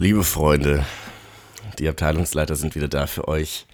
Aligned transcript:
Liebe 0.00 0.22
Freunde, 0.22 0.84
die 1.78 1.88
Abteilungsleiter 1.88 2.56
sind 2.56 2.74
wieder 2.74 2.88
da 2.88 3.06
für 3.06 3.28
euch. 3.28 3.66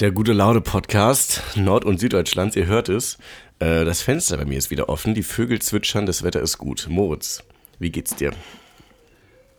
Der 0.00 0.10
gute 0.10 0.32
Laune 0.32 0.60
Podcast 0.60 1.42
Nord- 1.56 1.84
und 1.84 1.98
Süddeutschlands, 1.98 2.56
ihr 2.56 2.66
hört 2.66 2.88
es. 2.88 3.18
Äh, 3.58 3.84
das 3.84 4.02
Fenster 4.02 4.36
bei 4.36 4.44
mir 4.44 4.58
ist 4.58 4.70
wieder 4.70 4.88
offen, 4.88 5.14
die 5.14 5.22
Vögel 5.22 5.60
zwitschern, 5.60 6.06
das 6.06 6.22
Wetter 6.22 6.40
ist 6.40 6.58
gut. 6.58 6.86
Moritz, 6.88 7.42
wie 7.78 7.90
geht's 7.90 8.14
dir? 8.14 8.32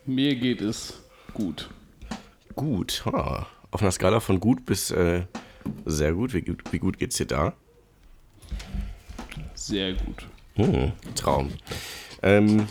Mir 0.05 0.35
geht 0.35 0.61
es 0.61 1.01
gut. 1.33 1.69
Gut, 2.55 3.03
ha. 3.05 3.47
auf 3.71 3.81
einer 3.81 3.91
Skala 3.91 4.19
von 4.19 4.39
gut 4.39 4.65
bis 4.65 4.91
äh, 4.91 5.23
sehr 5.85 6.13
gut. 6.13 6.33
Wie, 6.33 6.41
gut. 6.41 6.63
wie 6.71 6.79
gut 6.79 6.99
geht's 6.99 7.17
dir 7.17 7.25
da? 7.25 7.53
Sehr 9.55 9.93
gut. 9.93 10.27
Hm, 10.55 10.91
Traum. 11.15 11.51
Ähm, 12.21 12.67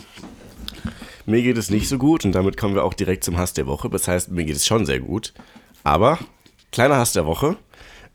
mir 1.25 1.41
geht 1.41 1.57
es 1.57 1.69
nicht 1.69 1.87
so 1.87 1.97
gut 1.97 2.25
und 2.25 2.33
damit 2.33 2.57
kommen 2.57 2.75
wir 2.75 2.83
auch 2.83 2.93
direkt 2.93 3.23
zum 3.23 3.37
Hass 3.37 3.53
der 3.53 3.67
Woche. 3.67 3.89
Das 3.89 4.07
heißt, 4.07 4.31
mir 4.31 4.45
geht 4.45 4.55
es 4.55 4.65
schon 4.65 4.85
sehr 4.85 4.99
gut. 4.99 5.33
Aber, 5.83 6.19
kleiner 6.71 6.97
Hass 6.97 7.13
der 7.13 7.25
Woche, 7.25 7.57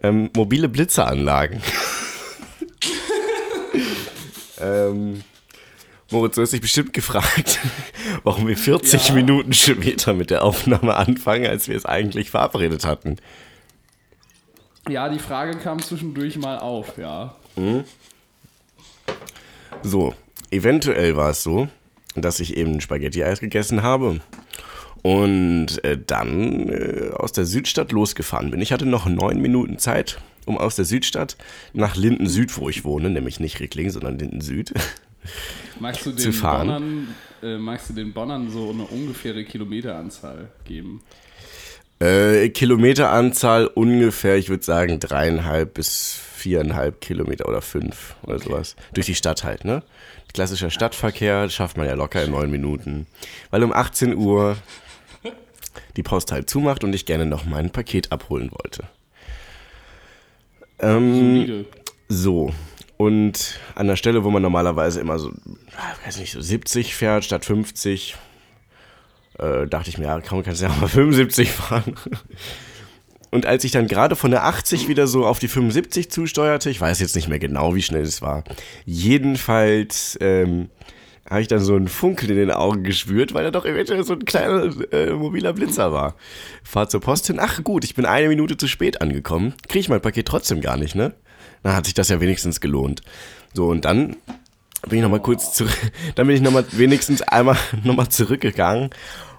ähm, 0.03 0.31
mobile 0.35 0.69
Blitzeranlagen. 0.69 1.63
ähm, 4.61 5.23
Moritz, 6.11 6.37
du 6.37 6.43
hast 6.43 6.53
dich 6.53 6.61
bestimmt 6.61 6.93
gefragt, 6.93 7.59
warum 8.23 8.47
wir 8.47 8.57
40 8.57 9.09
Ja. 9.09 9.15
Minuten 9.15 9.53
später 9.53 10.15
mit 10.15 10.31
der 10.31 10.43
Aufnahme 10.43 10.97
anfangen, 10.97 11.47
als 11.47 11.69
wir 11.69 11.77
es 11.77 11.85
eigentlich 11.85 12.31
verabredet 12.31 12.87
hatten. 12.87 13.17
Ja, 14.89 15.11
die 15.11 15.19
Frage 15.19 15.59
kam 15.59 15.83
zwischendurch 15.83 16.39
mal 16.39 16.59
auf, 16.59 16.97
ja. 16.97 17.37
So, 19.83 20.15
eventuell 20.51 21.15
war 21.15 21.31
es 21.31 21.43
so, 21.43 21.69
dass 22.23 22.41
ich 22.41 22.57
eben 22.57 22.81
Spaghetti-Eis 22.81 23.41
gegessen 23.41 23.83
habe 23.83 24.21
und 25.03 25.83
äh, 25.85 25.99
dann 25.99 26.69
äh, 26.69 27.11
aus 27.15 27.33
der 27.33 27.45
Südstadt 27.45 27.93
losgefahren 27.93 28.51
bin. 28.51 28.61
Ich 28.61 28.73
hatte 28.73 28.87
noch 28.87 29.07
neun 29.07 29.41
Minuten 29.41 29.79
Zeit, 29.79 30.21
um 30.47 30.59
aus 30.59 30.77
der 30.77 30.85
Südstadt 30.85 31.37
nach 31.73 31.97
Linden 31.97 32.29
Süd, 32.29 32.57
wo 32.57 32.69
ich 32.69 32.85
wohne, 32.85 33.11
nämlich 33.11 33.41
nicht 33.41 33.61
Rickling, 33.61 33.91
sondern 33.91 34.19
Linden 34.19 34.41
Süd. 34.41 34.73
Magst 35.81 36.07
du 36.07 36.13
Zu 36.17 36.25
den 36.25 36.33
fahren. 36.33 36.69
Bonnern, 36.69 37.15
äh, 37.43 37.59
magst 37.59 37.91
du 37.91 37.95
den 37.95 38.13
Bonnern 38.13 38.51
so 38.51 38.71
eine 38.71 38.85
ungefähre 38.85 39.45
Kilometeranzahl 39.45 40.49
geben? 40.65 41.03
Äh, 42.01 42.51
Kilometeranzahl 42.51 43.67
ungefähr, 43.67 44.37
ich 44.37 44.49
würde 44.49 44.65
sagen, 44.65 45.01
dreieinhalb 45.01 45.75
bis 45.75 46.21
viereinhalb 46.37 47.01
Kilometer 47.01 47.49
oder 47.49 47.61
fünf 47.61 48.15
oder 48.23 48.39
sowas. 48.39 48.77
Durch 48.95 49.07
die 49.07 49.17
Stadt 49.17 49.43
halt, 49.43 49.65
ne? 49.65 49.83
Klassischer 50.33 50.71
Stadtverkehr 50.71 51.49
schafft 51.49 51.77
man 51.77 51.87
ja 51.87 51.95
locker 51.95 52.23
in 52.23 52.31
neun 52.31 52.51
Minuten. 52.51 53.07
Weil 53.51 53.65
um 53.65 53.73
18 53.73 54.15
Uhr 54.15 54.57
die 55.97 56.03
Post 56.03 56.31
halt 56.31 56.49
zumacht 56.49 56.85
und 56.85 56.95
ich 56.95 57.07
gerne 57.07 57.27
noch 57.27 57.45
mein 57.45 57.71
Paket 57.71 58.13
abholen 58.13 58.51
wollte. 58.53 58.85
Ähm, 60.79 61.65
so. 62.09 62.53
Und 62.97 63.59
an 63.75 63.87
der 63.87 63.97
Stelle, 63.97 64.25
wo 64.25 64.31
man 64.31 64.43
normalerweise 64.43 65.01
immer 65.01 65.19
so, 65.19 65.33
weiß 66.05 66.19
nicht, 66.19 66.33
so 66.33 66.41
70 66.41 66.95
fährt 66.95 67.25
statt 67.25 67.45
50, 67.45 68.17
äh, 69.39 69.67
dachte 69.67 69.91
ich 69.91 69.99
mir, 69.99 70.07
ja, 70.07 70.21
kann 70.21 70.39
man 70.39 70.45
kannst 70.45 70.63
ja 70.63 70.69
auch 70.69 70.81
mal 70.81 70.89
75 70.89 71.51
fahren. 71.51 71.95
Und 73.31 73.47
als 73.47 73.65
ich 73.65 73.73
dann 73.73 73.89
gerade 73.89 74.17
von 74.17 74.31
der 74.31 74.45
80 74.45 74.89
wieder 74.89 75.07
so 75.07 75.27
auf 75.27 75.39
die 75.39 75.49
75 75.49 76.11
zusteuerte, 76.11 76.71
ich 76.71 76.81
weiß 76.81 77.01
jetzt 77.01 77.15
nicht 77.15 77.29
mehr 77.29 77.39
genau, 77.39 77.75
wie 77.75 77.83
schnell 77.83 78.03
es 78.03 78.23
war, 78.23 78.45
jedenfalls 78.87 80.17
ähm, 80.21 80.71
habe 81.29 81.43
ich 81.43 81.49
dann 81.49 81.61
so 81.61 81.75
einen 81.75 81.89
Funkel 81.89 82.31
in 82.31 82.37
den 82.37 82.51
Augen 82.51 82.85
gespürt, 82.85 83.35
weil 83.35 83.45
er 83.45 83.51
doch 83.51 83.67
eventuell 83.67 84.03
so 84.05 84.15
ein 84.15 84.25
kleiner 84.25 84.73
äh, 84.93 85.13
mobiler 85.13 85.53
Blitzer 85.53 85.93
war. 85.93 86.17
Fahr 86.63 86.89
zur 86.89 87.01
Post 87.01 87.27
hin, 87.27 87.39
ach 87.39 87.63
gut, 87.65 87.85
ich 87.85 87.95
bin 87.95 88.07
eine 88.07 88.29
Minute 88.29 88.57
zu 88.57 88.67
spät 88.67 89.03
angekommen, 89.03 89.55
kriege 89.69 89.81
ich 89.81 89.89
mein 89.91 90.01
Paket 90.01 90.27
trotzdem 90.27 90.61
gar 90.61 90.77
nicht, 90.77 90.95
ne? 90.95 91.13
Dann 91.63 91.75
hat 91.75 91.85
sich 91.85 91.95
das 91.95 92.09
ja 92.09 92.21
wenigstens 92.21 92.61
gelohnt. 92.61 93.03
So, 93.53 93.67
und 93.67 93.85
dann 93.85 94.17
bin 94.83 94.99
ich 94.99 95.03
nochmal 95.03 95.21
kurz 95.21 95.55
zurück, 95.55 95.77
dann 96.15 96.27
bin 96.27 96.37
ich 96.37 96.43
nochmal 96.43 96.65
wenigstens 96.73 97.23
einmal 97.23 97.57
nochmal 97.85 98.09
zurückgegangen, 98.09 98.91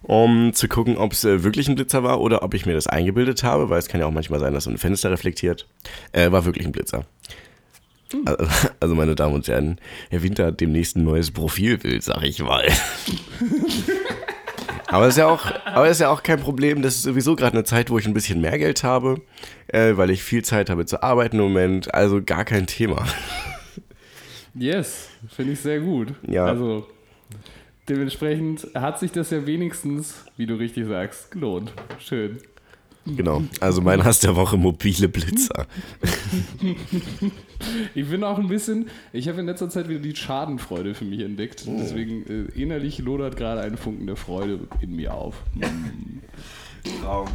um 0.02 0.54
zu 0.54 0.68
gucken, 0.68 0.98
ob 0.98 1.14
es 1.14 1.24
äh, 1.24 1.44
wirklich 1.44 1.68
ein 1.68 1.76
Blitzer 1.76 2.04
war 2.04 2.22
oder 2.22 2.44
ob 2.44 2.54
ich 2.54 2.66
mir 2.66 2.74
das 2.74 2.88
eingebildet 2.88 3.44
habe, 3.44 3.70
weil 3.70 3.80
es 3.80 3.88
kann 3.88 4.02
ja 4.02 4.08
auch 4.08 4.12
manchmal 4.12 4.40
sein, 4.40 4.54
dass 4.54 4.66
so 4.66 4.70
ein 4.70 4.78
Fenster 4.78 5.12
reflektiert. 5.12 5.68
Äh, 6.12 6.32
war 6.32 6.46
wirklich 6.46 6.66
ein 6.66 6.72
Blitzer. 6.72 7.06
Also, 8.26 8.48
also, 8.80 8.96
meine 8.96 9.16
Damen 9.16 9.36
und 9.36 9.48
Herren, 9.48 9.80
Herr 10.10 10.24
Winter 10.24 10.48
hat 10.48 10.62
demnächst 10.62 10.96
ein 10.96 11.04
neues 11.04 11.32
Profilbild, 11.32 12.04
sag 12.04 12.24
ich 12.24 12.42
mal. 12.42 12.68
Aber 14.88 15.08
ist 15.08 15.18
ja 15.18 15.28
auch, 15.28 15.46
aber 15.66 15.88
ist 15.88 16.02
ja 16.02 16.10
auch 16.10 16.24
kein 16.24 16.40
Problem. 16.40 16.82
Das 16.82 16.96
ist 16.96 17.04
sowieso 17.04 17.36
gerade 17.36 17.54
eine 17.54 17.64
Zeit, 17.64 17.92
wo 17.92 18.00
ich 18.00 18.08
ein 18.08 18.14
bisschen 18.14 18.42
mehr 18.42 18.58
Geld 18.58 18.84
habe, 18.84 19.22
äh, 19.68 19.96
weil 19.96 20.10
ich 20.10 20.24
viel 20.24 20.44
Zeit 20.44 20.70
habe 20.72 20.86
zu 20.86 21.04
arbeiten 21.04 21.38
im 21.38 21.44
Moment. 21.44 21.94
Also 21.94 22.22
gar 22.24 22.44
kein 22.44 22.66
Thema. 22.66 23.06
Yes, 24.56 25.10
finde 25.30 25.54
ich 25.54 25.60
sehr 25.60 25.80
gut. 25.80 26.14
Ja. 26.28 26.46
Also, 26.46 26.88
dementsprechend 27.88 28.68
hat 28.74 29.00
sich 29.00 29.12
das 29.12 29.30
ja 29.30 29.46
wenigstens, 29.46 30.26
wie 30.38 30.46
du 30.46 30.56
richtig 30.56 30.88
sagst, 30.88 31.32
gelohnt. 31.32 31.74
Schön. 32.00 32.40
Genau. 33.06 33.44
Also 33.60 33.82
mein 33.82 34.04
Hass 34.04 34.20
der 34.20 34.36
Woche 34.36 34.58
mobile 34.58 35.08
Blitzer. 35.08 35.66
Ich 37.96 38.10
bin 38.10 38.24
auch 38.24 38.38
ein 38.38 38.48
bisschen, 38.48 38.90
ich 39.14 39.28
habe 39.28 39.40
in 39.40 39.48
letzter 39.48 39.70
Zeit 39.70 39.90
wieder 39.90 40.00
die 40.00 40.16
Schadenfreude 40.16 40.94
für 40.94 41.06
mich 41.06 41.22
entdeckt. 41.22 41.64
Oh. 41.68 41.76
Deswegen 41.80 42.26
äh, 42.28 42.62
innerlich 42.62 43.00
lodert 43.00 43.36
gerade 43.36 43.62
ein 43.62 43.78
Funken 43.78 44.06
der 44.06 44.16
Freude 44.16 44.60
in 44.82 44.96
mir 44.96 45.14
auf. 45.14 45.36
Traum. 47.02 47.28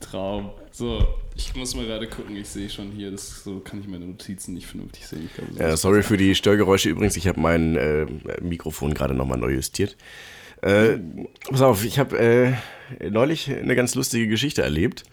Traum. 0.00 0.50
So, 0.72 1.06
ich 1.36 1.54
muss 1.54 1.74
mal 1.74 1.86
gerade 1.86 2.06
gucken, 2.06 2.36
ich 2.36 2.48
sehe 2.48 2.68
schon 2.68 2.90
hier, 2.90 3.10
das, 3.10 3.44
so 3.44 3.60
kann 3.60 3.80
ich 3.80 3.88
meine 3.88 4.06
Notizen 4.06 4.54
nicht 4.54 4.66
vernünftig 4.66 5.06
sehen. 5.06 5.30
Glaube, 5.34 5.52
so 5.52 5.60
Ja, 5.60 5.76
sorry 5.76 6.02
für 6.02 6.16
die 6.16 6.34
Störgeräusche 6.34 6.88
übrigens. 6.88 7.16
Ich 7.16 7.28
habe 7.28 7.40
mein 7.40 7.76
äh, 7.76 8.06
Mikrofon 8.40 8.94
gerade 8.94 9.14
nochmal 9.14 9.38
neu 9.38 9.52
justiert. 9.52 9.96
Äh, 10.62 10.98
pass 11.48 11.62
auf, 11.62 11.84
ich 11.84 11.98
habe 11.98 12.18
äh, 12.18 13.08
neulich 13.08 13.50
eine 13.50 13.76
ganz 13.76 13.94
lustige 13.94 14.28
Geschichte 14.28 14.62
erlebt. 14.62 15.04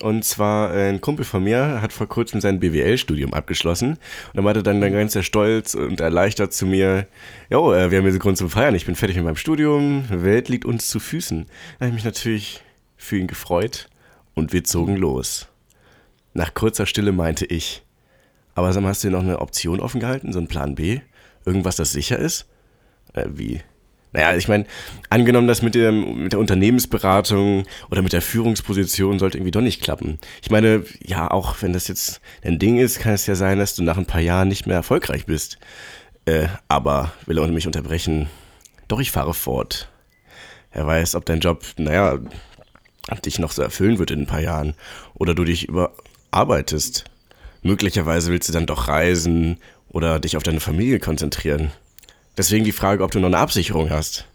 Und 0.00 0.24
zwar 0.24 0.74
äh, 0.74 0.88
ein 0.88 1.00
Kumpel 1.00 1.24
von 1.24 1.44
mir 1.44 1.82
hat 1.82 1.92
vor 1.92 2.08
kurzem 2.08 2.40
sein 2.40 2.60
BWL-Studium 2.60 3.34
abgeschlossen. 3.34 3.90
Und 3.90 4.34
er 4.34 4.42
meinte 4.42 4.62
dann, 4.62 4.80
dann 4.80 4.92
ganz 4.92 5.12
sehr 5.12 5.22
stolz 5.22 5.74
und 5.74 6.00
erleichtert 6.00 6.52
zu 6.52 6.66
mir, 6.66 7.06
jo, 7.50 7.72
äh, 7.72 7.90
wir 7.90 7.98
haben 7.98 8.06
jetzt 8.06 8.20
Grund 8.20 8.38
zum 8.38 8.48
Feiern, 8.48 8.74
ich 8.74 8.86
bin 8.86 8.94
fertig 8.94 9.16
mit 9.16 9.24
meinem 9.24 9.36
Studium, 9.36 10.04
Welt 10.08 10.48
liegt 10.48 10.64
uns 10.64 10.88
zu 10.88 11.00
Füßen. 11.00 11.46
Da 11.78 11.84
habe 11.84 11.88
ich 11.88 11.94
mich 11.94 12.04
natürlich 12.04 12.62
für 12.96 13.16
ihn 13.18 13.26
gefreut 13.26 13.88
und 14.34 14.52
wir 14.52 14.64
zogen 14.64 14.96
los. 14.96 15.48
Nach 16.32 16.54
kurzer 16.54 16.86
Stille 16.86 17.12
meinte 17.12 17.44
ich, 17.46 17.82
aber 18.54 18.72
sag 18.72 18.82
mal, 18.82 18.90
hast 18.90 19.04
du 19.04 19.08
dir 19.08 19.16
noch 19.16 19.22
eine 19.22 19.40
Option 19.40 19.80
offen 19.80 20.00
gehalten, 20.00 20.32
so 20.32 20.38
ein 20.38 20.48
Plan 20.48 20.74
B? 20.74 21.00
Irgendwas, 21.44 21.76
das 21.76 21.92
sicher 21.92 22.18
ist? 22.18 22.46
Äh, 23.14 23.26
wie? 23.32 23.62
Naja, 24.12 24.36
ich 24.36 24.48
meine, 24.48 24.66
angenommen, 25.08 25.46
das 25.46 25.62
mit, 25.62 25.74
dem, 25.74 26.24
mit 26.24 26.32
der 26.32 26.40
Unternehmensberatung 26.40 27.64
oder 27.90 28.02
mit 28.02 28.12
der 28.12 28.22
Führungsposition 28.22 29.20
sollte 29.20 29.38
irgendwie 29.38 29.52
doch 29.52 29.60
nicht 29.60 29.82
klappen. 29.82 30.18
Ich 30.42 30.50
meine, 30.50 30.84
ja, 31.00 31.30
auch 31.30 31.62
wenn 31.62 31.72
das 31.72 31.86
jetzt 31.86 32.20
ein 32.42 32.58
Ding 32.58 32.78
ist, 32.78 32.98
kann 32.98 33.12
es 33.12 33.26
ja 33.26 33.36
sein, 33.36 33.58
dass 33.58 33.76
du 33.76 33.84
nach 33.84 33.96
ein 33.96 34.06
paar 34.06 34.20
Jahren 34.20 34.48
nicht 34.48 34.66
mehr 34.66 34.76
erfolgreich 34.76 35.26
bist. 35.26 35.58
Äh, 36.24 36.48
aber 36.66 37.12
will 37.26 37.38
er 37.38 37.46
mich 37.48 37.68
unterbrechen? 37.68 38.28
Doch, 38.88 39.00
ich 39.00 39.12
fahre 39.12 39.32
fort. 39.32 39.88
Wer 40.72 40.86
weiß, 40.86 41.14
ob 41.14 41.24
dein 41.24 41.40
Job, 41.40 41.64
naja, 41.76 42.18
dich 43.18 43.38
noch 43.40 43.50
so 43.52 43.62
erfüllen 43.62 43.98
wird 43.98 44.10
in 44.12 44.20
ein 44.20 44.26
paar 44.26 44.40
Jahren. 44.40 44.74
Oder 45.14 45.34
du 45.34 45.44
dich 45.44 45.68
überarbeitest. 45.68 47.04
Möglicherweise 47.62 48.30
willst 48.30 48.48
du 48.48 48.52
dann 48.52 48.66
doch 48.66 48.88
reisen 48.88 49.58
oder 49.88 50.20
dich 50.20 50.36
auf 50.36 50.42
deine 50.42 50.60
Familie 50.60 51.00
konzentrieren. 51.00 51.72
Deswegen 52.38 52.64
die 52.64 52.72
Frage, 52.72 53.02
ob 53.02 53.10
du 53.10 53.18
noch 53.20 53.26
eine 53.26 53.38
Absicherung 53.38 53.90
hast. 53.90 54.26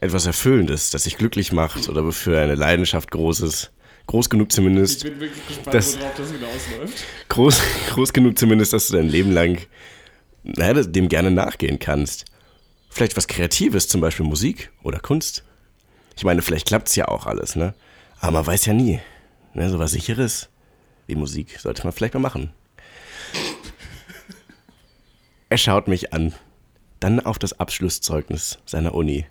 Etwas 0.00 0.26
Erfüllendes, 0.26 0.90
das 0.90 1.04
dich 1.04 1.16
glücklich 1.16 1.52
macht 1.52 1.88
oder 1.88 2.04
wofür 2.04 2.40
eine 2.40 2.54
Leidenschaft 2.54 3.10
groß 3.10 3.40
ist. 3.40 3.72
Groß 4.06 4.28
genug 4.30 4.48
Ich 4.50 4.54
zumindest. 4.54 5.02
bin 5.02 5.18
wirklich 5.18 5.46
gespannt, 5.48 5.74
Das- 5.74 5.98
worauf 5.98 6.14
das 6.14 6.30
hinausläuft. 6.30 7.04
Groß, 7.28 7.60
groß 7.90 8.12
genug 8.12 8.38
zumindest, 8.38 8.72
dass 8.72 8.88
du 8.88 8.96
dein 8.96 9.08
Leben 9.08 9.32
lang 9.32 9.58
naja, 10.44 10.74
dem 10.84 11.08
gerne 11.08 11.32
nachgehen 11.32 11.80
kannst. 11.80 12.26
Vielleicht 12.88 13.16
was 13.16 13.26
Kreatives, 13.26 13.88
zum 13.88 14.00
Beispiel 14.00 14.24
Musik 14.24 14.70
oder 14.84 15.00
Kunst. 15.00 15.42
Ich 16.16 16.24
meine, 16.24 16.42
vielleicht 16.42 16.66
klappt's 16.66 16.96
ja 16.96 17.08
auch 17.08 17.26
alles, 17.26 17.56
ne? 17.56 17.74
Aber 18.20 18.32
man 18.32 18.46
weiß 18.46 18.66
ja 18.66 18.72
nie. 18.72 19.00
Ne, 19.54 19.70
so 19.70 19.78
was 19.78 19.92
Sicheres 19.92 20.48
wie 21.06 21.14
Musik 21.14 21.58
sollte 21.60 21.84
man 21.84 21.92
vielleicht 21.92 22.14
mal 22.14 22.20
machen. 22.20 22.50
Er 25.48 25.58
schaut 25.58 25.88
mich 25.88 26.12
an, 26.12 26.34
dann 26.98 27.20
auf 27.20 27.38
das 27.38 27.60
Abschlusszeugnis 27.60 28.58
seiner 28.66 28.94
Uni. 28.94 29.26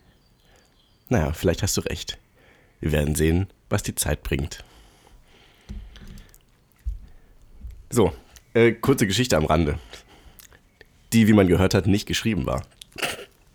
Naja, 1.09 1.33
vielleicht 1.33 1.61
hast 1.61 1.75
du 1.77 1.81
recht. 1.81 2.17
Wir 2.79 2.91
werden 2.91 3.15
sehen, 3.15 3.47
was 3.69 3.83
die 3.83 3.95
Zeit 3.95 4.23
bringt. 4.23 4.63
So, 7.89 8.13
äh, 8.53 8.71
kurze 8.71 9.07
Geschichte 9.07 9.37
am 9.37 9.45
Rande. 9.45 9.77
Die, 11.13 11.27
wie 11.27 11.33
man 11.33 11.47
gehört 11.47 11.73
hat, 11.73 11.87
nicht 11.87 12.07
geschrieben 12.07 12.45
war. 12.45 12.63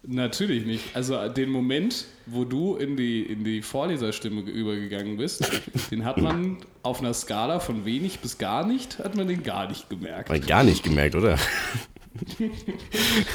Natürlich 0.02 0.64
nicht. 0.64 0.96
Also 0.96 1.28
den 1.28 1.50
Moment, 1.50 2.06
wo 2.24 2.44
du 2.44 2.76
in 2.76 2.96
die, 2.96 3.22
in 3.22 3.44
die 3.44 3.60
Vorleserstimme 3.60 4.40
übergegangen 4.42 5.18
bist, 5.18 5.50
den 5.90 6.04
hat 6.04 6.16
man 6.18 6.58
auf 6.82 7.00
einer 7.00 7.12
Skala 7.12 7.60
von 7.60 7.84
wenig 7.84 8.20
bis 8.20 8.38
gar 8.38 8.66
nicht, 8.66 8.98
hat 8.98 9.14
man 9.14 9.28
den 9.28 9.42
gar 9.42 9.68
nicht 9.68 9.90
gemerkt. 9.90 10.30
Mal 10.30 10.40
gar 10.40 10.64
nicht 10.64 10.82
gemerkt, 10.82 11.14
oder? 11.14 11.38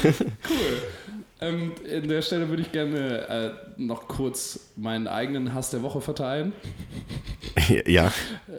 Cool. 0.02 0.14
Ähm, 1.38 1.72
an 1.94 2.08
der 2.08 2.22
Stelle 2.22 2.48
würde 2.48 2.62
ich 2.62 2.72
gerne 2.72 3.28
äh, 3.28 3.80
noch 3.80 4.08
kurz 4.08 4.70
meinen 4.76 5.06
eigenen 5.06 5.52
Hass 5.52 5.70
der 5.70 5.82
Woche 5.82 6.00
verteilen. 6.00 6.54
ja. 7.86 8.10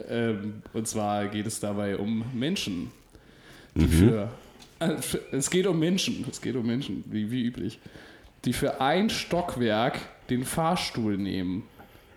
Ähm, 0.08 0.62
und 0.72 0.86
zwar 0.86 1.26
geht 1.26 1.46
es 1.46 1.58
dabei 1.58 1.96
um 1.96 2.24
Menschen. 2.34 2.92
Die 3.74 3.84
äh, 3.84 3.88
für, 3.88 4.30
es 5.32 5.50
geht 5.50 5.66
um 5.66 5.78
Menschen, 5.78 6.24
es 6.30 6.40
geht 6.40 6.56
um 6.56 6.66
Menschen, 6.66 7.04
wie, 7.06 7.30
wie 7.30 7.42
üblich, 7.42 7.78
die 8.44 8.52
für 8.52 8.80
ein 8.80 9.10
Stockwerk 9.10 9.98
den 10.30 10.44
Fahrstuhl 10.44 11.16
nehmen. 11.16 11.64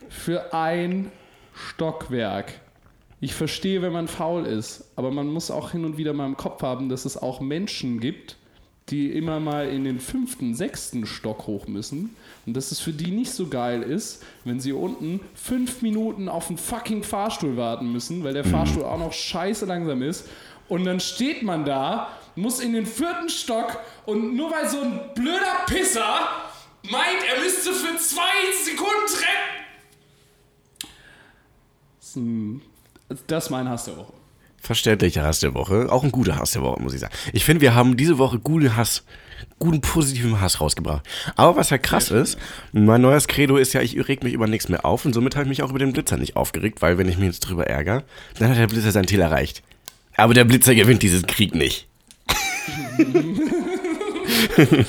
Für 0.09 0.53
ein 0.53 1.11
Stockwerk. 1.53 2.53
Ich 3.19 3.33
verstehe, 3.33 3.81
wenn 3.81 3.93
man 3.93 4.07
faul 4.07 4.45
ist, 4.45 4.85
aber 4.95 5.11
man 5.11 5.27
muss 5.27 5.51
auch 5.51 5.71
hin 5.71 5.85
und 5.85 5.97
wieder 5.97 6.13
mal 6.13 6.25
im 6.25 6.37
Kopf 6.37 6.61
haben, 6.63 6.89
dass 6.89 7.05
es 7.05 7.17
auch 7.17 7.39
Menschen 7.39 7.99
gibt, 7.99 8.35
die 8.89 9.11
immer 9.11 9.39
mal 9.39 9.69
in 9.69 9.83
den 9.83 9.99
fünften, 9.99 10.55
sechsten 10.55 11.05
Stock 11.05 11.47
hoch 11.47 11.67
müssen 11.67 12.15
und 12.45 12.57
dass 12.57 12.71
es 12.71 12.79
für 12.79 12.91
die 12.91 13.11
nicht 13.11 13.31
so 13.31 13.47
geil 13.47 13.83
ist, 13.83 14.23
wenn 14.43 14.59
sie 14.59 14.73
unten 14.73 15.21
fünf 15.35 15.81
Minuten 15.81 16.27
auf 16.27 16.49
einen 16.49 16.57
fucking 16.57 17.03
Fahrstuhl 17.03 17.57
warten 17.57 17.91
müssen, 17.91 18.23
weil 18.23 18.33
der 18.33 18.43
Fahrstuhl 18.43 18.83
auch 18.83 18.97
noch 18.97 19.13
scheiße 19.13 19.65
langsam 19.65 20.01
ist 20.01 20.27
und 20.67 20.83
dann 20.83 20.99
steht 20.99 21.43
man 21.43 21.63
da, 21.63 22.09
muss 22.35 22.59
in 22.59 22.73
den 22.73 22.85
vierten 22.85 23.29
Stock 23.29 23.79
und 24.05 24.35
nur 24.35 24.51
weil 24.51 24.69
so 24.69 24.81
ein 24.81 24.99
blöder 25.15 25.65
Pisser 25.67 26.29
meint, 26.89 27.23
er 27.33 27.41
müsste 27.41 27.73
für 27.73 27.97
zwei 27.97 28.23
Sekunden 28.63 29.07
trennen. 29.07 29.61
Das 33.27 33.45
ist, 33.45 33.49
mein 33.49 33.69
Hass 33.69 33.85
der 33.85 33.97
Woche. 33.97 34.13
Verständlicher 34.61 35.23
Hass 35.23 35.39
der 35.39 35.53
Woche. 35.53 35.91
Auch 35.91 36.03
ein 36.03 36.11
guter 36.11 36.37
Hass 36.37 36.51
der 36.51 36.61
Woche, 36.61 36.81
muss 36.81 36.93
ich 36.93 36.99
sagen. 36.99 37.13
Ich 37.33 37.45
finde, 37.45 37.61
wir 37.61 37.73
haben 37.73 37.97
diese 37.97 38.17
Woche 38.17 38.37
guten 38.39 38.75
Hass, 38.75 39.03
guten 39.59 39.81
positiven 39.81 40.39
Hass 40.39 40.61
rausgebracht. 40.61 41.07
Aber 41.35 41.55
was 41.55 41.71
ja 41.71 41.77
krass 41.77 42.11
ist, 42.11 42.37
mein 42.71 43.01
neues 43.01 43.27
Credo 43.27 43.57
ist 43.57 43.73
ja, 43.73 43.81
ich 43.81 44.07
reg 44.07 44.23
mich 44.23 44.33
über 44.33 44.47
nichts 44.47 44.69
mehr 44.69 44.85
auf 44.85 45.05
und 45.05 45.13
somit 45.13 45.35
habe 45.35 45.45
ich 45.45 45.49
mich 45.49 45.63
auch 45.63 45.69
über 45.69 45.79
den 45.79 45.93
Blitzer 45.93 46.17
nicht 46.17 46.35
aufgeregt, 46.35 46.81
weil 46.81 46.97
wenn 46.97 47.09
ich 47.09 47.17
mich 47.17 47.27
jetzt 47.27 47.41
drüber 47.41 47.67
ärgere, 47.67 48.03
dann 48.37 48.49
hat 48.49 48.57
der 48.57 48.67
Blitzer 48.67 48.91
sein 48.91 49.07
Ziel 49.07 49.21
erreicht. 49.21 49.63
Aber 50.15 50.33
der 50.33 50.45
Blitzer 50.45 50.75
gewinnt 50.75 51.01
diesen 51.01 51.25
Krieg 51.25 51.55
nicht. 51.55 51.87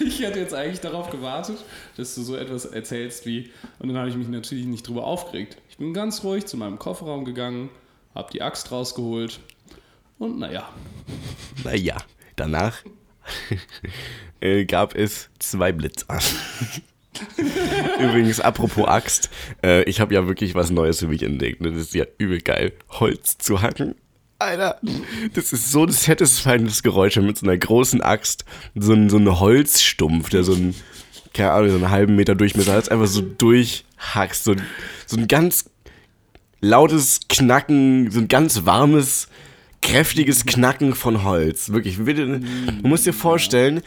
Ich 0.00 0.24
hatte 0.24 0.38
jetzt 0.38 0.54
eigentlich 0.54 0.80
darauf 0.80 1.10
gewartet, 1.10 1.58
dass 1.96 2.14
du 2.14 2.22
so 2.22 2.36
etwas 2.36 2.64
erzählst 2.64 3.26
wie, 3.26 3.50
und 3.78 3.88
dann 3.88 3.98
habe 3.98 4.08
ich 4.08 4.16
mich 4.16 4.28
natürlich 4.28 4.66
nicht 4.66 4.86
drüber 4.86 5.04
aufgeregt. 5.04 5.58
Ich 5.68 5.76
bin 5.76 5.92
ganz 5.92 6.24
ruhig 6.24 6.46
zu 6.46 6.56
meinem 6.56 6.78
Kofferraum 6.78 7.24
gegangen, 7.24 7.68
habe 8.14 8.32
die 8.32 8.42
Axt 8.42 8.70
rausgeholt 8.72 9.40
und 10.18 10.38
naja, 10.38 10.68
Naja, 11.64 11.96
danach 12.36 12.78
äh, 14.40 14.64
gab 14.64 14.94
es 14.94 15.30
zwei 15.38 15.72
Blitzer. 15.72 16.18
Übrigens, 18.00 18.40
apropos 18.40 18.86
Axt, 18.86 19.30
äh, 19.64 19.82
ich 19.84 20.00
habe 20.00 20.14
ja 20.14 20.26
wirklich 20.26 20.54
was 20.54 20.70
Neues 20.70 21.00
für 21.00 21.08
mich 21.08 21.22
entdeckt. 21.22 21.60
ne? 21.60 21.70
Das 21.72 21.80
ist 21.80 21.94
ja 21.94 22.04
übel 22.18 22.40
geil, 22.40 22.72
Holz 22.90 23.38
zu 23.38 23.60
hacken. 23.62 23.94
Alter, 24.40 24.78
das 25.34 25.52
ist 25.52 25.72
so 25.72 25.82
ein 25.84 25.90
satisfyindes 25.90 26.84
Geräusch 26.84 27.16
mit 27.16 27.36
so 27.38 27.44
einer 27.46 27.56
großen 27.56 28.00
Axt, 28.00 28.44
so 28.76 28.92
ein, 28.92 29.10
so 29.10 29.16
ein 29.16 29.40
Holzstumpf, 29.40 30.28
der 30.30 30.44
so 30.44 30.52
ein, 30.52 30.74
keine 31.34 31.50
Ahnung, 31.52 31.70
so 31.70 31.76
einen 31.76 31.90
halben 31.90 32.14
Meter 32.14 32.36
Durchmesser 32.36 32.72
hat, 32.74 32.88
einfach 32.90 33.08
so 33.08 33.20
durchhackst. 33.20 34.44
So, 34.44 34.52
ein- 34.52 34.62
so 35.06 35.16
ein 35.16 35.26
ganz 35.26 35.68
lautes 36.60 37.20
Knacken, 37.28 38.12
so 38.12 38.20
ein 38.20 38.28
ganz 38.28 38.64
warmes, 38.64 39.28
kräftiges 39.82 40.46
Knacken 40.46 40.94
von 40.94 41.24
Holz. 41.24 41.70
Wirklich, 41.70 41.98
bitte, 41.98 42.38
du 42.40 42.88
musst 42.88 43.06
dir 43.06 43.12
vorstellen, 43.12 43.80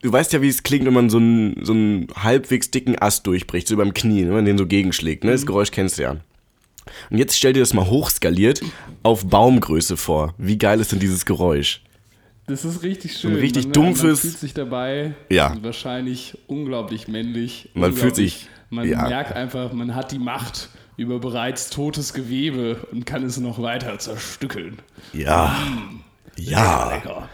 du 0.00 0.10
weißt 0.10 0.32
ja, 0.32 0.40
wie 0.40 0.48
es 0.48 0.62
klingt, 0.62 0.86
wenn 0.86 0.94
man 0.94 1.10
so 1.10 1.18
einen, 1.18 1.62
so 1.62 1.72
einen 1.74 2.06
halbwegs 2.14 2.70
dicken 2.70 2.96
Ast 2.98 3.26
durchbricht, 3.26 3.68
so 3.68 3.76
beim 3.76 3.92
Knie, 3.92 4.22
wenn 4.24 4.32
man 4.32 4.44
den 4.46 4.56
so 4.56 4.66
gegenschlägt. 4.66 5.24
Ne? 5.24 5.32
Das 5.32 5.44
Geräusch 5.44 5.70
kennst 5.72 5.98
du 5.98 6.02
ja. 6.04 6.16
Und 7.10 7.18
jetzt 7.18 7.36
stell 7.36 7.52
dir 7.52 7.60
das 7.60 7.74
mal 7.74 7.86
hochskaliert 7.86 8.60
auf 9.02 9.26
Baumgröße 9.26 9.96
vor. 9.96 10.34
Wie 10.38 10.58
geil 10.58 10.80
ist 10.80 10.92
denn 10.92 10.98
dieses 11.00 11.24
Geräusch? 11.26 11.82
das 12.46 12.64
ist 12.64 12.82
richtig 12.82 13.16
schön. 13.16 13.30
ein 13.34 13.36
richtig 13.36 13.66
man, 13.66 13.72
dumpfes- 13.74 14.02
Man 14.04 14.16
fühlt 14.16 14.38
sich 14.38 14.54
dabei 14.54 15.14
Ja. 15.28 15.54
wahrscheinlich 15.62 16.36
unglaublich 16.48 17.06
männlich. 17.06 17.68
Man 17.74 17.92
fühlt 17.92 18.06
unglaublich- 18.14 18.32
sich- 18.38 18.48
Man 18.70 18.88
ja. 18.88 19.08
merkt 19.08 19.32
einfach, 19.34 19.72
man 19.72 19.94
hat 19.94 20.10
die 20.10 20.18
Macht 20.18 20.68
über 20.96 21.20
bereits 21.20 21.70
totes 21.70 22.12
Gewebe 22.12 22.86
und 22.90 23.06
kann 23.06 23.22
es 23.22 23.38
noch 23.38 23.62
weiter 23.62 23.98
zerstückeln. 24.00 24.78
Ja. 25.12 25.56
Ja. 26.36 26.92
Lecker. 26.94 27.28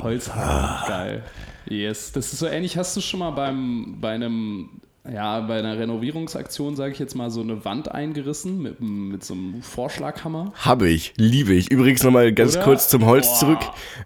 Holzhaken, 0.00 0.88
geil. 0.88 1.22
Yes, 1.68 2.12
das 2.12 2.32
ist 2.32 2.38
so 2.40 2.46
ähnlich. 2.46 2.76
Hast 2.76 2.96
du 2.96 3.00
schon 3.00 3.20
mal 3.20 3.30
beim, 3.30 3.98
bei 4.00 4.10
einem, 4.12 4.68
ja, 5.12 5.40
bei 5.40 5.58
einer 5.58 5.78
Renovierungsaktion, 5.78 6.76
sage 6.76 6.92
ich 6.92 6.98
jetzt 6.98 7.14
mal, 7.14 7.30
so 7.30 7.42
eine 7.42 7.64
Wand 7.64 7.92
eingerissen 7.92 8.62
mit, 8.62 8.80
mit 8.80 9.22
so 9.22 9.34
einem 9.34 9.62
Vorschlaghammer? 9.62 10.52
Habe 10.56 10.88
ich, 10.88 11.12
liebe 11.16 11.52
ich. 11.52 11.70
Übrigens 11.70 12.02
nochmal 12.02 12.32
ganz 12.32 12.56
Oder? 12.56 12.64
kurz 12.64 12.88
zum 12.88 13.04
Holz 13.04 13.28
Boah. 13.28 13.38
zurück. 13.38 13.58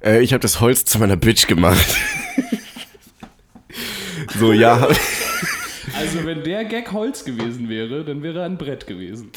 Äh, 0.04 0.22
ich 0.22 0.32
habe 0.32 0.40
das 0.40 0.60
Holz 0.60 0.84
zu 0.84 0.98
meiner 0.98 1.16
Bitch 1.16 1.46
gemacht. 1.46 1.96
so, 4.38 4.52
ja. 4.52 4.88
Also 5.96 6.24
wenn 6.24 6.42
der 6.42 6.64
Gag 6.64 6.92
Holz 6.92 7.24
gewesen 7.24 7.68
wäre, 7.68 8.04
dann 8.04 8.22
wäre 8.22 8.40
er 8.40 8.46
ein 8.46 8.58
Brett 8.58 8.86
gewesen. 8.86 9.30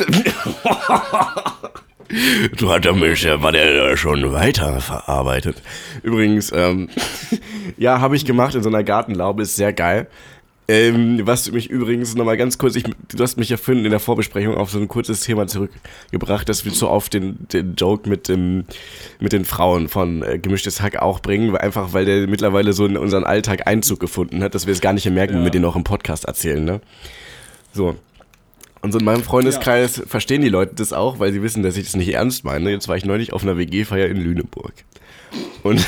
Du 2.57 2.69
hat 2.69 2.83
der 2.83 2.93
mich, 2.93 3.25
war 3.25 3.53
der 3.53 3.95
schon 3.95 4.33
weiter 4.33 4.81
verarbeitet. 4.81 5.62
Übrigens, 6.03 6.51
ähm, 6.51 6.89
ja, 7.77 8.01
habe 8.01 8.17
ich 8.17 8.25
gemacht 8.25 8.53
in 8.53 8.63
so 8.63 8.69
einer 8.69 8.83
Gartenlaube, 8.83 9.43
ist 9.43 9.55
sehr 9.55 9.71
geil. 9.71 10.07
Ähm, 10.68 11.22
was 11.25 11.44
du 11.46 11.51
mich 11.51 11.70
übrigens 11.70 12.15
nochmal 12.15 12.38
ganz 12.38 12.58
kurz, 12.58 12.75
ich, 12.75 12.84
du 12.84 13.22
hast 13.24 13.36
mich 13.38 13.50
ja 13.50 13.58
vorhin 13.58 13.84
in 13.84 13.91
der 13.91 14.00
Vorbesprechung 14.00 14.56
auf 14.56 14.72
so 14.72 14.80
ein 14.80 14.88
kurzes 14.88 15.20
Thema 15.22 15.46
zurückgebracht, 15.48 16.48
dass 16.48 16.63
wir 16.63 16.72
so 16.72 16.88
auf 16.88 17.10
den, 17.10 17.46
den 17.51 17.75
Joke 17.75 18.08
mit, 18.08 18.30
dem, 18.30 18.63
mit 19.20 19.34
den 19.34 19.44
Frauen 19.44 19.89
von 19.89 20.24
äh, 20.24 20.39
Gemischtes 20.39 20.80
Hack 20.82 20.98
auch 20.98 21.20
bringen, 21.20 21.51
weil, 21.51 21.60
einfach 21.62 21.91
weil 21.94 22.06
der 22.06 22.27
mittlerweile 22.27 22.72
so 22.74 22.86
in 22.86 22.96
unseren 22.96 23.25
Alltag 23.25 23.68
Einzug 23.68 24.00
gefunden 24.00 24.41
hat, 24.44 24.56
dass 24.56 24.65
wir 24.65 24.72
es 24.72 24.80
gar 24.82 24.94
nicht 24.94 25.03
mehr 25.06 25.13
merken, 25.13 25.34
wenn 25.34 25.39
Ja. 25.41 25.46
wir 25.46 25.51
den 25.51 25.65
auch 25.65 25.75
im 25.75 25.84
Podcast 25.84 26.25
erzählen. 26.25 26.63
Ne? 26.63 26.80
So, 27.74 27.96
und 28.82 28.91
so 28.94 29.00
in 29.00 29.06
meinem 29.06 29.24
Freundeskreis 29.24 30.01
verstehen 30.08 30.41
die 30.41 30.50
Leute 30.50 30.75
das 30.75 30.94
auch, 30.94 31.20
weil 31.20 31.34
sie 31.34 31.44
wissen, 31.44 31.63
dass 31.63 31.75
ich 31.75 31.86
das 31.86 31.96
nicht 31.96 32.13
ernst 32.13 32.46
meine. 32.46 32.72
Jetzt 32.72 32.88
war 32.88 32.96
ich 32.98 33.06
neulich 33.06 33.34
auf 33.34 33.44
einer 33.44 33.58
WG-Feier 33.58 34.08
in 34.08 34.18
Lüneburg. 34.18 34.74
Und 35.63 35.86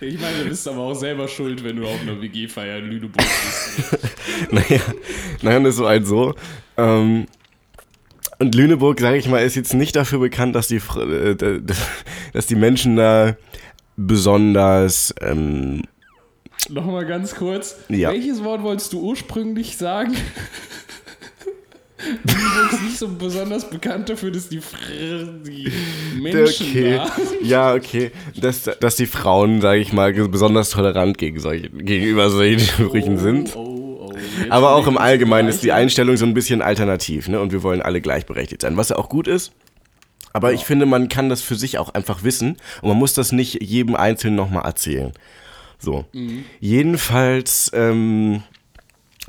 Ich 0.00 0.20
meine, 0.20 0.42
du 0.42 0.48
bist 0.48 0.66
aber 0.68 0.78
auch 0.78 0.94
selber 0.94 1.26
schuld, 1.28 1.64
wenn 1.64 1.76
du 1.76 1.86
auf 1.86 2.00
einer 2.00 2.20
WG-Feier 2.20 2.78
in 2.78 2.86
Lüneburg 2.86 3.16
bist. 3.16 3.98
naja, 4.50 4.80
naja, 5.42 5.60
das 5.60 5.70
ist 5.70 5.76
so 5.76 5.86
ein 5.86 6.04
so. 6.04 6.34
Ähm, 6.76 7.26
und 8.38 8.54
Lüneburg, 8.54 9.00
sage 9.00 9.16
ich 9.16 9.28
mal, 9.28 9.38
ist 9.38 9.54
jetzt 9.54 9.72
nicht 9.72 9.96
dafür 9.96 10.18
bekannt, 10.18 10.54
dass 10.54 10.68
die, 10.68 10.76
äh, 10.76 11.60
dass 12.32 12.46
die 12.46 12.56
Menschen 12.56 12.96
da 12.96 13.36
besonders 13.96 15.14
ähm, 15.20 15.82
Nochmal 16.68 17.06
ganz 17.06 17.34
kurz. 17.34 17.76
Ja. 17.88 18.10
Welches 18.10 18.42
Wort 18.42 18.62
wolltest 18.62 18.92
du 18.92 19.00
ursprünglich 19.00 19.76
sagen? 19.76 20.14
Ist 22.72 22.82
nicht 22.82 22.98
so 22.98 23.08
besonders 23.08 23.68
bekannt 23.68 24.08
dafür, 24.08 24.30
dass 24.30 24.48
die, 24.48 24.60
Fr 24.60 24.76
die 25.46 25.72
Menschen 26.20 26.66
okay. 26.68 27.00
Ja, 27.42 27.74
okay. 27.74 28.10
Dass, 28.36 28.62
dass 28.62 28.96
die 28.96 29.06
Frauen, 29.06 29.60
sage 29.60 29.80
ich 29.80 29.92
mal, 29.92 30.12
besonders 30.12 30.70
tolerant 30.70 31.18
gegen 31.18 31.40
solche, 31.40 31.70
gegenüber 31.70 32.30
solchen 32.30 32.60
Sprüchen 32.60 33.18
sind. 33.18 33.56
Oh, 33.56 34.10
oh, 34.10 34.14
Aber 34.50 34.74
auch 34.74 34.86
im 34.86 34.98
Allgemeinen 34.98 35.48
ist 35.48 35.62
die 35.62 35.72
Einstellung 35.72 36.16
so 36.16 36.26
ein 36.26 36.34
bisschen 36.34 36.62
alternativ, 36.62 37.28
ne? 37.28 37.40
Und 37.40 37.52
wir 37.52 37.62
wollen 37.62 37.82
alle 37.82 38.00
gleichberechtigt 38.00 38.62
sein, 38.62 38.76
was 38.76 38.90
ja 38.90 38.96
auch 38.96 39.08
gut 39.08 39.28
ist. 39.28 39.52
Aber 40.32 40.52
ich 40.52 40.64
finde, 40.64 40.84
man 40.84 41.08
kann 41.08 41.30
das 41.30 41.40
für 41.40 41.54
sich 41.54 41.78
auch 41.78 41.94
einfach 41.94 42.22
wissen 42.22 42.56
und 42.82 42.90
man 42.90 42.98
muss 42.98 43.14
das 43.14 43.32
nicht 43.32 43.62
jedem 43.62 43.94
Einzelnen 43.94 44.36
nochmal 44.36 44.66
erzählen. 44.66 45.12
So. 45.78 46.04
Jedenfalls 46.60 47.70
ähm, 47.74 48.42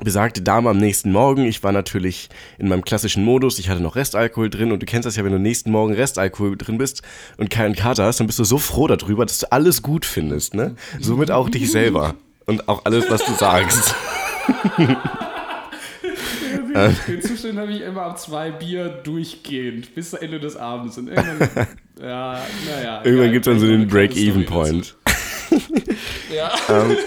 besagte 0.04 0.42
Dame 0.42 0.70
am 0.70 0.77
nächsten 0.77 1.12
Morgen. 1.12 1.46
Ich 1.46 1.63
war 1.63 1.72
natürlich 1.72 2.30
in 2.58 2.68
meinem 2.68 2.84
klassischen 2.84 3.24
Modus. 3.24 3.60
Ich 3.60 3.70
hatte 3.70 3.82
noch 3.82 3.96
Restalkohol 3.96 4.50
drin 4.50 4.72
und 4.72 4.82
du 4.82 4.86
kennst 4.86 5.06
das 5.06 5.16
ja, 5.16 5.24
wenn 5.24 5.32
du 5.32 5.39
nächsten 5.39 5.72
Morgen 5.72 5.94
Restalkohol 5.94 6.58
drin 6.58 6.77
bist 6.77 7.01
und 7.38 7.50
keinen 7.50 7.75
Kater 7.75 8.06
hast, 8.06 8.20
dann 8.20 8.27
bist 8.27 8.39
du 8.39 8.44
so 8.44 8.58
froh 8.58 8.88
darüber, 8.88 9.25
dass 9.25 9.39
du 9.39 9.51
alles 9.51 9.82
gut 9.82 10.06
findest, 10.06 10.54
ne? 10.54 10.75
Somit 11.00 11.32
auch 11.32 11.50
dich 11.50 11.72
selber 11.72 12.16
und 12.46 12.68
auch 12.70 12.86
alles, 12.86 13.10
was 13.10 13.25
du 13.25 13.34
sagst. 13.34 13.96
Den 17.08 17.22
Zustand 17.22 17.58
habe 17.58 17.72
ich 17.72 17.82
immer 17.82 18.04
ab 18.04 18.20
zwei 18.20 18.51
Bier 18.51 18.89
durchgehend 18.89 19.96
bis 19.96 20.12
zum 20.12 20.20
Ende 20.20 20.39
des 20.39 20.56
Abends. 20.56 20.98
Und 20.98 21.08
irgendwann, 21.08 21.68
ja, 22.01 22.42
naja. 22.68 23.01
Irgendwann 23.04 23.32
gibt 23.32 23.48
es 23.48 23.51
dann 23.51 23.60
so 23.60 23.66
den 23.68 23.88
Break-Even-Point. 23.88 24.96
Ja. 26.30 26.51
Ähm, 26.70 26.98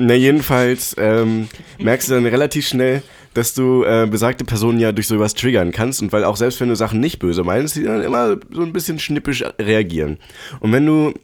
na, 0.00 0.14
jedenfalls 0.14 0.96
ähm, 0.98 1.48
merkst 1.78 2.08
du 2.08 2.14
dann 2.14 2.26
relativ 2.26 2.66
schnell, 2.66 3.02
dass 3.34 3.54
du 3.54 3.84
äh, 3.84 4.08
besagte 4.10 4.44
Personen 4.44 4.80
ja 4.80 4.92
durch 4.92 5.06
sowas 5.06 5.34
triggern 5.34 5.70
kannst 5.70 6.02
und 6.02 6.12
weil 6.12 6.24
auch 6.24 6.36
selbst 6.36 6.60
wenn 6.60 6.68
du 6.68 6.74
Sachen 6.74 7.00
nicht 7.00 7.18
böse 7.18 7.44
meinst, 7.44 7.76
die 7.76 7.84
dann 7.84 8.02
immer 8.02 8.38
so 8.50 8.62
ein 8.62 8.72
bisschen 8.72 8.98
schnippisch 8.98 9.44
reagieren. 9.60 10.18
Und 10.58 10.72
wenn 10.72 10.86
du, 10.86 11.14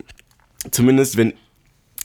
zumindest 0.70 1.16
wenn 1.16 1.32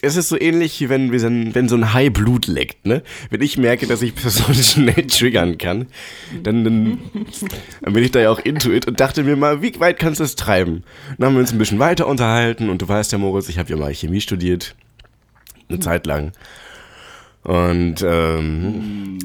es 0.03 0.15
ist 0.15 0.29
so 0.29 0.39
ähnlich, 0.39 0.89
wenn, 0.89 1.11
wenn, 1.11 1.69
so 1.69 1.75
ein 1.75 1.93
High 1.93 2.11
Blut 2.11 2.47
leckt, 2.47 2.87
ne? 2.87 3.03
Wenn 3.29 3.41
ich 3.41 3.57
merke, 3.57 3.85
dass 3.85 4.01
ich 4.01 4.15
Personen 4.15 4.55
schnell 4.63 5.05
triggern 5.05 5.59
kann, 5.59 5.87
dann, 6.41 6.63
dann, 6.63 6.99
dann 7.81 7.93
bin 7.93 8.03
ich 8.03 8.09
da 8.09 8.19
ja 8.19 8.31
auch 8.31 8.39
into 8.39 8.71
it 8.71 8.87
und 8.87 8.99
dachte 8.99 9.23
mir 9.23 9.35
mal, 9.35 9.61
wie 9.61 9.79
weit 9.79 9.99
kannst 9.99 10.19
du 10.19 10.23
das 10.23 10.35
treiben? 10.35 10.83
Dann 11.17 11.27
haben 11.27 11.35
wir 11.35 11.41
uns 11.41 11.51
ein 11.51 11.59
bisschen 11.59 11.77
weiter 11.77 12.07
unterhalten 12.07 12.69
und 12.69 12.81
du 12.81 12.87
weißt 12.87 13.11
ja, 13.11 13.19
Moritz, 13.19 13.47
ich 13.47 13.59
habe 13.59 13.69
ja 13.69 13.77
mal 13.77 13.93
Chemie 13.93 14.21
studiert. 14.21 14.75
Eine 15.71 15.79
Zeit 15.79 16.05
lang. 16.05 16.31
Und 17.43 17.95
ähm, 18.05 19.17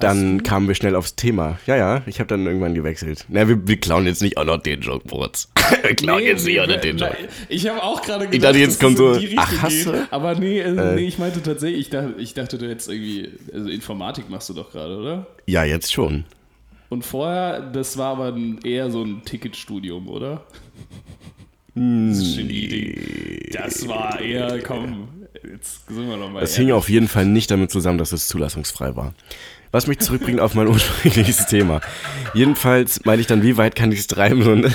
dann 0.00 0.42
kamen 0.42 0.68
wir 0.68 0.74
schnell 0.74 0.94
aufs 0.94 1.16
Thema. 1.16 1.58
Ja, 1.66 1.76
ja, 1.76 2.02
ich 2.06 2.20
habe 2.20 2.28
dann 2.28 2.46
irgendwann 2.46 2.74
gewechselt. 2.74 3.24
Na, 3.28 3.48
wir, 3.48 3.66
wir 3.66 3.76
klauen 3.76 4.06
jetzt 4.06 4.22
nicht 4.22 4.36
auch 4.38 4.44
noch 4.44 4.58
den 4.62 4.80
Joke, 4.80 5.06
Moritz. 5.10 5.48
wir 5.82 5.94
klauen 5.94 6.22
jetzt 6.22 6.46
nicht 6.46 6.60
auch 6.60 6.66
noch 6.66 6.80
den 6.80 6.96
Joke. 6.96 7.16
Ich 7.48 7.68
habe 7.68 7.82
auch 7.82 8.00
gerade 8.02 8.26
gedacht, 8.26 8.34
Ich 8.34 8.40
dachte, 8.40 8.58
jetzt 8.58 8.80
kommt 8.80 8.96
so, 8.98 9.18
ach, 9.36 9.62
hast 9.62 9.86
du? 9.86 10.08
Aber 10.10 10.34
nee, 10.36 10.60
äh, 10.60 10.94
nee, 10.94 11.06
ich 11.06 11.18
meinte 11.18 11.42
tatsächlich, 11.42 11.80
ich 11.82 11.90
dachte, 11.90 12.14
ich 12.18 12.34
dachte, 12.34 12.58
du 12.58 12.68
hättest 12.68 12.88
irgendwie, 12.88 13.30
also 13.52 13.68
Informatik 13.68 14.30
machst 14.30 14.48
du 14.48 14.54
doch 14.54 14.70
gerade, 14.70 14.96
oder? 14.96 15.26
Ja, 15.46 15.64
jetzt 15.64 15.92
schon. 15.92 16.24
Und 16.88 17.04
vorher, 17.04 17.60
das 17.60 17.96
war 17.98 18.16
aber 18.18 18.36
eher 18.64 18.90
so 18.90 19.02
ein 19.04 19.22
Ticketstudium, 19.24 20.08
oder? 20.08 20.44
Hm, 21.74 22.08
Das 22.10 22.18
ist 22.18 22.36
Genie-Ding. 22.36 23.52
Das 23.52 23.86
war 23.86 24.20
eher, 24.20 24.60
komm, 24.62 25.08
jetzt 25.42 25.86
sind 25.88 26.08
wir 26.08 26.16
noch 26.16 26.30
mal 26.30 26.40
Das 26.40 26.52
ehrlich. 26.52 26.68
hing 26.68 26.74
auf 26.76 26.88
jeden 26.88 27.08
Fall 27.08 27.26
nicht 27.26 27.50
damit 27.50 27.70
zusammen, 27.70 27.98
dass 27.98 28.12
es 28.12 28.28
zulassungsfrei 28.28 28.96
war. 28.96 29.14
Was 29.72 29.86
mich 29.86 29.98
zurückbringt 30.00 30.40
auf 30.40 30.54
mein 30.54 30.66
ursprüngliches 30.68 31.46
Thema. 31.46 31.80
Jedenfalls 32.34 33.04
meinte 33.04 33.20
ich 33.20 33.26
dann, 33.26 33.42
wie 33.42 33.56
weit 33.56 33.76
kann 33.76 33.92
ich 33.92 34.00
es 34.00 34.06
treiben? 34.06 34.42
So, 34.42 34.54
ne? 34.54 34.72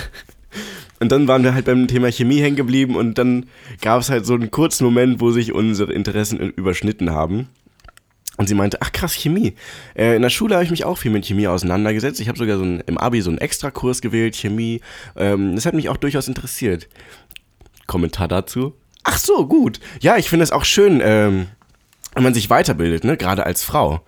Und 1.00 1.12
dann 1.12 1.28
waren 1.28 1.44
wir 1.44 1.54
halt 1.54 1.66
beim 1.66 1.88
Thema 1.88 2.10
Chemie 2.12 2.40
hängen 2.40 2.56
geblieben 2.56 2.96
und 2.96 3.18
dann 3.18 3.48
gab 3.82 4.00
es 4.02 4.10
halt 4.10 4.26
so 4.26 4.34
einen 4.34 4.50
kurzen 4.50 4.86
Moment, 4.86 5.20
wo 5.20 5.32
sich 5.32 5.52
unsere 5.52 5.92
Interessen 5.92 6.40
überschnitten 6.40 7.10
haben. 7.12 7.50
Und 8.38 8.48
sie 8.48 8.56
meinte, 8.56 8.82
ach 8.82 8.92
krass, 8.92 9.14
Chemie. 9.14 9.54
Äh, 9.96 10.16
in 10.16 10.22
der 10.22 10.30
Schule 10.30 10.56
habe 10.56 10.64
ich 10.66 10.72
mich 10.72 10.84
auch 10.84 10.98
viel 10.98 11.12
mit 11.12 11.26
Chemie 11.26 11.48
auseinandergesetzt. 11.48 12.20
Ich 12.20 12.28
habe 12.28 12.38
sogar 12.38 12.58
so 12.58 12.64
einen, 12.64 12.82
im 12.82 12.98
Abi 12.98 13.22
so 13.22 13.30
einen 13.30 13.40
Extrakurs 13.40 14.02
gewählt, 14.02 14.36
Chemie. 14.36 14.82
Ähm, 15.16 15.56
das 15.56 15.66
hat 15.66 15.74
mich 15.74 15.88
auch 15.90 15.98
durchaus 15.98 16.28
interessiert. 16.28 16.90
Kommentar 17.88 18.28
dazu? 18.28 18.74
Ach 19.08 19.20
so, 19.20 19.48
gut. 19.48 19.80
Ja, 20.02 20.18
ich 20.18 20.30
finde 20.30 20.44
es 20.44 20.52
auch 20.52 20.66
schön, 20.66 21.00
ähm, 21.02 21.48
wenn 22.16 22.24
man 22.24 22.34
sich 22.34 22.50
weiterbildet, 22.50 23.04
ne? 23.04 23.18
Gerade 23.18 23.46
als 23.46 23.64
Frau. 23.64 24.02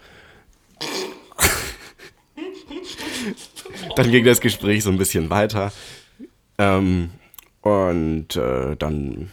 dann 3.96 4.12
ging 4.12 4.26
das 4.26 4.42
Gespräch 4.42 4.84
so 4.84 4.90
ein 4.90 4.98
bisschen 4.98 5.30
weiter. 5.30 5.72
Ähm, 6.58 7.12
und 7.62 8.36
äh, 8.36 8.76
dann 8.76 9.32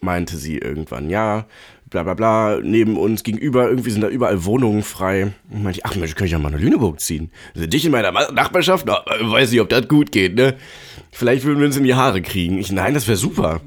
meinte 0.00 0.36
sie 0.36 0.58
irgendwann, 0.58 1.10
ja, 1.10 1.46
bla 1.90 2.04
bla 2.04 2.14
bla, 2.14 2.60
neben 2.62 2.96
uns 2.96 3.24
gegenüber, 3.24 3.68
irgendwie 3.68 3.90
sind 3.90 4.02
da 4.02 4.08
überall 4.08 4.44
Wohnungen 4.44 4.84
frei. 4.84 5.32
Und 5.50 5.64
meinte 5.64 5.80
ich, 5.80 5.86
ach 5.86 5.96
Mensch, 5.96 6.14
kann 6.14 6.26
ich 6.26 6.32
ja 6.32 6.38
mal 6.38 6.50
nach 6.50 6.60
Lüneburg 6.60 7.00
ziehen. 7.00 7.32
Also 7.56 7.66
dich 7.66 7.84
in 7.84 7.90
meiner 7.90 8.12
Nachbarschaft? 8.12 8.86
Na, 8.86 9.02
äh, 9.06 9.28
weiß 9.28 9.50
nicht, 9.50 9.60
ob 9.60 9.70
das 9.70 9.88
gut 9.88 10.12
geht, 10.12 10.36
ne? 10.36 10.54
Vielleicht 11.10 11.44
würden 11.44 11.58
wir 11.58 11.66
uns 11.66 11.76
in 11.76 11.82
die 11.82 11.96
Haare 11.96 12.22
kriegen. 12.22 12.58
Ich, 12.58 12.70
nein, 12.70 12.94
das 12.94 13.08
wäre 13.08 13.16
super. 13.16 13.60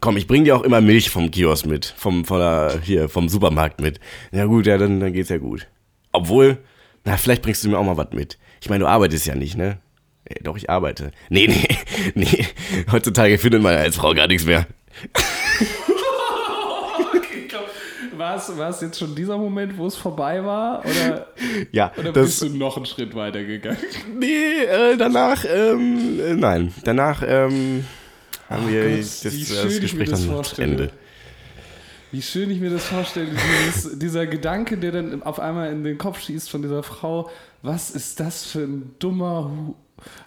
Komm, 0.00 0.16
ich 0.16 0.26
bring 0.26 0.44
dir 0.44 0.56
auch 0.56 0.62
immer 0.62 0.80
Milch 0.80 1.10
vom 1.10 1.30
Kiosk 1.30 1.66
mit, 1.66 1.86
vom, 1.96 2.24
von 2.24 2.38
der, 2.38 2.80
hier, 2.82 3.08
vom 3.08 3.28
Supermarkt 3.28 3.80
mit. 3.80 3.98
Ja 4.32 4.44
gut, 4.44 4.66
ja, 4.66 4.78
dann, 4.78 5.00
dann 5.00 5.12
geht's 5.12 5.30
ja 5.30 5.38
gut. 5.38 5.66
Obwohl, 6.12 6.58
na, 7.04 7.16
vielleicht 7.16 7.42
bringst 7.42 7.64
du 7.64 7.68
mir 7.68 7.78
auch 7.78 7.84
mal 7.84 7.96
was 7.96 8.12
mit. 8.12 8.38
Ich 8.60 8.68
meine, 8.68 8.84
du 8.84 8.88
arbeitest 8.88 9.26
ja 9.26 9.34
nicht, 9.34 9.56
ne? 9.56 9.78
Äh, 10.24 10.42
doch, 10.42 10.56
ich 10.56 10.68
arbeite. 10.70 11.12
Nee, 11.28 11.46
nee, 11.46 11.68
nee. 12.14 12.46
Heutzutage 12.90 13.38
findet 13.38 13.62
man 13.62 13.74
als 13.74 13.96
Frau 13.96 14.12
gar 14.14 14.26
nichts 14.26 14.44
mehr. 14.46 14.66
War 18.16 18.36
es, 18.36 18.56
war 18.56 18.70
es 18.70 18.80
jetzt 18.80 18.98
schon 18.98 19.14
dieser 19.14 19.36
Moment, 19.36 19.76
wo 19.76 19.86
es 19.86 19.94
vorbei 19.96 20.42
war? 20.42 20.82
Oder, 20.84 21.26
Ja, 21.70 21.92
oder 21.98 22.12
das, 22.12 22.24
bist 22.40 22.42
du 22.42 22.48
noch 22.48 22.76
einen 22.78 22.86
Schritt 22.86 23.14
weiter 23.14 23.44
gegangen? 23.44 23.76
nee, 24.18 24.62
äh, 24.64 24.96
danach, 24.96 25.44
ähm, 25.44 26.18
äh, 26.20 26.34
nein. 26.34 26.72
Danach, 26.84 27.22
ähm, 27.26 27.84
haben 28.48 28.68
wir 28.68 28.88
Gott, 28.88 29.00
das, 29.00 29.24
wie 29.32 29.40
das 29.40 29.48
schön 29.48 29.68
ich 29.68 29.74
mir 29.74 29.80
Gespräch 29.80 30.10
das 30.10 30.20
dann 30.20 30.28
zu 30.28 30.34
vorstelle. 30.34 30.70
Ende. 30.70 30.90
Wie 32.12 32.22
schön 32.22 32.50
ich 32.50 32.60
mir 32.60 32.70
das 32.70 32.84
vorstelle, 32.84 33.28
dieses, 33.28 33.98
dieser 33.98 34.26
Gedanke, 34.26 34.78
der 34.78 34.92
dann 34.92 35.22
auf 35.22 35.40
einmal 35.40 35.72
in 35.72 35.84
den 35.84 35.98
Kopf 35.98 36.20
schießt 36.20 36.48
von 36.48 36.62
dieser 36.62 36.82
Frau. 36.82 37.30
Was 37.62 37.90
ist 37.90 38.20
das 38.20 38.44
für 38.44 38.60
ein 38.60 38.94
dummer 38.98 39.50
Hu 39.50 39.74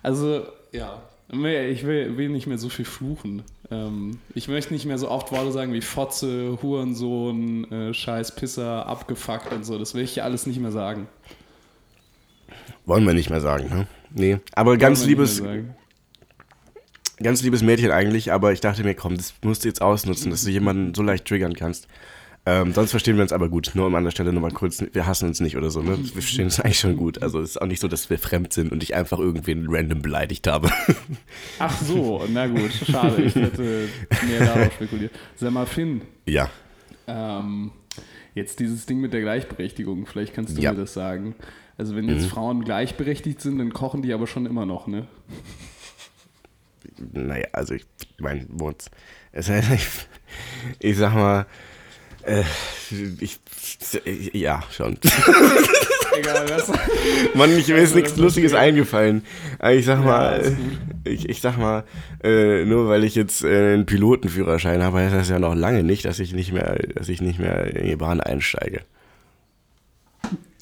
Also, 0.03 0.43
ja, 0.71 1.01
ich 1.31 1.85
will, 1.85 2.17
will 2.17 2.29
nicht 2.29 2.47
mehr 2.47 2.57
so 2.57 2.69
viel 2.69 2.85
fluchen. 2.85 3.43
Ähm, 3.71 4.19
ich 4.33 4.47
möchte 4.47 4.73
nicht 4.73 4.85
mehr 4.85 4.97
so 4.97 5.09
oft 5.09 5.31
Worte 5.31 5.51
sagen 5.51 5.73
wie 5.73 5.81
Fotze, 5.81 6.57
Hurensohn, 6.61 7.71
äh, 7.71 7.93
Scheiß 7.93 8.35
Pisser, 8.35 8.85
abgefuckt 8.85 9.53
und 9.53 9.63
so. 9.63 9.77
Das 9.77 9.93
will 9.93 10.03
ich 10.03 10.15
ja 10.15 10.23
alles 10.23 10.45
nicht 10.45 10.59
mehr 10.59 10.71
sagen. 10.71 11.07
Wollen 12.85 13.05
wir 13.05 13.13
nicht 13.13 13.29
mehr 13.29 13.41
sagen, 13.41 13.69
ne? 13.69 13.87
Nee. 14.11 14.39
Aber 14.53 14.77
ganz 14.77 14.99
Wollen 15.01 15.09
nicht 15.09 15.17
liebes. 15.17 15.43
Ganz 17.21 17.41
liebes 17.43 17.61
Mädchen 17.61 17.91
eigentlich, 17.91 18.31
aber 18.31 18.51
ich 18.51 18.61
dachte 18.61 18.83
mir, 18.83 18.95
komm, 18.95 19.17
das 19.17 19.33
musst 19.43 19.63
du 19.63 19.67
jetzt 19.67 19.81
ausnutzen, 19.81 20.31
dass 20.31 20.43
du 20.43 20.49
jemanden 20.51 20.93
so 20.93 21.01
leicht 21.03 21.25
triggern 21.25 21.53
kannst. 21.53 21.87
Ähm, 22.45 22.73
sonst 22.73 22.91
verstehen 22.91 23.17
wir 23.17 23.21
uns 23.23 23.33
aber 23.33 23.49
gut. 23.49 23.71
Nur 23.73 23.85
um 23.87 23.95
an 23.95 24.05
der 24.05 24.11
Stelle 24.11 24.31
nochmal 24.31 24.51
kurz, 24.51 24.81
wir 24.93 25.05
hassen 25.05 25.27
uns 25.27 25.39
nicht 25.41 25.57
oder 25.57 25.69
so, 25.69 25.81
ne? 25.81 25.97
Wir 25.97 26.21
verstehen 26.21 26.45
uns 26.45 26.59
eigentlich 26.59 26.79
schon 26.79 26.95
gut. 26.95 27.21
Also 27.21 27.41
es 27.41 27.51
ist 27.51 27.61
auch 27.61 27.67
nicht 27.67 27.81
so, 27.81 27.87
dass 27.89 28.09
wir 28.09 28.17
fremd 28.17 28.53
sind 28.53 28.71
und 28.71 28.81
ich 28.81 28.95
einfach 28.95 29.19
irgendwen 29.19 29.67
random 29.69 30.01
beleidigt 30.01 30.47
habe. 30.47 30.71
Ach 31.59 31.77
so, 31.81 32.23
na 32.31 32.47
gut, 32.47 32.71
schade. 32.89 33.21
Ich 33.23 33.35
hätte 33.35 33.89
mehr 34.27 34.39
darauf 34.45 34.73
spekuliert. 34.73 35.11
Sag 35.35 35.51
mal, 35.51 35.65
Finn, 35.65 36.01
ja. 36.25 36.49
Ähm, 37.07 37.71
jetzt 38.35 38.59
dieses 38.61 38.85
Ding 38.85 38.99
mit 39.01 39.11
der 39.13 39.21
Gleichberechtigung, 39.21 40.05
vielleicht 40.05 40.33
kannst 40.33 40.57
du 40.57 40.61
Ja. 40.61 40.71
Mhm. 40.71 40.77
mir 40.77 40.83
das 40.83 40.93
sagen. 40.93 41.35
Also 41.77 41.95
wenn 41.95 42.07
jetzt 42.09 42.25
Frauen 42.25 42.63
gleichberechtigt 42.63 43.41
sind, 43.41 43.57
dann 43.59 43.73
kochen 43.73 44.01
die 44.01 44.13
aber 44.13 44.27
schon 44.27 44.45
immer 44.45 44.65
noch, 44.65 44.87
ne? 44.87 45.07
Naja, 47.13 47.47
also 47.53 47.73
ich 47.73 47.85
mein 48.19 48.45
Wort. 48.49 48.85
Es, 49.31 49.49
ich, 49.49 49.87
ich 50.79 50.97
sag 50.97 51.13
mal, 51.13 51.45
äh, 52.23 52.43
ich, 53.19 53.39
ja, 54.33 54.63
schon. 54.71 54.97
Egal, 56.17 56.49
was. 56.49 56.71
Mann, 57.33 57.57
ich, 57.57 57.67
mir 57.67 57.75
ist 57.75 57.89
Also, 57.91 57.95
nichts 57.95 58.17
Lustiges 58.17 58.53
okay. 58.53 58.61
eingefallen. 58.61 59.23
Aber 59.59 59.73
ich 59.73 59.85
sag 59.85 60.03
mal, 60.03 60.57
ich, 61.05 61.29
ich 61.29 61.41
sag 61.41 61.57
mal, 61.57 61.83
äh, 62.23 62.65
nur 62.65 62.89
weil 62.89 63.03
ich 63.03 63.15
jetzt 63.15 63.43
äh, 63.43 63.73
einen 63.73 63.85
Pilotenführerschein 63.85 64.83
habe, 64.83 64.99
heißt 64.99 65.15
das 65.15 65.29
ja 65.29 65.39
noch 65.39 65.55
lange 65.55 65.83
nicht, 65.83 66.05
dass 66.05 66.19
ich 66.19 66.33
nicht 66.33 66.51
mehr, 66.51 66.77
dass 66.95 67.09
ich 67.09 67.21
nicht 67.21 67.39
mehr 67.39 67.75
in 67.75 67.87
die 67.87 67.95
Bahn 67.95 68.19
einsteige. 68.21 68.81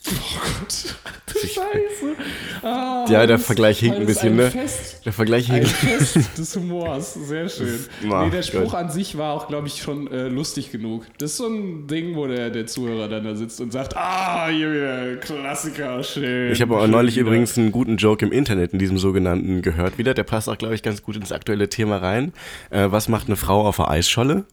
Oh 0.09 0.39
Gott. 0.59 0.95
Scheiße. 1.37 2.15
Ah, 2.63 3.05
Ja, 3.09 3.27
der 3.27 3.37
Vergleich 3.37 3.79
hinkt 3.79 3.97
ein 3.99 4.05
bisschen, 4.07 4.35
ne? 4.35 4.49
Fest, 4.49 5.05
Der 5.05 5.13
Vergleich 5.13 5.51
ein 5.51 5.63
hier. 5.63 5.67
Fest 5.67 6.17
des 6.37 6.55
Humors. 6.55 7.13
Sehr 7.13 7.47
schön. 7.49 7.85
Ah, 8.09 8.23
nee, 8.25 8.31
der 8.31 8.41
Spruch 8.41 8.71
Gott. 8.71 8.73
an 8.75 8.89
sich 8.89 9.17
war 9.17 9.33
auch, 9.33 9.47
glaube 9.47 9.67
ich, 9.67 9.81
schon 9.81 10.11
äh, 10.11 10.27
lustig 10.29 10.71
genug. 10.71 11.05
Das 11.19 11.31
ist 11.31 11.37
so 11.37 11.47
ein 11.47 11.85
Ding, 11.87 12.15
wo 12.15 12.25
der, 12.27 12.49
der 12.49 12.65
Zuhörer 12.65 13.07
dann 13.07 13.23
da 13.25 13.35
sitzt 13.35 13.61
und 13.61 13.71
sagt, 13.71 13.95
ah, 13.95 14.47
hier 14.49 14.71
wieder 14.73 15.15
Klassiker, 15.17 16.01
schön. 16.03 16.51
Ich 16.51 16.61
habe 16.61 16.75
auch 16.79 16.87
neulich 16.87 17.15
wieder. 17.15 17.27
übrigens 17.27 17.57
einen 17.57 17.71
guten 17.71 17.97
Joke 17.97 18.25
im 18.25 18.31
Internet 18.31 18.73
in 18.73 18.79
diesem 18.79 18.97
sogenannten 18.97 19.61
gehört 19.61 19.97
wieder. 19.97 20.13
Der 20.15 20.23
passt 20.23 20.49
auch, 20.49 20.57
glaube 20.57 20.73
ich, 20.75 20.81
ganz 20.81 21.03
gut 21.03 21.17
ins 21.17 21.31
aktuelle 21.31 21.69
Thema 21.69 21.97
rein. 21.97 22.33
Äh, 22.71 22.87
was 22.89 23.09
macht 23.09 23.27
eine 23.27 23.35
Frau 23.35 23.67
auf 23.67 23.75
der 23.77 23.89
Eisscholle? 23.91 24.45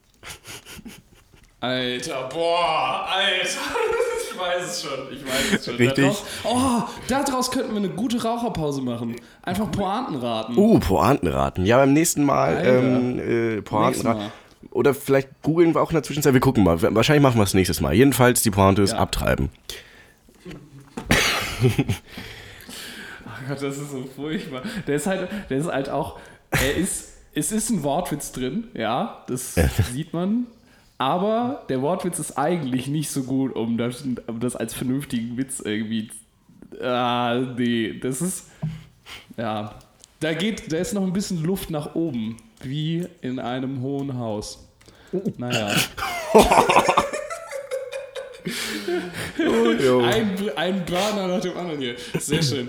Alter, 1.60 2.28
boah, 2.32 3.06
Alter. 3.08 3.60
Ich 4.34 4.40
weiß 4.40 4.64
es 4.64 4.82
schon, 4.82 4.98
ich 5.12 5.24
weiß 5.24 5.58
es 5.60 5.64
schon. 5.64 5.76
Richtig? 5.76 6.04
Daraus, 6.04 6.24
oh, 6.44 6.82
daraus 7.08 7.50
könnten 7.50 7.70
wir 7.70 7.78
eine 7.78 7.90
gute 7.90 8.20
Raucherpause 8.22 8.80
machen. 8.82 9.16
Einfach 9.42 9.70
Pointen 9.70 10.16
raten. 10.16 10.56
Uh, 10.56 10.78
Pointenraten. 10.80 11.64
Ja, 11.64 11.76
beim 11.78 11.92
nächsten 11.92 12.24
Mal 12.24 12.60
ähm, 12.64 13.18
äh, 13.18 13.22
Nächstes 13.22 13.64
Pointenraten. 13.64 14.22
Mal. 14.22 14.32
Oder 14.70 14.94
vielleicht 14.94 15.28
googeln 15.42 15.74
wir 15.74 15.82
auch 15.82 15.90
in 15.90 15.94
der 15.94 16.02
Zwischenzeit. 16.02 16.32
Wir 16.32 16.40
gucken 16.40 16.64
mal. 16.64 16.80
Wahrscheinlich 16.82 17.22
machen 17.22 17.38
wir 17.38 17.44
es 17.44 17.54
nächstes 17.54 17.80
Mal. 17.80 17.94
Jedenfalls, 17.94 18.42
die 18.42 18.50
Pointe 18.50 18.82
ist 18.82 18.90
Ja. 18.92 18.98
abtreiben. 18.98 19.50
Ach 23.26 23.40
Gott, 23.48 23.62
das 23.62 23.78
ist 23.78 23.90
so 23.90 24.04
furchtbar. 24.16 24.62
Der 24.86 24.96
ist 24.96 25.06
halt, 25.06 25.28
der 25.50 25.58
ist 25.58 25.66
halt 25.66 25.88
auch, 25.88 26.18
er 26.50 26.74
ist, 26.76 27.12
es 27.34 27.52
ist 27.52 27.70
ein 27.70 27.82
Wortwitz 27.82 28.32
drin, 28.32 28.68
ja, 28.74 29.24
das 29.28 29.54
sieht 29.92 30.12
man. 30.12 30.46
Aber 30.98 31.64
der 31.68 31.82
Wortwitz 31.82 32.18
ist 32.18 32.38
eigentlich 32.38 32.86
nicht 32.86 33.10
so 33.10 33.24
gut, 33.24 33.54
um 33.54 33.76
das, 33.76 34.02
um 34.26 34.40
das 34.40 34.56
als 34.56 34.74
vernünftigen 34.74 35.36
Witz 35.36 35.60
irgendwie. 35.60 36.10
Ah, 36.80 37.40
nee, 37.56 37.98
das 38.00 38.22
ist. 38.22 38.50
Ja. 39.36 39.74
Da 40.20 40.32
geht, 40.32 40.72
da 40.72 40.78
ist 40.78 40.94
noch 40.94 41.02
ein 41.02 41.12
bisschen 41.12 41.42
Luft 41.44 41.70
nach 41.70 41.94
oben, 41.94 42.36
wie 42.62 43.06
in 43.20 43.38
einem 43.38 43.82
hohen 43.82 44.16
Haus. 44.16 44.66
Naja. 45.36 45.74
Ein, 49.38 50.50
ein 50.56 50.84
Burner 50.84 51.28
nach 51.28 51.40
dem 51.40 51.56
anderen 51.56 51.80
hier. 51.80 51.96
Sehr 52.18 52.42
schön. 52.42 52.68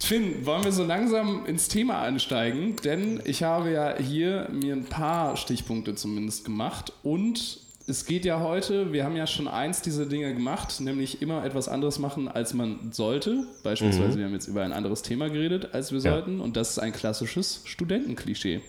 Finn, 0.00 0.44
wollen 0.44 0.64
wir 0.64 0.72
so 0.72 0.84
langsam 0.84 1.46
ins 1.46 1.68
Thema 1.68 2.02
einsteigen? 2.02 2.76
Denn 2.84 3.20
ich 3.24 3.42
habe 3.42 3.70
ja 3.70 3.96
hier 3.98 4.48
mir 4.52 4.74
ein 4.74 4.84
paar 4.84 5.36
Stichpunkte 5.36 5.94
zumindest 5.94 6.44
gemacht 6.44 6.92
und 7.02 7.60
es 7.86 8.06
geht 8.06 8.24
ja 8.24 8.40
heute, 8.40 8.92
wir 8.94 9.04
haben 9.04 9.14
ja 9.16 9.26
schon 9.26 9.46
eins 9.46 9.82
dieser 9.82 10.06
Dinge 10.06 10.32
gemacht, 10.32 10.80
nämlich 10.80 11.20
immer 11.20 11.44
etwas 11.44 11.68
anderes 11.68 11.98
machen, 11.98 12.28
als 12.28 12.54
man 12.54 12.92
sollte. 12.92 13.46
Beispielsweise, 13.62 14.16
wir 14.18 14.24
haben 14.24 14.32
jetzt 14.32 14.48
über 14.48 14.62
ein 14.62 14.72
anderes 14.72 15.02
Thema 15.02 15.28
geredet, 15.28 15.68
als 15.74 15.92
wir 15.92 16.00
Ja. 16.00 16.12
sollten 16.12 16.40
und 16.40 16.56
das 16.56 16.70
ist 16.70 16.78
ein 16.78 16.92
klassisches 16.92 17.60
Studentenklischee. 17.64 18.60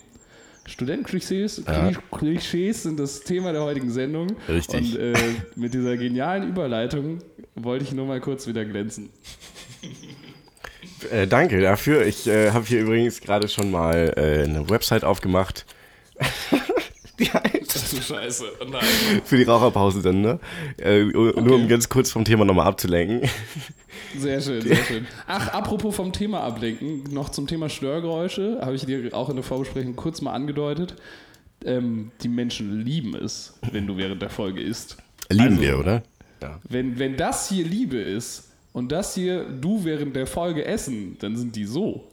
Studentenklischees 0.66 1.62
Ja. 1.68 1.92
Klischees 2.12 2.84
sind 2.84 3.00
das 3.00 3.22
Thema 3.22 3.52
der 3.54 3.62
heutigen 3.64 3.92
Sendung. 3.92 4.36
Richtig. 4.50 4.94
Und 4.96 5.00
äh, 5.00 5.14
mit 5.56 5.74
dieser 5.74 5.96
genialen 5.96 6.50
Überleitung 6.50 7.20
wollte 7.54 7.86
ich 7.86 7.92
nur 7.94 8.08
mal 8.08 8.20
kurz 8.20 8.48
wieder 8.48 8.66
glänzen. 8.66 9.10
Äh, 11.12 11.28
danke 11.28 11.62
dafür. 11.62 12.06
Ich 12.06 12.28
äh, 12.28 12.52
habe 12.52 12.66
hier 12.66 12.82
übrigens 12.82 13.22
gerade 13.22 13.48
schon 13.48 13.72
mal 13.72 14.14
äh, 14.16 14.44
eine 14.44 14.70
Website 14.70 15.04
aufgemacht. 15.04 15.66
die 17.20 17.26
heißt 17.26 17.94
du 17.94 18.02
Scheiße. 18.02 18.46
Oh 18.62 18.66
nein. 18.66 18.84
für 19.24 19.38
die 19.38 19.44
Raucherpause 19.44 20.02
dann, 20.02 20.22
ne? 20.22 20.40
Äh, 20.78 21.04
Nur 21.04 21.56
um 21.56 21.68
ganz 21.68 21.90
kurz 21.90 22.12
vom 22.12 22.26
Thema 22.26 22.46
nochmal 22.46 22.68
abzulenken. 22.68 23.30
Sehr 24.18 24.40
schön, 24.42 24.62
sehr 24.62 24.78
schön. 24.78 25.08
Ach, 25.28 25.50
apropos 25.50 25.96
vom 25.96 26.14
Thema 26.14 26.42
ablenken, 26.42 27.04
noch 27.12 27.30
zum 27.30 27.48
Thema 27.48 27.70
Störgeräusche, 27.70 28.60
habe 28.62 28.76
ich 28.76 28.86
dir 28.86 29.14
auch 29.14 29.30
in 29.30 29.36
der 29.36 29.44
Vorbesprechung 29.44 29.96
kurz 29.96 30.22
mal 30.22 30.34
angedeutet. 30.34 30.96
Ähm, 31.66 32.12
die 32.22 32.30
Menschen 32.30 32.82
lieben 32.82 33.16
es, 33.16 33.58
wenn 33.72 33.88
du 33.88 33.98
während 33.98 34.22
der 34.22 34.30
Folge 34.30 34.62
isst. 34.62 34.98
Lieben 35.30 35.44
Also, 35.44 35.62
wir, 35.62 35.80
oder? 35.80 36.04
Ja. 36.42 36.60
Wenn, 36.68 37.00
wenn 37.00 37.18
das 37.18 37.50
hier 37.50 37.66
Liebe 37.66 37.98
ist 37.98 38.52
und 38.76 38.92
das 38.92 39.16
hier 39.16 39.46
du 39.46 39.86
während 39.86 40.18
der 40.18 40.28
Folge 40.28 40.66
essen, 40.66 41.16
dann 41.20 41.38
sind 41.38 41.56
die 41.56 41.64
so. 41.64 42.12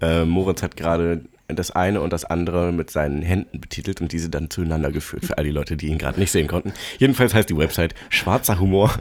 Äh, 0.00 0.24
Moritz 0.24 0.64
hat 0.64 0.76
gerade 0.76 1.26
das 1.46 1.70
eine 1.70 2.00
und 2.00 2.12
das 2.12 2.24
andere 2.24 2.72
mit 2.72 2.90
seinen 2.90 3.22
Händen 3.22 3.60
betitelt 3.60 4.00
und 4.00 4.10
diese 4.10 4.28
dann 4.28 4.50
zueinander 4.50 4.90
geführt 4.90 5.24
für 5.24 5.38
all 5.38 5.44
die 5.44 5.52
Leute, 5.52 5.76
die 5.76 5.86
ihn 5.86 5.98
gerade 5.98 6.18
nicht 6.18 6.32
sehen 6.32 6.48
konnten. 6.48 6.72
Jedenfalls 6.98 7.34
heißt 7.34 7.48
die 7.48 7.56
Website 7.56 7.94
Schwarzer 8.08 8.58
Humor, 8.58 8.98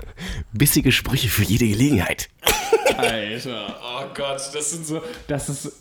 bissige 0.51 0.91
Sprüche 0.91 1.29
für 1.29 1.43
jede 1.43 1.67
Gelegenheit. 1.67 2.29
Alter, 2.97 3.79
oh 3.81 4.05
Gott, 4.13 4.51
das 4.53 4.71
sind 4.71 4.85
so, 4.85 5.01
das 5.27 5.49
ist, 5.49 5.71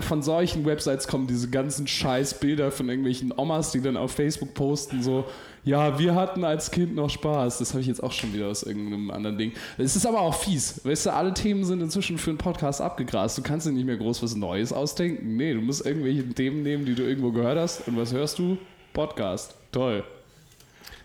von 0.00 0.22
solchen 0.22 0.66
Websites 0.66 1.06
kommen 1.06 1.28
diese 1.28 1.50
ganzen 1.50 1.86
scheiß 1.86 2.40
Bilder 2.40 2.72
von 2.72 2.88
irgendwelchen 2.88 3.32
Omas, 3.36 3.70
die 3.70 3.80
dann 3.80 3.96
auf 3.96 4.10
Facebook 4.10 4.54
posten, 4.54 5.04
so, 5.04 5.24
ja, 5.66 5.98
wir 5.98 6.14
hatten 6.14 6.44
als 6.44 6.70
Kind 6.70 6.94
noch 6.94 7.10
Spaß. 7.10 7.58
Das 7.58 7.72
habe 7.72 7.80
ich 7.80 7.88
jetzt 7.88 8.00
auch 8.00 8.12
schon 8.12 8.32
wieder 8.32 8.46
aus 8.46 8.62
irgendeinem 8.62 9.10
anderen 9.10 9.36
Ding. 9.36 9.52
Es 9.76 9.96
ist 9.96 10.06
aber 10.06 10.20
auch 10.20 10.36
fies. 10.36 10.80
Weißt 10.84 11.06
du, 11.06 11.12
alle 11.12 11.34
Themen 11.34 11.64
sind 11.64 11.80
inzwischen 11.80 12.18
für 12.18 12.30
einen 12.30 12.38
Podcast 12.38 12.80
abgegrast. 12.80 13.36
Du 13.36 13.42
kannst 13.42 13.66
dir 13.66 13.72
nicht 13.72 13.84
mehr 13.84 13.96
groß 13.96 14.22
was 14.22 14.36
Neues 14.36 14.72
ausdenken. 14.72 15.36
Nee, 15.36 15.54
du 15.54 15.60
musst 15.60 15.84
irgendwelche 15.84 16.22
Themen 16.28 16.62
nehmen, 16.62 16.86
die 16.86 16.94
du 16.94 17.02
irgendwo 17.02 17.32
gehört 17.32 17.58
hast. 17.58 17.88
Und 17.88 17.96
was 17.96 18.12
hörst 18.12 18.38
du? 18.38 18.58
Podcast. 18.92 19.56
Toll. 19.72 20.04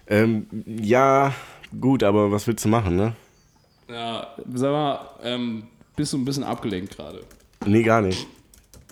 Ähm, 0.05 0.45
ja, 0.67 1.33
gut, 1.79 2.03
aber 2.03 2.31
was 2.31 2.45
willst 2.45 2.63
du 2.63 2.69
machen, 2.69 2.95
ne? 2.95 3.15
Ja, 3.89 4.27
sag 4.53 4.71
mal, 4.71 5.09
ähm, 5.23 5.63
bist 5.95 6.13
du 6.13 6.19
ein 6.19 6.25
bisschen 6.25 6.43
abgelenkt 6.43 6.95
gerade? 6.95 7.21
Nee, 7.65 7.81
gar 7.81 8.03
nicht. 8.03 8.27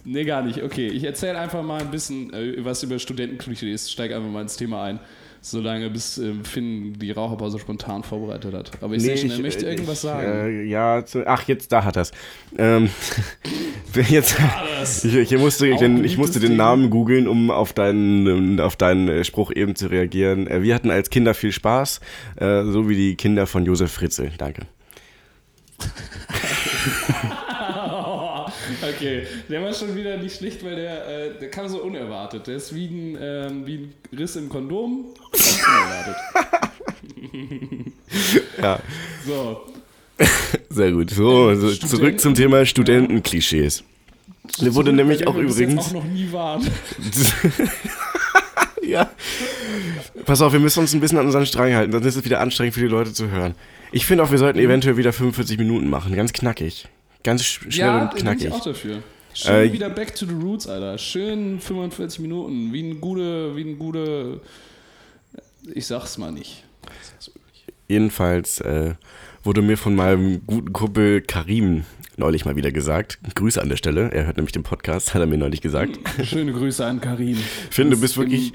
Nee, 0.04 0.24
gar 0.24 0.42
nicht. 0.42 0.64
Okay, 0.64 0.88
ich 0.88 1.04
erzähle 1.04 1.38
einfach 1.38 1.62
mal 1.62 1.80
ein 1.80 1.92
bisschen 1.92 2.34
äh, 2.34 2.66
was 2.66 2.82
über 2.82 2.98
Studentenklischees. 2.98 3.92
Steig 3.92 4.12
einfach 4.12 4.32
mal 4.32 4.42
ins 4.42 4.58
Thema 4.58 4.84
ein. 4.86 5.00
Solange 5.42 5.90
bis 5.90 6.18
ähm, 6.18 6.44
Finn 6.44 6.94
die 7.00 7.12
Raucherpause 7.12 7.60
spontan 7.60 8.04
vorbereitet 8.04 8.54
hat. 8.54 8.72
Aber 8.84 8.96
ich 8.96 9.04
sehe 9.04 9.18
schon, 9.18 9.32
er 9.32 9.40
möchte 9.40 9.66
äh, 9.66 9.72
irgendwas 9.72 10.00
ich, 10.00 10.02
sagen. 10.02 10.28
Äh, 10.28 10.64
ja, 10.64 11.06
zu, 11.06 11.26
ach, 11.26 11.48
jetzt, 11.48 11.72
da 11.72 11.86
hat 11.86 11.96
er's. 11.96 12.12
Ähm, 12.58 12.90
jetzt, 14.10 14.38
ich, 15.04 15.16
ich, 15.16 15.38
musste, 15.38 15.68
ich, 15.68 15.78
den, 15.78 16.04
ich 16.04 16.18
musste 16.18 16.40
den. 16.40 16.58
Namen 16.58 16.90
googeln, 16.90 17.28
um 17.28 17.52
auf 17.52 17.72
deinen, 17.72 18.60
auf 18.60 18.76
deinen 18.76 19.08
äh, 19.08 19.24
Spruch 19.24 19.52
eben 19.56 19.76
zu 19.76 19.88
reagieren. 19.88 20.48
Äh, 20.48 20.62
Wir 20.62 20.76
hatten 20.76 20.92
als 20.92 21.10
Kinder 21.10 21.34
viel 21.34 21.54
Spaß, 21.54 22.02
äh, 22.36 22.64
so 22.66 22.90
wie 22.90 22.96
die 22.96 23.16
Kinder 23.16 23.48
von 23.48 23.66
Josef 23.66 23.94
Fritzl. 23.94 24.32
Danke. 24.38 24.64
okay, 28.96 29.24
der 29.50 29.62
war 29.64 29.74
schon 29.74 29.96
wieder 29.96 30.18
nicht 30.18 30.38
schlecht, 30.38 30.64
weil 30.64 30.76
der, 30.76 31.08
äh, 31.08 31.40
der 31.40 31.50
kam 31.50 31.68
so 31.68 31.82
unerwartet. 31.82 32.48
Der 32.48 32.56
ist 32.56 32.74
wie 32.76 32.86
ein, 32.88 33.18
ähm, 33.22 33.66
wie 33.66 33.76
ein 33.76 33.94
Riss 34.18 34.36
im 34.36 34.50
Kondom. 34.50 35.06
Unerwartet. 35.32 36.16
Ja, 38.62 38.80
So, 39.26 39.62
sehr 40.70 40.92
gut. 40.92 41.12
So, 41.12 41.54
so 41.56 41.72
zurück 41.74 42.20
zum 42.20 42.36
Thema 42.36 42.66
Studentenklischees. 42.66 43.84
Mir 44.62 44.76
wurde 44.76 44.92
nämlich 44.94 45.28
auch 45.28 45.36
bis 45.36 45.60
jetzt 45.60 45.70
übrigens. 45.72 45.88
auch 45.88 45.92
noch 45.94 46.04
nie 46.04 46.32
waren. 46.32 46.68
ja. 48.84 49.10
Pass 50.26 50.42
auf, 50.42 50.52
wir 50.54 50.60
müssen 50.60 50.80
uns 50.80 50.94
ein 50.94 51.00
bisschen 51.00 51.18
an 51.20 51.26
unseren 51.26 51.46
Strang 51.46 51.74
halten, 51.74 51.92
sonst 51.92 52.06
ist 52.06 52.16
es 52.18 52.26
wieder 52.26 52.42
anstrengend 52.42 52.74
für 52.74 52.82
die 52.82 52.88
Leute 52.88 53.14
zu 53.14 53.30
hören. 53.30 53.56
Ich 53.92 54.06
finde 54.06 54.24
auch, 54.24 54.32
wir 54.32 54.38
sollten 54.38 54.60
eventuell 54.60 54.98
wieder 54.98 55.14
45 55.14 55.58
Minuten 55.58 55.90
machen. 55.90 56.16
Ganz 56.16 56.34
knackig. 56.34 56.88
Ganz 57.24 57.44
sch 57.44 57.60
schnell 57.70 57.78
ja, 57.88 58.02
und 58.04 58.10
bin 58.10 58.18
ich 58.18 58.24
knackig. 58.24 58.52
auch 58.52 58.64
dafür. 58.64 59.04
Schön 59.34 59.54
Äh, 59.70 59.74
wieder 59.74 59.90
back 59.90 60.16
to 60.16 60.26
the 60.26 60.34
roots, 60.34 60.68
Alter. 60.68 60.98
Schön 60.98 61.60
45 61.60 62.20
Minuten. 62.20 62.74
Wie 62.74 62.82
ein 62.84 63.00
gute, 63.02 63.56
wie 63.56 63.62
ein 63.62 63.78
gute. 63.78 64.42
Ich 65.74 65.86
sag's 65.88 66.18
mal 66.18 66.32
nicht. 66.32 66.64
Jedenfalls 67.88 68.60
äh, 68.62 68.94
wurde 69.44 69.62
mir 69.62 69.78
von 69.78 69.96
meinem 69.96 70.46
guten 70.46 70.74
Kumpel 70.74 71.22
Karim 71.22 71.86
neulich 72.18 72.46
mal 72.46 72.56
wieder 72.56 72.72
gesagt. 72.72 73.18
Grüße 73.36 73.62
an 73.62 73.70
der 73.70 73.78
Stelle. 73.78 74.12
Er 74.12 74.26
hört 74.26 74.38
nämlich 74.38 74.52
den 74.52 74.64
Podcast, 74.64 75.14
hat 75.14 75.22
er 75.22 75.28
mir 75.28 75.38
neulich 75.38 75.62
gesagt. 75.62 75.98
Schöne 76.24 76.52
Grüße 76.52 76.86
an 76.86 77.00
Karim. 77.02 77.38
Finn, 77.70 77.90
du 77.92 78.00
bist 78.00 78.18
wirklich 78.18 78.54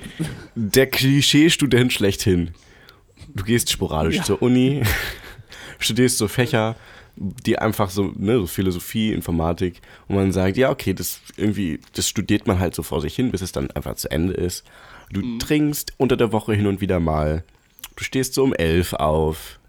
der 0.55 0.87
Klischee-Student 0.87 1.93
schlechthin. 1.93 2.51
Du 3.35 3.43
gehst 3.45 3.71
sporadisch 3.71 4.17
Ja. 4.17 4.23
zur 4.23 4.43
Uni, 4.43 4.83
studierst 5.79 6.19
so 6.19 6.29
Fächer, 6.29 6.77
die 7.17 7.59
einfach 7.59 7.91
so, 7.91 8.13
ne, 8.17 8.39
so 8.39 8.47
Philosophie, 8.47 9.13
Informatik, 9.13 9.81
und 10.09 10.17
man 10.17 10.33
sagt, 10.33 10.57
ja, 10.57 10.71
okay, 10.71 10.95
das 10.95 11.21
irgendwie, 11.37 11.81
das 11.95 12.09
studiert 12.09 12.47
man 12.47 12.59
halt 12.59 12.75
so 12.75 12.83
vor 12.83 13.01
sich 13.01 13.15
hin, 13.15 13.31
bis 13.31 13.41
es 13.43 13.53
dann 13.53 13.71
einfach 13.71 13.95
zu 13.97 14.11
Ende 14.11 14.35
ist. 14.35 14.65
Du 15.13 15.21
Mhm. 15.21 15.39
trinkst 15.39 15.93
unter 15.97 16.17
der 16.17 16.33
Woche 16.33 16.55
hin 16.55 16.67
und 16.67 16.81
wieder 16.81 16.99
mal. 17.01 17.45
Du 17.97 18.03
stehst 18.05 18.35
so 18.35 18.43
um 18.43 18.53
elf 18.53 18.93
auf. 18.95 19.61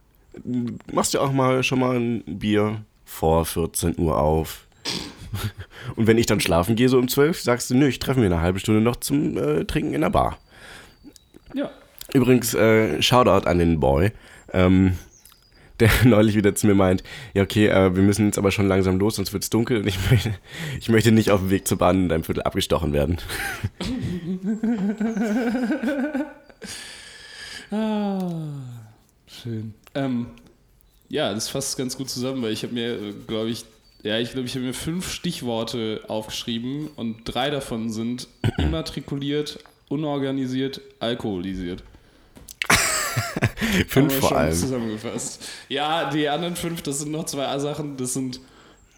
Machst 0.91 1.13
dir 1.13 1.21
auch 1.21 1.31
mal 1.31 1.61
schon 1.63 1.79
mal 1.79 1.97
ein 1.99 2.23
Bier 2.25 2.81
vor 3.05 3.45
14 3.45 3.99
Uhr 3.99 4.17
auf. 4.17 4.65
Und 5.95 6.07
wenn 6.07 6.17
ich 6.17 6.25
dann 6.25 6.39
schlafen 6.39 6.75
gehe, 6.75 6.89
so 6.89 6.97
um 6.97 7.07
12, 7.07 7.41
sagst 7.41 7.69
du, 7.69 7.75
nö, 7.75 7.87
ich 7.87 7.99
treffe 7.99 8.19
mir 8.19 8.25
eine 8.25 8.41
halbe 8.41 8.59
Stunde 8.59 8.81
noch 8.81 8.95
zum 8.97 9.37
äh, 9.37 9.65
Trinken 9.65 9.93
in 9.93 10.01
der 10.01 10.09
Bar. 10.09 10.37
Ja. 11.53 11.69
Übrigens, 12.13 12.53
äh, 12.53 13.01
Shoutout 13.01 13.47
an 13.47 13.59
den 13.59 13.79
Boy, 13.79 14.11
ähm, 14.53 14.97
der 15.79 15.89
neulich 16.03 16.35
wieder 16.35 16.55
zu 16.55 16.67
mir 16.67 16.75
meint, 16.75 17.03
ja 17.33 17.43
okay, 17.43 17.67
äh, 17.67 17.95
wir 17.95 18.03
müssen 18.03 18.25
jetzt 18.25 18.37
aber 18.37 18.51
schon 18.51 18.67
langsam 18.67 18.99
los, 18.99 19.15
sonst 19.15 19.33
wird's 19.33 19.49
dunkel 19.49 19.77
und 19.77 19.87
ich 19.87 19.97
möchte, 20.09 20.33
ich 20.79 20.89
möchte 20.89 21.11
nicht 21.11 21.31
auf 21.31 21.41
dem 21.41 21.49
Weg 21.49 21.67
zur 21.67 21.77
Bahn 21.77 22.03
in 22.03 22.09
deinem 22.09 22.23
Viertel 22.23 22.43
abgestochen 22.43 22.93
werden. 22.93 23.17
Ah, 27.71 28.29
schön. 29.27 29.73
Ähm, 29.95 30.27
ja, 31.09 31.33
das 31.33 31.49
fasst 31.49 31.77
ganz 31.77 31.97
gut 31.97 32.09
zusammen, 32.09 32.41
weil 32.43 32.53
ich 32.53 32.63
habe 32.63 32.73
mir, 32.73 33.13
glaube 33.27 33.49
ich, 33.49 33.65
ja, 34.03 34.19
ich 34.19 34.31
glaube, 34.31 34.47
ich 34.47 34.55
habe 34.55 34.65
mir 34.65 34.73
fünf 34.73 35.11
Stichworte 35.11 36.03
aufgeschrieben 36.07 36.89
und 36.95 37.23
drei 37.25 37.49
davon 37.49 37.89
sind 37.89 38.27
immatrikuliert, 38.57 39.59
unorganisiert, 39.89 40.81
alkoholisiert. 40.99 41.83
Fünf 43.87 44.13
vor 44.15 44.35
allem. 44.35 44.53
Zusammengefasst. 44.53 45.43
Ja, 45.69 46.09
die 46.09 46.27
anderen 46.27 46.55
fünf, 46.55 46.81
das 46.81 46.99
sind 46.99 47.11
noch 47.11 47.25
zwei 47.25 47.57
Sachen, 47.59 47.97
das 47.97 48.13
sind 48.13 48.39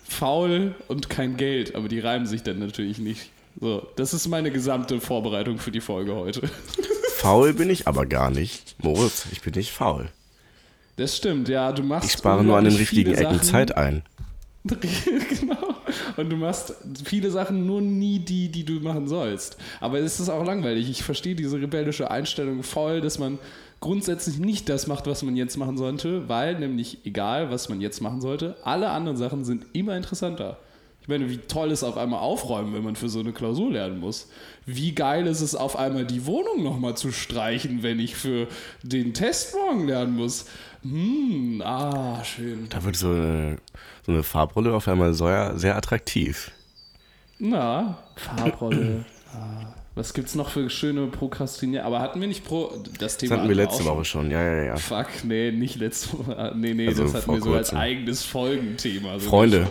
faul 0.08 0.76
und 0.88 1.10
kein 1.10 1.38
Geld, 1.38 1.76
aber 1.76 1.88
die 1.88 2.00
reimen 2.00 2.28
sich 2.28 2.44
dann 2.44 2.60
natürlich 2.60 2.98
nicht. 3.00 3.30
So, 3.60 3.88
das 3.96 4.14
ist 4.14 4.28
meine 4.28 4.52
gesamte 4.52 5.02
Vorbereitung 5.02 5.58
für 5.58 5.72
die 5.72 5.82
Folge 5.82 6.16
heute. 6.16 6.42
faul 7.16 7.54
bin 7.54 7.70
ich 7.70 7.88
aber 7.88 8.06
gar 8.06 8.30
nicht. 8.30 8.76
Moritz, 8.84 9.26
ich 9.32 9.42
bin 9.42 9.54
nicht 9.56 9.72
faul. 9.72 10.10
Das 10.96 11.18
stimmt, 11.18 11.50
ja. 11.50 11.72
Du 11.72 11.84
machst 11.84 12.10
Ich 12.10 12.18
spare 12.18 12.44
nur 12.44 12.58
an 12.58 12.66
den 12.66 12.76
richtigen 12.76 13.14
Ecken 13.14 13.36
Sachen. 13.36 13.44
Zeit 13.44 13.78
ein. 13.78 14.04
genau. 14.64 15.76
Und 16.18 16.30
du 16.30 16.36
machst 16.36 16.74
viele 17.06 17.32
Sachen 17.32 17.66
nur 17.66 17.82
nie 17.82 18.20
die, 18.20 18.50
die 18.50 18.66
du 18.66 18.74
machen 18.74 19.08
sollst. 19.08 19.58
Aber 19.80 20.00
es 20.00 20.20
ist 20.20 20.30
auch 20.30 20.44
langweilig. 20.44 20.90
Ich 20.90 21.04
verstehe 21.04 21.36
diese 21.36 21.60
rebellische 21.62 22.12
Einstellung 22.12 22.64
voll, 22.64 23.02
dass 23.02 23.20
man 23.20 23.40
grundsätzlich 23.80 24.40
nicht 24.40 24.70
das 24.70 24.88
macht, 24.88 25.08
was 25.08 25.24
man 25.24 25.36
jetzt 25.36 25.58
machen 25.58 25.78
sollte, 25.78 26.28
weil 26.28 26.60
nämlich 26.60 27.06
egal, 27.06 27.52
was 27.52 27.70
man 27.70 27.82
jetzt 27.82 28.02
machen 28.02 28.22
sollte, 28.22 28.56
alle 28.64 28.90
anderen 28.90 29.18
Sachen 29.18 29.46
sind 29.46 29.66
immer 29.74 29.96
interessanter. 29.96 30.58
Ich 31.08 31.10
meine, 31.10 31.30
wie 31.30 31.38
toll 31.38 31.72
ist 31.72 31.86
auf 31.86 31.96
einmal 31.96 32.20
aufräumen, 32.20 32.74
wenn 32.74 32.84
man 32.84 32.98
für 32.98 33.08
so 33.08 33.22
eine 33.22 33.32
Klausur 33.32 33.72
lernen 33.72 34.02
muss. 34.02 34.30
Wie 34.66 34.94
geil 34.94 35.26
ist 35.28 35.40
es 35.40 35.56
auf 35.56 35.78
einmal 35.78 36.06
die 36.06 36.26
Wohnung 36.26 36.64
nochmal 36.64 36.98
zu 36.98 37.14
streichen, 37.14 37.82
wenn 37.82 37.98
ich 37.98 38.18
für 38.18 38.50
den 38.84 39.14
Test 39.14 39.56
morgen 39.56 39.88
lernen 39.88 40.18
muss. 40.18 40.48
Hm, 40.82 41.62
ah, 41.64 42.22
schön. 42.26 42.68
Da 42.70 42.84
wird 42.84 42.98
so 42.98 43.12
eine, 43.12 43.58
so 44.06 44.12
eine 44.12 44.22
Farbrolle 44.22 44.74
auf 44.74 44.86
einmal 44.90 45.14
sehr, 45.14 45.58
sehr 45.58 45.78
attraktiv. 45.78 46.52
Na, 47.40 48.00
Farbrolle. 48.18 49.06
ah, 49.34 49.74
was 49.98 50.14
gibt's 50.14 50.36
noch 50.36 50.50
für 50.50 50.70
schöne 50.70 51.08
Prokrastinier? 51.08 51.84
Aber 51.84 52.00
hatten 52.00 52.22
wir 52.22 52.28
nicht 52.28 52.46
Pro. 52.46 52.72
Das 52.86 52.98
Das 53.00 53.18
Thema 53.18 53.38
hatten 53.38 53.50
wir 53.50 53.56
letzte 53.56 53.84
auch 53.84 53.96
Woche 53.98 54.06
schon. 54.06 54.30
Ja, 54.32 54.42
ja, 54.44 54.64
ja. 54.64 54.76
Fuck, 54.78 55.08
nee, 55.24 55.52
nicht 55.52 55.76
letzte 55.78 56.20
Woche. 56.20 56.38
Ah, 56.38 56.54
Nee, 56.56 56.74
nee, 56.74 56.88
Also 56.88 57.04
das 57.04 57.14
hatten 57.16 57.34
wir 57.34 57.42
so 57.42 57.54
als 57.54 57.74
eigenes 57.74 58.24
Folgenthema. 58.24 59.20
So 59.20 59.30
Freunde, 59.30 59.68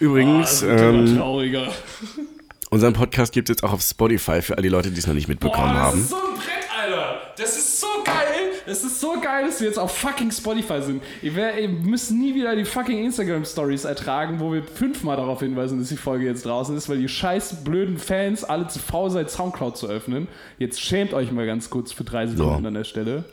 übrigens, 0.00 0.60
das 0.60 0.62
immer 0.62 0.80
ähm, 0.82 1.16
trauriger. 1.16 1.72
unseren 2.70 2.92
Podcast 2.94 3.32
gibt 3.32 3.48
es 3.48 3.54
jetzt 3.54 3.62
auch 3.64 3.72
auf 3.72 3.82
Spotify 3.82 4.42
für 4.42 4.56
all 4.56 4.62
die 4.62 4.68
Leute, 4.68 4.90
die 4.90 4.98
es 4.98 5.06
noch 5.06 5.14
nicht 5.14 5.28
mitbekommen 5.28 5.74
das 5.74 5.82
haben. 5.82 6.00
ist 6.00 6.10
so 6.10 6.16
ein 6.16 6.34
Brett, 6.34 6.68
Alter. 6.82 7.20
Das 7.36 7.56
ist 7.56 7.80
so 7.80 7.86
geil. 8.04 8.19
Das 8.66 8.84
ist 8.84 9.00
so 9.00 9.14
geil, 9.20 9.46
dass 9.46 9.60
wir 9.60 9.66
jetzt 9.68 9.78
auf 9.78 9.96
fucking 9.96 10.30
Spotify 10.30 10.82
sind. 10.82 11.02
Ihr, 11.22 11.34
wär, 11.34 11.58
ihr 11.58 11.68
müsst 11.68 12.10
nie 12.10 12.34
wieder 12.34 12.54
die 12.56 12.64
fucking 12.64 13.04
Instagram-Stories 13.04 13.84
ertragen, 13.84 14.38
wo 14.40 14.52
wir 14.52 14.62
fünfmal 14.62 15.16
darauf 15.16 15.40
hinweisen, 15.40 15.78
dass 15.78 15.88
die 15.88 15.96
Folge 15.96 16.26
jetzt 16.26 16.44
draußen 16.44 16.76
ist, 16.76 16.88
weil 16.88 17.00
ihr 17.00 17.08
scheiß 17.08 17.64
blöden 17.64 17.98
Fans 17.98 18.44
alle 18.44 18.68
zu 18.68 18.78
faul 18.78 19.10
seid, 19.10 19.30
Soundcloud 19.30 19.76
zu 19.76 19.88
öffnen. 19.88 20.28
Jetzt 20.58 20.80
schämt 20.80 21.14
euch 21.14 21.32
mal 21.32 21.46
ganz 21.46 21.70
kurz 21.70 21.92
für 21.92 22.04
drei 22.04 22.26
Sekunden 22.26 22.66
an 22.66 22.74
der 22.74 22.84
Stelle. 22.84 23.24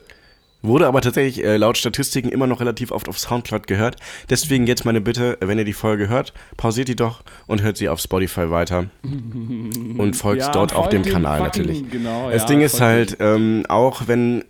Wurde 0.60 0.88
aber 0.88 1.00
tatsächlich 1.00 1.44
äh, 1.44 1.56
laut 1.56 1.78
Statistiken 1.78 2.30
immer 2.30 2.48
noch 2.48 2.58
relativ 2.58 2.90
oft 2.90 3.08
auf 3.08 3.16
Soundcloud 3.16 3.68
gehört. 3.68 3.94
Deswegen 4.28 4.66
jetzt 4.66 4.84
meine 4.84 5.00
Bitte, 5.00 5.38
wenn 5.40 5.56
ihr 5.56 5.64
die 5.64 5.72
Folge 5.72 6.08
hört, 6.08 6.32
pausiert 6.56 6.88
die 6.88 6.96
doch 6.96 7.22
und 7.46 7.62
hört 7.62 7.76
sie 7.76 7.88
auf 7.88 8.00
Spotify 8.00 8.50
weiter. 8.50 8.86
Und 9.04 10.16
folgt 10.16 10.42
Ja, 10.42 10.50
dort 10.50 10.74
auf 10.74 10.88
dem 10.88 11.04
Kanal 11.04 11.38
fucking- 11.38 11.62
natürlich. 11.66 11.90
genau, 11.92 12.30
das 12.30 12.42
ja, 12.42 12.48
Ding 12.48 12.60
ist 12.60 12.80
halt, 12.80 13.18
ähm, 13.20 13.66
auch 13.68 14.02
wenn 14.08 14.42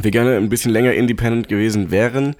wir 0.00 0.10
gerne 0.10 0.36
ein 0.36 0.48
bisschen 0.48 0.72
länger 0.72 0.92
independent 0.92 1.48
gewesen 1.48 1.90
wären, 1.90 2.36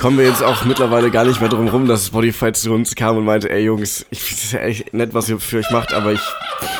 kommen 0.00 0.18
wir 0.18 0.26
jetzt 0.26 0.42
auch 0.42 0.64
mittlerweile 0.64 1.10
gar 1.10 1.24
nicht 1.24 1.40
mehr 1.40 1.48
drum 1.48 1.68
rum, 1.68 1.88
dass 1.88 2.06
Spotify 2.06 2.52
zu 2.52 2.72
uns 2.72 2.94
kam 2.94 3.16
und 3.16 3.24
meinte, 3.24 3.50
ey 3.50 3.64
Jungs, 3.64 4.06
ich 4.10 4.22
finde 4.22 4.42
es 4.42 4.52
ja 4.52 4.60
echt 4.60 4.94
nett, 4.94 5.14
was 5.14 5.28
ihr 5.28 5.40
für 5.40 5.58
euch 5.58 5.70
macht, 5.70 5.92
aber 5.92 6.12
ich, 6.12 6.20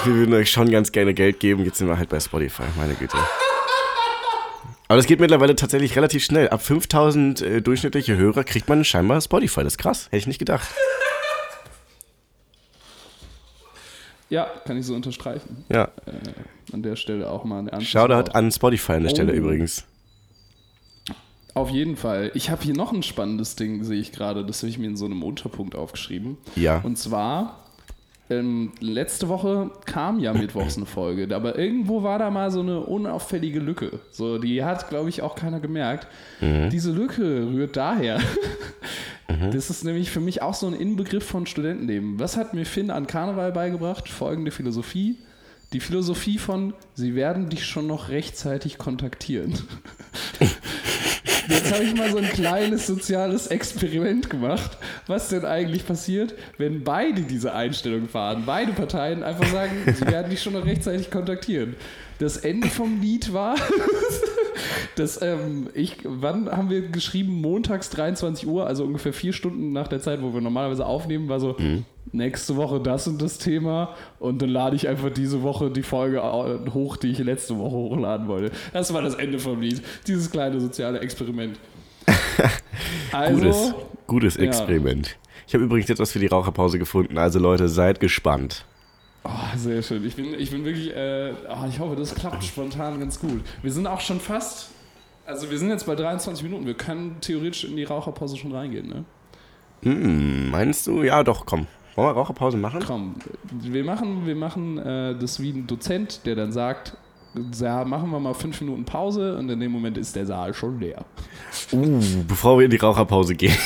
wir 0.04 0.14
würden 0.14 0.34
euch 0.34 0.50
schon 0.50 0.70
ganz 0.70 0.92
gerne 0.92 1.14
Geld 1.14 1.40
geben. 1.40 1.64
Jetzt 1.64 1.78
sind 1.78 1.88
wir 1.88 1.98
halt 1.98 2.08
bei 2.08 2.20
Spotify, 2.20 2.64
meine 2.76 2.94
Güte. 2.94 3.16
Aber 4.88 4.96
das 4.96 5.06
geht 5.06 5.20
mittlerweile 5.20 5.54
tatsächlich 5.54 5.96
relativ 5.96 6.24
schnell. 6.24 6.48
Ab 6.48 6.62
5000 6.62 7.42
äh, 7.42 7.60
durchschnittliche 7.60 8.16
Hörer 8.16 8.42
kriegt 8.44 8.68
man 8.68 8.84
scheinbar 8.84 9.20
Spotify. 9.20 9.62
Das 9.62 9.74
ist 9.74 9.78
krass. 9.78 10.06
Hätte 10.06 10.16
ich 10.16 10.26
nicht 10.26 10.38
gedacht. 10.38 10.66
Ja, 14.30 14.44
kann 14.66 14.78
ich 14.78 14.86
so 14.86 14.94
unterstreichen. 14.94 15.64
Ja. 15.68 15.84
Äh, 16.06 16.12
an 16.72 16.83
der 16.83 16.96
Stelle 16.96 17.31
auch 17.31 17.44
mal 17.44 17.59
Antwort. 17.61 17.83
Shoutout 17.83 18.33
an 18.33 18.50
Spotify 18.52 18.92
an 18.94 19.02
der 19.04 19.11
Stelle 19.11 19.33
Oh. 19.33 19.37
übrigens. 19.37 19.85
Auf 21.54 21.70
jeden 21.70 21.96
Fall. 21.96 22.31
Ich 22.35 22.50
habe 22.50 22.62
hier 22.62 22.74
noch 22.74 22.92
ein 22.92 23.02
spannendes 23.02 23.57
Ding, 23.57 23.83
sehe 23.83 23.98
ich 24.00 24.12
gerade. 24.12 24.44
Das 24.44 24.62
habe 24.62 24.70
ich 24.70 24.78
mir 24.78 24.87
in 24.87 24.96
so 24.96 25.07
einem 25.07 25.22
Unterpunkt 25.22 25.74
aufgeschrieben. 25.74 26.37
Ja. 26.54 26.81
Und 26.85 26.98
zwar, 26.98 27.64
ähm, 28.31 28.70
letzte 28.81 29.28
Woche 29.28 29.70
kam 29.85 30.20
ja 30.20 30.33
mittwochs 30.35 30.76
eine 30.76 30.87
Folge, 30.87 31.35
aber 31.35 31.59
irgendwo 31.59 32.04
war 32.04 32.20
da 32.20 32.31
mal 32.31 32.52
so 32.52 32.61
eine 32.61 32.81
unauffällige 32.81 33.59
Lücke. 33.59 33.98
So, 34.12 34.38
die 34.38 34.62
hat, 34.62 34.88
glaube 34.88 35.09
ich, 35.09 35.22
auch 35.22 35.35
keiner 35.35 35.59
gemerkt. 35.59 36.07
Diese 36.40 36.92
Lücke 36.92 37.48
rührt 37.52 37.76
daher. 37.76 38.20
Das 39.50 39.68
ist 39.70 39.85
nämlich 39.85 40.11
für 40.11 40.20
mich 40.20 40.42
auch 40.42 40.54
so 40.54 40.66
ein 40.68 40.74
Inbegriff 40.74 41.24
von 41.24 41.46
Studentenleben. 41.46 42.18
Was 42.20 42.37
hat 42.37 42.54
mir 42.54 42.64
Finn 42.66 42.90
an 42.90 43.07
Karneval 43.07 43.50
beigebracht? 43.52 44.09
Folgende 44.09 44.50
Philosophie. 44.52 45.16
Die 45.74 45.81
Philosophie 45.81 46.38
von, 46.38 46.72
sie 46.94 47.14
werden 47.14 47.50
dich 47.50 47.66
schon 47.66 47.87
noch 47.87 48.09
rechtzeitig 48.09 48.78
kontaktieren. 48.78 49.52
Jetzt 51.48 51.72
habe 51.72 51.85
ich 51.85 51.94
mal 51.94 52.11
so 52.11 52.18
ein 52.18 52.28
kleines 52.28 52.87
soziales 52.87 53.48
Experiment 53.48 54.31
gemacht. 54.31 54.78
Was 55.07 55.28
denn 55.28 55.44
eigentlich 55.44 55.87
passiert, 55.87 56.35
wenn 56.57 56.85
beide 56.85 57.22
diese 57.22 57.54
Einstellung 57.54 58.09
fahren? 58.09 58.44
Beide 58.46 58.72
Parteien 58.72 59.22
einfach 59.22 59.46
sagen, 59.46 59.76
sie 59.94 60.07
werden 60.07 60.31
dich 60.31 60.42
schon 60.42 60.54
noch 60.54 60.64
rechtzeitig 60.64 61.11
kontaktieren. 61.11 61.76
Das 62.18 62.38
Ende 62.38 62.68
vom 62.68 63.00
Lied 63.00 63.33
war, 63.33 63.57
dass 64.96 65.20
ähm, 65.22 65.68
ich, 65.74 65.98
wann 66.04 66.50
haben 66.50 66.70
wir 66.70 66.88
geschrieben? 66.88 67.40
Montags 67.40 67.90
23 67.90 68.46
Uhr, 68.46 68.66
also 68.66 68.84
ungefähr 68.84 69.12
vier 69.12 69.32
Stunden 69.32 69.72
nach 69.72 69.88
der 69.88 70.00
Zeit, 70.00 70.22
wo 70.22 70.34
wir 70.34 70.40
normalerweise 70.40 70.86
aufnehmen, 70.86 71.28
war 71.28 71.40
so, 71.40 71.56
nächste 72.12 72.56
Woche 72.56 72.80
das 72.80 73.06
und 73.06 73.20
das 73.20 73.38
Thema 73.38 73.94
und 74.18 74.40
dann 74.42 74.48
lade 74.48 74.76
ich 74.76 74.88
einfach 74.88 75.10
diese 75.10 75.42
Woche 75.42 75.70
die 75.70 75.82
Folge 75.82 76.22
hoch, 76.72 76.96
die 76.96 77.08
ich 77.08 77.18
letzte 77.18 77.58
Woche 77.58 77.76
hochladen 77.76 78.28
wollte. 78.28 78.50
Das 78.72 78.92
war 78.92 79.02
das 79.02 79.14
Ende 79.14 79.38
vom 79.38 79.60
Lied. 79.60 79.82
Dieses 80.06 80.30
kleine 80.30 80.60
soziale 80.60 81.00
Experiment. 81.00 81.58
Also, 83.10 83.40
Gutes, 83.40 83.74
gutes 84.06 84.36
ja. 84.36 84.42
Experiment. 84.44 85.18
Ich 85.46 85.54
habe 85.54 85.64
übrigens 85.64 85.90
etwas 85.90 86.12
für 86.12 86.18
die 86.18 86.26
Raucherpause 86.26 86.78
gefunden. 86.78 87.18
Also 87.18 87.38
Leute, 87.38 87.68
seid 87.68 88.00
gespannt. 88.00 88.64
Oh, 89.28 89.56
sehr 89.56 89.82
schön. 89.82 90.04
Ich 90.04 90.16
bin, 90.16 90.34
ich 90.34 90.50
bin 90.50 90.64
wirklich, 90.64 90.94
äh, 90.94 91.32
oh, 91.48 91.66
ich 91.68 91.78
hoffe, 91.78 91.96
das 91.96 92.14
klappt 92.14 92.44
spontan 92.44 93.00
ganz 93.00 93.20
gut. 93.20 93.42
Wir 93.62 93.72
sind 93.72 93.86
auch 93.86 94.00
schon 94.00 94.20
fast, 94.20 94.70
also 95.26 95.50
wir 95.50 95.58
sind 95.58 95.68
jetzt 95.68 95.86
bei 95.86 95.94
23 95.94 96.42
Minuten. 96.42 96.66
Wir 96.66 96.74
können 96.74 97.16
theoretisch 97.20 97.64
in 97.64 97.76
die 97.76 97.84
Raucherpause 97.84 98.36
schon 98.36 98.52
reingehen, 98.52 98.88
ne? 98.88 99.04
Hm, 99.82 100.50
meinst 100.50 100.86
du? 100.86 101.02
Ja, 101.02 101.22
doch, 101.22 101.46
komm. 101.46 101.66
Wollen 101.94 102.08
wir 102.08 102.12
Raucherpause 102.12 102.56
machen? 102.56 102.82
Komm, 102.86 103.16
wir 103.50 103.84
machen, 103.84 104.26
wir 104.26 104.36
machen 104.36 104.78
äh, 104.78 105.16
das 105.18 105.40
wie 105.40 105.50
ein 105.50 105.66
Dozent, 105.66 106.20
der 106.26 106.36
dann 106.36 106.52
sagt, 106.52 106.96
ja, 107.60 107.84
machen 107.84 108.10
wir 108.10 108.20
mal 108.20 108.34
fünf 108.34 108.60
Minuten 108.60 108.84
Pause 108.84 109.36
und 109.36 109.50
in 109.50 109.60
dem 109.60 109.72
Moment 109.72 109.98
ist 109.98 110.16
der 110.16 110.26
Saal 110.26 110.54
schon 110.54 110.80
leer. 110.80 111.04
Uh, 111.72 112.00
bevor 112.26 112.58
wir 112.58 112.64
in 112.64 112.70
die 112.70 112.76
Raucherpause 112.76 113.34
gehen. 113.34 113.52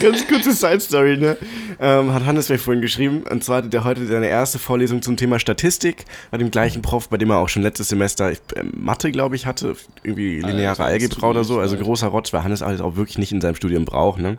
Ganz 0.00 0.26
kurze 0.26 0.52
Side-Story, 0.52 1.16
ne? 1.16 1.36
Ähm, 1.80 2.12
hat 2.12 2.24
Hannes 2.26 2.48
mir 2.48 2.58
vorhin 2.58 2.82
geschrieben. 2.82 3.22
Und 3.30 3.44
zwar 3.44 3.58
hatte 3.58 3.68
der 3.68 3.84
heute 3.84 4.06
seine 4.06 4.26
erste 4.28 4.58
Vorlesung 4.58 5.00
zum 5.02 5.16
Thema 5.16 5.38
Statistik 5.38 6.04
bei 6.30 6.38
dem 6.38 6.50
gleichen 6.50 6.82
Prof, 6.82 7.08
bei 7.08 7.16
dem 7.18 7.30
er 7.30 7.38
auch 7.38 7.48
schon 7.48 7.62
letztes 7.62 7.88
Semester 7.88 8.30
äh, 8.30 8.36
Mathe, 8.74 9.12
glaube 9.12 9.36
ich, 9.36 9.46
hatte. 9.46 9.76
Irgendwie 10.02 10.40
lineare 10.40 10.82
Alter, 10.82 10.98
das 10.98 11.02
Algebra 11.10 11.30
oder 11.30 11.44
so. 11.44 11.60
Also 11.60 11.76
großer 11.76 12.08
Rotz, 12.08 12.32
weil 12.32 12.42
Hannes 12.42 12.62
halt 12.62 12.80
auch 12.80 12.96
wirklich 12.96 13.18
nicht 13.18 13.32
in 13.32 13.40
seinem 13.40 13.54
Studium 13.54 13.84
braucht, 13.84 14.20
ne? 14.20 14.38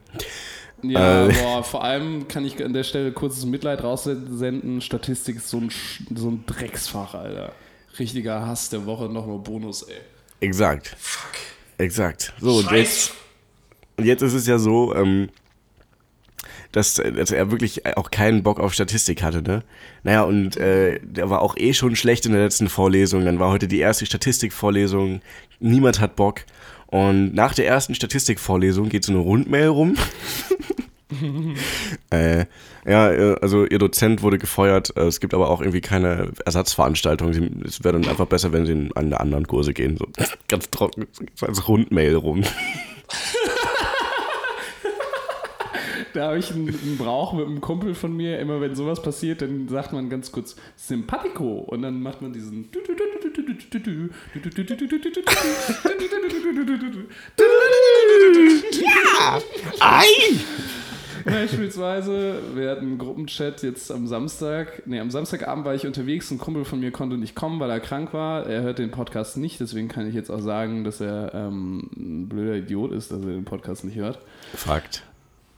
Ja, 0.82 1.28
Äh. 1.28 1.34
boah, 1.34 1.63
vor 1.63 1.84
allem 1.84 2.28
kann 2.28 2.45
ich 2.45 2.63
an 2.63 2.73
der 2.73 2.84
Stelle 2.84 3.12
kurzes 3.12 3.45
Mitleid 3.45 3.84
raussenden. 3.84 4.82
Statistik 4.82 5.38
ist 5.38 5.49
so 5.49 5.58
ein, 5.58 5.69
so 6.15 6.30
ein 6.30 6.43
Drecksfach, 6.45 7.13
Alter. 7.13 7.54
Richtiger 7.97 8.45
Hass 8.45 8.69
der 8.69 8.86
Woche, 8.86 9.10
nochmal 9.10 9.39
Bonus, 9.39 9.84
ey. 9.84 9.95
Exakt. 10.41 10.95
Exakt. 11.78 12.34
So, 12.39 12.58
und 12.58 12.71
jetzt, 12.71 13.13
und 13.97 14.06
jetzt 14.06 14.21
ist 14.21 14.34
es 14.34 14.47
ja 14.47 14.58
so, 14.58 14.93
ähm, 14.95 15.30
dass, 16.71 16.95
dass 16.95 17.32
er 17.32 17.51
wirklich 17.51 17.86
auch 17.97 18.12
keinen 18.12 18.43
Bock 18.43 18.60
auf 18.60 18.73
Statistik 18.73 19.23
hatte, 19.23 19.41
ne? 19.41 19.63
Naja, 20.03 20.23
und 20.23 20.58
äh, 20.58 20.99
der 21.01 21.29
war 21.29 21.41
auch 21.41 21.58
eh 21.58 21.73
schon 21.73 21.95
schlecht 21.95 22.25
in 22.25 22.32
der 22.32 22.43
letzten 22.43 22.69
Vorlesung. 22.69 23.25
Dann 23.25 23.39
war 23.39 23.51
heute 23.51 23.67
die 23.67 23.79
erste 23.79 24.05
Statistikvorlesung. 24.05 25.21
Niemand 25.60 25.99
hat 25.99 26.15
Bock. 26.15 26.41
Und 26.88 27.34
nach 27.34 27.53
der 27.53 27.67
ersten 27.67 27.95
Statistikvorlesung 27.95 28.89
geht 28.89 29.03
so 29.03 29.12
eine 29.12 29.21
Rundmail 29.21 29.67
rum. 29.67 29.95
äh, 32.12 32.45
ja, 32.86 33.12
äh, 33.12 33.36
also 33.41 33.65
ihr 33.65 33.79
Dozent 33.79 34.21
wurde 34.21 34.38
gefeuert. 34.38 34.95
Äh, 34.95 35.01
Es 35.01 35.19
gibt 35.19 35.34
aber 35.34 35.49
auch 35.49 35.62
irgendwie 35.62 35.82
keine 35.82 36.32
Ersatzveranstaltung. 36.45 37.32
Es 37.65 37.84
wäre 37.84 37.99
dann 37.99 38.10
einfach 38.10 38.27
besser, 38.27 38.51
wenn 38.53 38.65
sie 38.65 38.71
in 38.73 38.95
eine 38.95 39.19
anderen 39.19 39.47
Kurse 39.47 39.73
gehen. 39.73 39.97
So 39.97 40.08
ganz 40.47 40.69
trocken, 40.69 41.08
als 41.41 41.67
Rundmail 41.67 42.15
rum. 42.15 42.43
Da 46.13 46.28
habe 46.28 46.39
ich 46.39 46.52
einen, 46.52 46.67
einen 46.67 46.98
Brauch 46.98 47.34
mit 47.34 47.45
einem 47.45 47.62
Kumpel 47.62 47.93
von 47.93 48.15
mir. 48.15 48.39
Immer 48.39 48.62
wenn 48.62 48.76
sowas 48.76 49.02
passiert, 49.02 49.41
dann 49.41 49.67
sagt 49.67 49.93
man 49.93 50.10
ganz 50.10 50.32
kurz 50.32 50.56
Sympathico 50.76 51.60
und 51.60 51.82
dann 51.82 52.02
macht 52.02 52.22
man 52.22 52.34
diesen. 52.34 52.69
Ei! 59.80 60.06
Beispielsweise, 61.26 62.41
wir 62.56 62.72
hatten 62.72 62.86
einen 62.86 62.98
Gruppenchat 62.98 63.62
jetzt 63.63 63.91
am 63.91 64.08
Samstag. 64.08 64.86
Ne, 64.88 65.00
am 65.00 65.12
Samstagabend 65.12 65.65
war 65.65 65.76
ich 65.76 65.86
unterwegs. 65.86 66.32
Ein 66.32 66.38
Kumpel 66.38 66.65
von 66.65 66.80
mir 66.80 66.91
konnte 66.91 67.17
nicht 67.17 67.36
kommen, 67.36 67.60
weil 67.60 67.69
er 67.69 67.80
krank 67.80 68.13
war. 68.13 68.45
Er 68.45 68.62
hört 68.62 68.80
den 68.80 68.91
Podcast 68.91 69.38
nicht, 69.38 69.60
deswegen 69.60 69.88
kann 69.88 70.08
ich 70.08 70.15
jetzt 70.15 70.30
auch 70.30 70.39
sagen, 70.39 70.84
dass 70.84 71.02
er 71.02 71.34
ähm, 71.34 71.89
ein 71.98 72.30
blöder 72.30 72.56
Idiot 72.56 72.91
ist, 72.91 73.12
dass 73.12 73.22
er 73.22 73.34
den 73.34 73.45
Podcast 73.45 73.84
nicht 73.84 73.98
hört. 73.98 74.19
Fakt. 74.54 75.04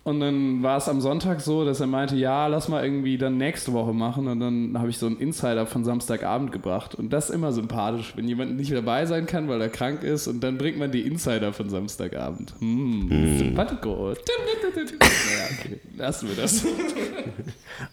Und 0.03 0.19
dann 0.19 0.63
war 0.63 0.77
es 0.77 0.89
am 0.89 0.99
Sonntag 0.99 1.41
so, 1.41 1.63
dass 1.63 1.79
er 1.79 1.85
meinte, 1.85 2.15
ja, 2.15 2.47
lass 2.47 2.67
mal 2.67 2.83
irgendwie 2.83 3.19
dann 3.19 3.37
nächste 3.37 3.71
Woche 3.71 3.93
machen. 3.93 4.27
Und 4.27 4.39
dann 4.39 4.75
habe 4.79 4.89
ich 4.89 4.97
so 4.97 5.05
einen 5.05 5.17
Insider 5.17 5.67
von 5.67 5.83
Samstagabend 5.83 6.51
gebracht. 6.51 6.95
Und 6.95 7.13
das 7.13 7.29
ist 7.29 7.35
immer 7.35 7.51
sympathisch, 7.51 8.13
wenn 8.15 8.27
jemand 8.27 8.57
nicht 8.57 8.71
dabei 8.73 9.05
sein 9.05 9.27
kann, 9.27 9.47
weil 9.47 9.61
er 9.61 9.69
krank 9.69 10.01
ist. 10.01 10.25
Und 10.27 10.39
dann 10.43 10.57
bringt 10.57 10.79
man 10.79 10.91
die 10.91 11.01
Insider 11.01 11.53
von 11.53 11.69
Samstagabend. 11.69 12.55
Hm, 12.59 13.09
Hm. 13.11 13.37
sympathico. 13.37 14.07
Naja, 14.09 15.49
okay, 15.59 15.79
lassen 15.95 16.29
wir 16.29 16.35
das. 16.35 16.65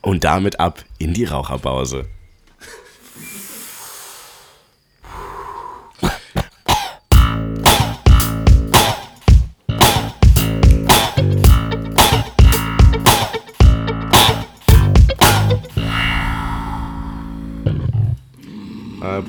Und 0.01 0.25
damit 0.25 0.59
ab 0.61 0.83
in 0.99 1.13
die 1.13 1.25
Raucherpause. 1.25 2.07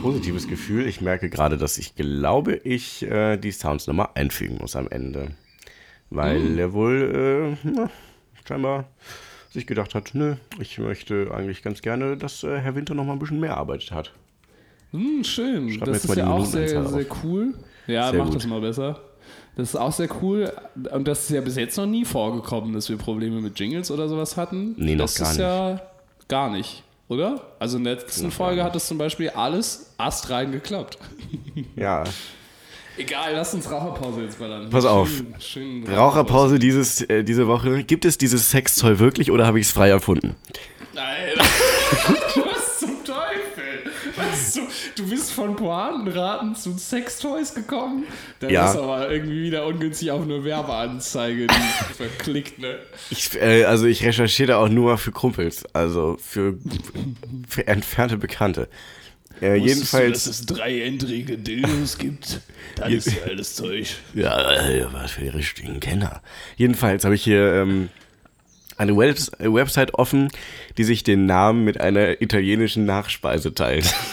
Positives 0.01 0.47
Gefühl. 0.47 0.87
Ich 0.87 1.01
merke 1.01 1.29
gerade, 1.29 1.57
dass 1.57 1.77
ich 1.77 1.95
glaube, 1.95 2.55
ich 2.55 3.03
äh, 3.03 3.37
die 3.37 3.51
Sounds 3.51 3.87
nochmal 3.87 4.09
einfügen 4.15 4.57
muss 4.59 4.75
am 4.75 4.87
Ende. 4.89 5.31
Weil 6.09 6.57
er 6.57 6.73
wohl 6.73 7.57
äh, 7.63 7.67
na, 7.69 7.89
scheinbar 8.47 8.85
sich 9.51 9.67
gedacht 9.67 9.95
hat, 9.95 10.11
nö, 10.13 10.35
ich 10.59 10.77
möchte 10.77 11.31
eigentlich 11.33 11.61
ganz 11.61 11.81
gerne, 11.81 12.17
dass 12.17 12.43
äh, 12.43 12.59
Herr 12.59 12.75
Winter 12.75 12.93
noch 12.93 13.05
mal 13.05 13.13
ein 13.13 13.19
bisschen 13.19 13.39
mehr 13.39 13.57
arbeitet 13.57 13.91
hat. 13.91 14.13
Hm, 14.91 15.23
schön. 15.23 15.71
Schreib 15.71 15.85
das 15.85 16.05
ist 16.05 16.15
ja 16.15 16.27
auch 16.27 16.45
sehr, 16.45 16.85
sehr 16.85 17.05
cool. 17.23 17.53
Ja, 17.87 18.11
Sehr 18.11 18.19
mach 18.19 18.27
gut. 18.27 18.35
das 18.35 18.47
mal 18.47 18.61
besser. 18.61 18.99
Das 19.55 19.69
ist 19.69 19.75
auch 19.75 19.91
sehr 19.91 20.09
cool. 20.21 20.51
Und 20.91 21.07
das 21.07 21.23
ist 21.23 21.31
ja 21.31 21.41
bis 21.41 21.55
jetzt 21.55 21.77
noch 21.77 21.85
nie 21.85 22.05
vorgekommen, 22.05 22.73
dass 22.73 22.89
wir 22.89 22.97
Probleme 22.97 23.41
mit 23.41 23.59
Jingles 23.59 23.91
oder 23.91 24.07
sowas 24.07 24.37
hatten. 24.37 24.75
Nee, 24.77 24.95
noch 24.95 25.05
das 25.05 25.15
gar 25.15 25.31
ist 25.31 25.37
ja 25.37 25.81
gar 26.27 26.49
nicht, 26.51 26.83
oder? 27.09 27.41
Also 27.59 27.77
in 27.77 27.83
der 27.83 27.95
letzten 27.95 28.31
Folge 28.31 28.63
hat 28.63 28.73
das 28.75 28.87
zum 28.87 28.97
Beispiel 28.97 29.29
alles 29.31 29.93
astrein 29.97 30.53
geklappt. 30.53 30.97
Ja, 31.75 32.05
Egal, 32.97 33.33
lass 33.33 33.53
uns 33.53 33.71
Raucherpause 33.71 34.23
jetzt 34.23 34.39
ballern. 34.39 34.69
Pass 34.69 34.83
auf. 34.83 35.09
Schön, 35.09 35.85
schön 35.85 35.93
Raucherpause 35.95 36.59
dieses, 36.59 37.01
äh, 37.03 37.23
diese 37.23 37.47
Woche. 37.47 37.85
Gibt 37.85 38.03
es 38.03 38.17
dieses 38.17 38.51
Sextoy 38.51 38.99
wirklich 38.99 39.31
oder 39.31 39.47
habe 39.47 39.57
ich 39.57 39.67
es 39.67 39.71
frei 39.71 39.89
erfunden? 39.89 40.35
Alter. 40.95 41.43
Was 44.39 44.53
zum, 44.53 44.67
du 44.95 45.09
bist 45.09 45.31
von 45.31 45.55
Pointenraten 45.55 46.55
zu 46.55 46.77
Sextoys 46.77 47.53
gekommen? 47.53 48.05
Da 48.39 48.47
Ja. 48.49 48.69
ist 48.71 48.77
aber 48.77 49.11
irgendwie 49.11 49.43
wieder 49.43 49.65
ungünstig 49.65 50.11
auf 50.11 50.21
eine 50.23 50.43
Werbeanzeige, 50.43 51.47
die 51.47 51.93
verklickt, 51.95 52.59
ne? 52.59 52.79
Ich, 53.09 53.35
äh, 53.41 53.65
also 53.65 53.85
ich 53.85 54.03
recherchiere 54.03 54.57
auch 54.57 54.69
nur 54.69 54.97
für 54.97 55.11
Kumpels, 55.11 55.63
also 55.73 56.17
für, 56.19 56.57
für 57.47 57.67
entfernte 57.67 58.17
Bekannte. 58.17 58.67
Äh, 59.41 59.55
jedenfalls, 59.55 60.25
es 60.25 60.45
dreiendrige 60.45 61.37
Dildos 61.37 61.97
gibt? 61.97 62.41
Das 62.75 62.91
ist 62.91 63.07
ja 63.15 63.23
alles 63.27 63.55
Zeug. 63.55 63.87
ja, 64.13 64.51
äh, 64.69 64.85
was 64.91 65.11
für 65.11 65.21
die 65.21 65.29
richtigen 65.29 65.79
Kenner. 65.79 66.21
Jedenfalls 66.57 67.05
habe 67.05 67.15
ich 67.15 67.23
hier 67.23 67.53
ähm, 67.53 67.87
eine 68.75 68.97
Webs 68.97 69.29
äh, 69.39 69.51
Website 69.53 69.93
offen, 69.93 70.29
die 70.77 70.83
sich 70.83 71.03
den 71.03 71.25
Namen 71.25 71.63
mit 71.63 71.79
einer 71.79 72.21
italienischen 72.21 72.85
Nachspeise 72.85 73.53
teilt. 73.53 73.93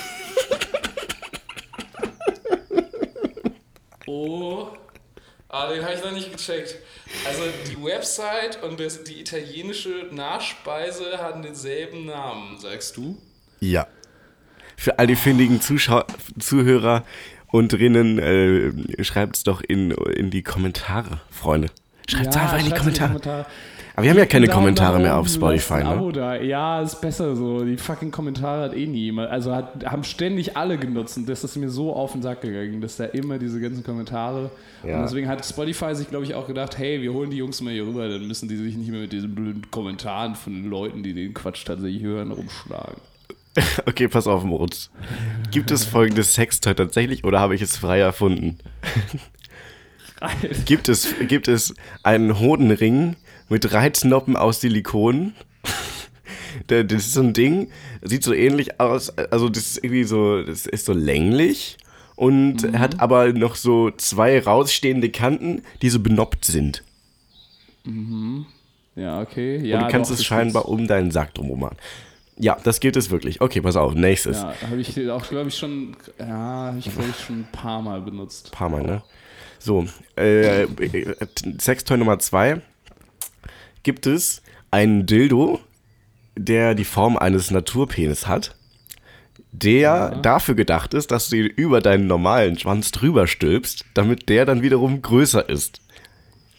Oh. 4.27 4.69
Ah, 5.49 5.69
den 5.69 5.85
habe 5.85 5.95
ich 5.95 6.03
noch 6.03 6.11
nicht 6.11 6.33
gecheckt. 6.33 6.77
Also 7.25 7.43
die 7.71 7.83
Website 7.83 8.61
und 8.65 8.81
das, 8.81 9.05
die 9.05 9.21
italienische 9.21 10.09
Nachspeise 10.11 11.19
haben 11.19 11.43
denselben 11.43 12.07
Namen, 12.07 12.59
sagst 12.59 12.97
du? 12.97 13.17
Ja. 13.61 13.87
Für 14.77 14.99
all 14.99 15.07
die 15.07 15.15
findigen 15.15 15.61
Zuschau 15.61 16.03
Zuhörer 16.41 17.05
und 17.53 17.73
drinnen, 17.73 18.19
äh, 18.19 19.05
schreibt 19.05 19.37
es 19.37 19.45
doch 19.45 19.61
in, 19.61 19.93
in 19.93 20.31
die 20.31 20.43
Kommentare, 20.43 21.21
Freunde. 21.31 21.69
Schreibt 22.09 22.31
es 22.31 22.37
einfach 22.37 22.59
in 22.59 22.65
die 22.67 22.73
Kommentare. 22.73 23.47
Aber 23.97 24.05
wir 24.05 24.11
haben 24.11 24.19
ja 24.19 24.27
keine 24.27 24.47
Kommentare 24.47 24.99
mehr 24.99 25.17
auf 25.17 25.27
Spotify, 25.27 25.83
ne? 25.83 26.45
Ja, 26.45 26.83
ist 26.83 27.01
besser 27.01 27.35
so. 27.35 27.65
Die 27.65 27.79
fucking 27.79 28.11
Kommentare 28.11 28.65
hat 28.65 28.77
eh 28.77 28.87
nie 28.87 29.05
jemand. 29.05 29.31
Also 29.31 29.55
hat, 29.55 29.87
haben 29.87 30.05
ständig 30.05 30.55
alle 30.55 30.77
genutzt 30.77 31.17
und 31.17 31.27
das 31.27 31.43
ist 31.45 31.57
mir 31.57 31.71
so 31.71 31.95
auf 31.95 32.13
den 32.13 32.21
Sack 32.21 32.43
gegangen, 32.43 32.83
dass 32.83 32.99
da 32.99 33.07
immer 33.07 33.39
diese 33.39 33.59
ganzen 33.59 33.83
Kommentare. 33.83 34.51
Ja. 34.87 34.99
Und 34.99 35.05
deswegen 35.05 35.29
hat 35.29 35.47
Spotify 35.47 35.95
sich, 35.95 36.11
glaube 36.11 36.27
ich, 36.27 36.35
auch 36.35 36.47
gedacht, 36.47 36.77
hey, 36.77 37.01
wir 37.01 37.15
holen 37.15 37.31
die 37.31 37.39
Jungs 37.39 37.63
mal 37.63 37.73
hier 37.73 37.87
rüber, 37.87 38.07
dann 38.07 38.29
müssen 38.29 38.51
die 38.51 38.57
sich 38.57 38.77
nicht 38.77 38.91
mehr 38.91 39.01
mit 39.01 39.15
diesen 39.15 39.35
blöden 39.35 39.71
Kommentaren 39.71 40.35
von 40.35 40.53
den 40.53 40.69
Leuten, 40.69 41.03
die 41.03 41.15
den 41.15 41.33
Quatsch 41.33 41.65
tatsächlich 41.65 42.03
hören, 42.03 42.33
rumschlagen. 42.33 43.01
Okay, 43.87 44.07
pass 44.09 44.27
auf, 44.27 44.45
Moritz. 44.45 44.91
Gibt 45.51 45.71
es 45.71 45.87
folgendes 45.87 46.35
Sextoy 46.35 46.75
tatsächlich 46.75 47.25
oder 47.25 47.41
habe 47.41 47.55
ich 47.55 47.63
es 47.63 47.79
frei 47.79 48.01
erfunden? 48.01 48.59
Gibt 50.67 50.91
es, 50.91 51.15
gibt 51.27 51.49
es 51.49 51.75
einen 52.03 52.39
Hodenring 52.39 53.17
mit 53.49 53.73
Reiznoppen 53.73 54.37
aus 54.37 54.61
Silikon? 54.61 55.35
Das 56.69 56.87
ist 56.91 57.13
so 57.13 57.21
ein 57.21 57.35
Ding, 57.35 57.69
sieht 58.01 58.25
so 58.25 58.33
ähnlich 58.33 58.81
aus, 58.81 59.11
also 59.19 59.51
das 59.51 59.67
ist 59.67 59.85
irgendwie 59.85 60.05
so, 60.05 60.43
das 60.43 60.65
ist 60.65 60.87
so 60.87 60.95
länglich 60.95 61.77
und 62.17 62.79
hat 62.79 62.99
aber 62.99 63.33
noch 63.35 63.57
so 63.57 63.91
zwei 63.91 64.41
rausstehende 64.41 65.11
Kanten, 65.11 65.63
die 65.83 65.91
so 65.91 66.01
benoppt 66.01 66.47
sind. 66.47 66.83
Ja, 68.97 69.21
okay. 69.21 69.59
Ja, 69.59 69.79
und 69.79 69.85
du 69.85 69.91
kannst 69.91 70.11
doch, 70.11 70.17
es 70.17 70.25
scheinbar 70.25 70.67
um 70.69 70.87
deinen 70.87 71.11
Sack 71.11 71.35
drumherum 71.35 71.61
machen. 71.61 71.77
Ja, 72.39 72.57
das 72.65 72.81
gibt 72.81 72.97
es 72.97 73.11
wirklich. 73.11 73.41
Okay, 73.41 73.61
pass 73.61 73.77
auf, 73.77 73.95
nächstes. 73.95 74.39
Ja, 74.39 74.55
habe 74.69 74.81
ich 74.81 75.11
auch, 75.11 75.29
glaube 75.29 75.49
ich, 75.49 75.57
schon, 75.57 75.97
ja, 76.19 76.27
habe 76.27 76.79
ich, 76.79 76.91
glaube 76.91 77.09
ich, 77.11 77.25
schon 77.25 77.41
ein 77.41 77.49
paar 77.53 77.81
Mal 77.83 78.01
benutzt. 78.01 78.51
paar 78.53 78.69
Mal, 78.69 78.83
ne? 78.83 79.03
So, 79.59 79.87
äh, 80.19 80.63
äh, 80.63 80.69
Sextoy 81.61 81.97
Nummer 81.97 82.19
zwei. 82.19 82.61
Gibt 83.87 84.09
es 84.09 84.43
einen 84.73 85.07
Dildo, 85.07 85.61
der 86.35 86.75
die 86.75 86.83
Form 86.83 87.17
eines 87.17 87.53
Naturpenis 87.53 88.27
hat, 88.27 88.57
der 89.53 90.17
dafür 90.17 90.57
gedacht 90.57 90.93
ist, 90.93 91.13
dass 91.13 91.29
du 91.29 91.37
ihn 91.37 91.47
über 91.47 91.81
deinen 91.81 92.09
normalen 92.09 92.59
Schwanz 92.59 92.91
drüber 92.91 93.29
stülpst, 93.29 93.85
damit 93.95 94.29
der 94.29 94.45
dann 94.45 94.63
wiederum 94.63 95.03
größer 95.03 95.49
ist. 95.49 95.83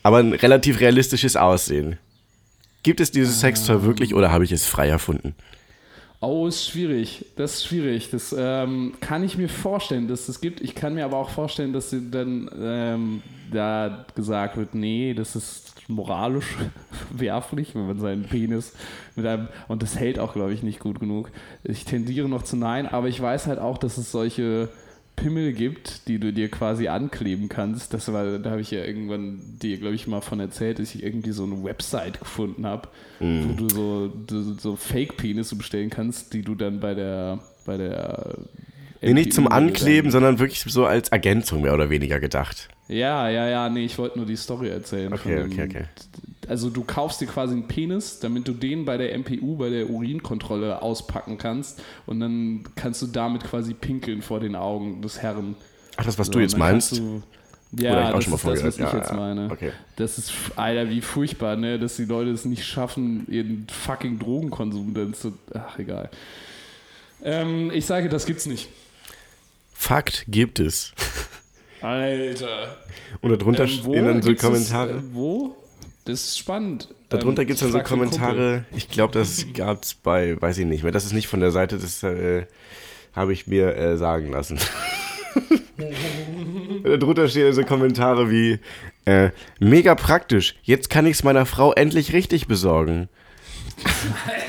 Aber 0.03 0.19
ein 0.19 0.31
relativ 0.31 0.79
realistisches 0.79 1.35
Aussehen. 1.35 1.97
Gibt 2.81 3.01
es 3.01 3.11
dieses 3.11 3.41
Sextoy 3.41 3.83
wirklich 3.83 4.15
oder 4.15 4.31
habe 4.31 4.45
ich 4.45 4.53
es 4.53 4.65
frei 4.65 4.87
erfunden? 4.87 5.35
Oh, 6.19 6.47
ist 6.47 6.67
schwierig. 6.67 7.25
Das 7.35 7.55
ist 7.55 7.65
schwierig. 7.65 8.09
Das 8.09 8.35
ähm, 8.37 8.93
kann 8.99 9.23
ich 9.23 9.37
mir 9.37 9.49
vorstellen, 9.49 10.07
dass 10.07 10.21
es 10.21 10.25
das 10.27 10.41
gibt. 10.41 10.61
Ich 10.61 10.73
kann 10.73 10.95
mir 10.95 11.05
aber 11.05 11.17
auch 11.17 11.29
vorstellen, 11.29 11.73
dass 11.73 11.91
dann 11.91 12.49
ähm, 12.59 13.21
da 13.51 14.05
gesagt 14.15 14.57
wird, 14.57 14.73
nee, 14.73 15.13
das 15.13 15.35
ist 15.35 15.75
moralisch 15.87 16.55
werflich, 17.11 17.75
wenn 17.75 17.85
man 17.85 17.99
seinen 17.99 18.23
Penis 18.23 18.73
mit 19.15 19.27
einem 19.27 19.47
und 19.67 19.83
das 19.83 19.97
hält 19.97 20.17
auch, 20.17 20.33
glaube 20.33 20.53
ich, 20.53 20.63
nicht 20.63 20.79
gut 20.79 20.99
genug. 20.99 21.31
Ich 21.63 21.85
tendiere 21.85 22.27
noch 22.27 22.43
zu 22.43 22.57
nein, 22.57 22.87
aber 22.87 23.07
ich 23.07 23.21
weiß 23.21 23.45
halt 23.45 23.59
auch, 23.59 23.77
dass 23.77 23.97
es 23.97 24.11
solche 24.11 24.69
Pimmel 25.17 25.51
gibt, 25.51 26.07
die 26.07 26.19
du 26.19 26.31
dir 26.31 26.49
quasi 26.49 26.87
ankleben 26.87 27.49
kannst. 27.49 27.93
Das 27.93 28.11
war, 28.13 28.39
da 28.39 28.51
habe 28.51 28.61
ich 28.61 28.71
ja 28.71 28.85
irgendwann 28.85 29.41
dir, 29.61 29.77
glaube 29.77 29.95
ich, 29.95 30.07
mal 30.07 30.21
von 30.21 30.39
erzählt, 30.39 30.79
dass 30.79 30.95
ich 30.95 31.03
irgendwie 31.03 31.31
so 31.31 31.43
eine 31.43 31.63
Website 31.63 32.19
gefunden 32.19 32.65
habe, 32.65 32.87
wo 33.19 33.53
du 33.53 33.67
so, 33.67 34.13
so, 34.29 34.53
so 34.53 34.75
Fake-Penisse 34.77 35.55
bestellen 35.57 35.89
kannst, 35.89 36.33
die 36.33 36.43
du 36.43 36.55
dann 36.55 36.79
bei 36.79 36.93
der 36.93 37.39
bei 37.65 37.77
der 37.77 38.37
Nee, 39.01 39.13
nicht 39.13 39.33
zum 39.33 39.47
Ankleben, 39.47 40.11
sondern 40.11 40.39
wirklich 40.39 40.61
so 40.61 40.85
als 40.85 41.09
Ergänzung 41.09 41.61
mehr 41.61 41.73
oder 41.73 41.89
weniger 41.89 42.19
gedacht. 42.19 42.69
Ja, 42.87 43.29
ja, 43.29 43.47
ja, 43.47 43.69
nee, 43.69 43.85
ich 43.85 43.97
wollte 43.97 44.17
nur 44.17 44.25
die 44.25 44.35
Story 44.37 44.69
erzählen. 44.69 45.13
Okay, 45.13 45.43
okay, 45.43 45.63
okay. 45.69 45.85
Also 46.47 46.69
du 46.69 46.83
kaufst 46.83 47.19
dir 47.19 47.27
quasi 47.27 47.53
einen 47.53 47.67
Penis, 47.67 48.19
damit 48.19 48.47
du 48.47 48.53
den 48.53 48.85
bei 48.85 48.97
der 48.97 49.17
MPU, 49.17 49.57
bei 49.57 49.69
der 49.69 49.89
Urinkontrolle 49.89 50.81
auspacken 50.81 51.37
kannst 51.37 51.81
und 52.05 52.21
dann 52.21 52.63
kannst 52.75 53.01
du 53.01 53.07
damit 53.07 53.43
quasi 53.43 53.73
pinkeln 53.73 54.21
vor 54.21 54.39
den 54.39 54.55
Augen 54.55 55.01
des 55.01 55.21
Herrn. 55.21 55.55
Ach, 55.97 56.05
das, 56.05 56.17
was 56.17 56.27
So, 56.27 56.33
du 56.33 56.39
jetzt 56.39 56.57
meinst? 56.57 56.97
Du, 56.97 57.21
ja, 57.73 58.11
das 58.13 58.23
schon 58.23 58.31
mal 58.31 58.35
ist 58.37 58.45
das, 58.45 58.53
was 58.53 58.61
vorgehört. 58.61 58.73
ich 58.75 58.79
Ja, 58.79 58.97
jetzt 58.97 59.09
ja, 59.09 59.15
meine. 59.17 59.51
okay. 59.51 59.71
Das 59.97 60.17
ist, 60.17 60.31
Alter, 60.55 60.89
wie 60.89 61.01
furchtbar, 61.01 61.57
ne? 61.57 61.77
dass 61.77 61.97
die 61.97 62.05
Leute 62.05 62.31
es 62.31 62.45
nicht 62.45 62.63
schaffen, 62.63 63.27
ihren 63.29 63.67
fucking 63.69 64.17
Drogenkonsum 64.19 64.93
dann 64.93 65.13
zu... 65.13 65.33
Ach, 65.53 65.77
egal. 65.77 66.09
Ähm, 67.23 67.71
ich 67.73 67.85
sage, 67.85 68.07
das 68.07 68.25
gibt's 68.25 68.45
nicht. 68.45 68.69
Fakt 69.77 70.25
gibt 70.27 70.59
es. 70.59 70.91
Alter. 71.81 72.77
Und 73.21 73.39
darunter 73.39 73.63
Ähm, 73.63 73.69
stehen 73.69 74.05
dann 74.05 74.21
so 74.21 74.29
gibt's 74.29 74.41
das, 74.41 74.51
Kommentare. 74.51 74.91
äh, 74.97 75.01
wo? 75.13 75.55
Das 76.05 76.21
ist 76.23 76.39
spannend. 76.39 76.89
Darunter 77.09 77.43
Ähm, 77.43 77.47
gibt 77.47 77.61
es 77.61 77.71
dann 77.71 77.71
so. 77.71 77.87
Kommentare, 77.87 78.65
ich 78.75 78.89
glaube, 78.89 79.13
das 79.13 79.45
gab 79.53 79.83
es 79.83 79.93
bei, 79.93 80.41
weiß 80.41 80.57
ich 80.57 80.65
nicht 80.65 80.83
mehr, 80.83 80.91
das 80.91 81.05
ist 81.05 81.13
nicht 81.13 81.27
von 81.27 81.39
der 81.39 81.51
Seite, 81.51 81.77
das 81.77 82.01
äh, 82.03 82.47
habe 83.13 83.33
ich 83.33 83.45
mir 83.47 83.75
äh, 83.75 83.97
sagen 83.97 84.31
lassen. 84.31 84.59
Darunter 86.83 87.29
stehen 87.29 87.53
so 87.53 87.63
Kommentare 87.63 88.31
wie, 88.31 88.59
äh, 89.05 89.29
mega 89.59 89.93
praktisch, 89.95 90.55
jetzt 90.63 90.89
kann 90.89 91.05
ich 91.05 91.13
es 91.13 91.23
meiner 91.23 91.45
Frau 91.45 91.71
endlich 91.73 92.13
richtig 92.13 92.47
besorgen. 92.47 93.09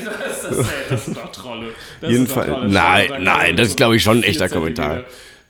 das, 0.48 0.58
ist, 0.58 0.70
das 0.90 1.04
sind 1.06 1.16
doch 1.16 1.32
Trolle. 1.32 1.68
Das 2.00 2.10
Jedenfalls- 2.10 2.48
Trolle. 2.48 2.68
nein, 2.68 3.06
Da 3.08 3.18
nein, 3.18 3.56
das 3.56 3.66
ist, 3.68 3.72
so 3.72 3.76
glaub 3.76 3.92
ich, 3.94 4.02
schon 4.02 4.18
ein 4.18 4.22
echter. 4.24 4.48
Kommentar. 4.48 5.04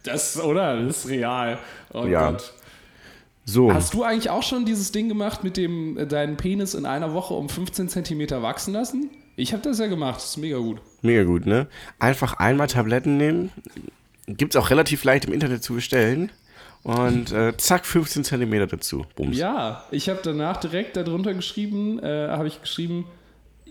Das, 0.05 0.41
oder? 0.41 0.81
Das 0.83 1.05
ist 1.05 1.09
real. 1.11 1.59
Oh 1.93 2.05
Ja. 2.07 2.31
Gott. 2.33 2.53
So, 3.45 3.73
Hast 3.73 3.95
du 3.95 4.03
eigentlich 4.05 4.29
auch 4.29 4.43
schon 4.43 4.67
dieses 4.67 4.93
Ding 4.93 5.09
gemacht 5.09 5.43
mit 5.43 5.57
dem 5.57 5.97
äh, 5.97 6.07
deinen 6.07 6.37
Penis 6.37 6.75
in 6.75 6.85
einer 6.85 7.15
Woche 7.15 7.33
um 7.33 7.49
15 7.49 7.89
Zentimeter 7.89 8.43
wachsen 8.43 8.75
lassen? 8.75 9.09
Ich 9.37 9.53
habe 9.55 9.63
das 9.63 9.79
ja 9.79 9.87
gemacht, 9.87 10.17
das 10.17 10.25
ist 10.31 10.37
mega 10.37 10.59
gut. 10.59 10.81
mega 11.01 11.23
gut, 11.25 11.47
ne? 11.47 11.67
Einfach 11.99 12.35
einmal 12.35 12.67
Tabletten 12.67 13.17
nehmen, 13.17 13.51
gibt 14.27 14.55
es 14.55 14.61
auch 14.61 14.69
relativ 14.69 15.03
leicht 15.05 15.25
im 15.25 15.33
Internet 15.33 15.63
zu 15.63 15.75
bestellen 15.75 16.31
und 16.83 17.33
äh, 17.33 17.57
zack, 17.57 17.87
15 17.87 18.25
Zentimeter 18.25 18.67
dazu. 18.67 19.07
Bums. 19.17 19.39
Ja, 19.39 19.85
ich 19.93 20.11
habe 20.11 20.21
danach 20.23 20.59
direkt 20.59 20.97
darunter 20.97 21.33
geschrieben, 21.33 21.99
äh, 22.01 22.29
habe 22.29 22.49
ich 22.49 22.61
geschrieben, 22.61 23.07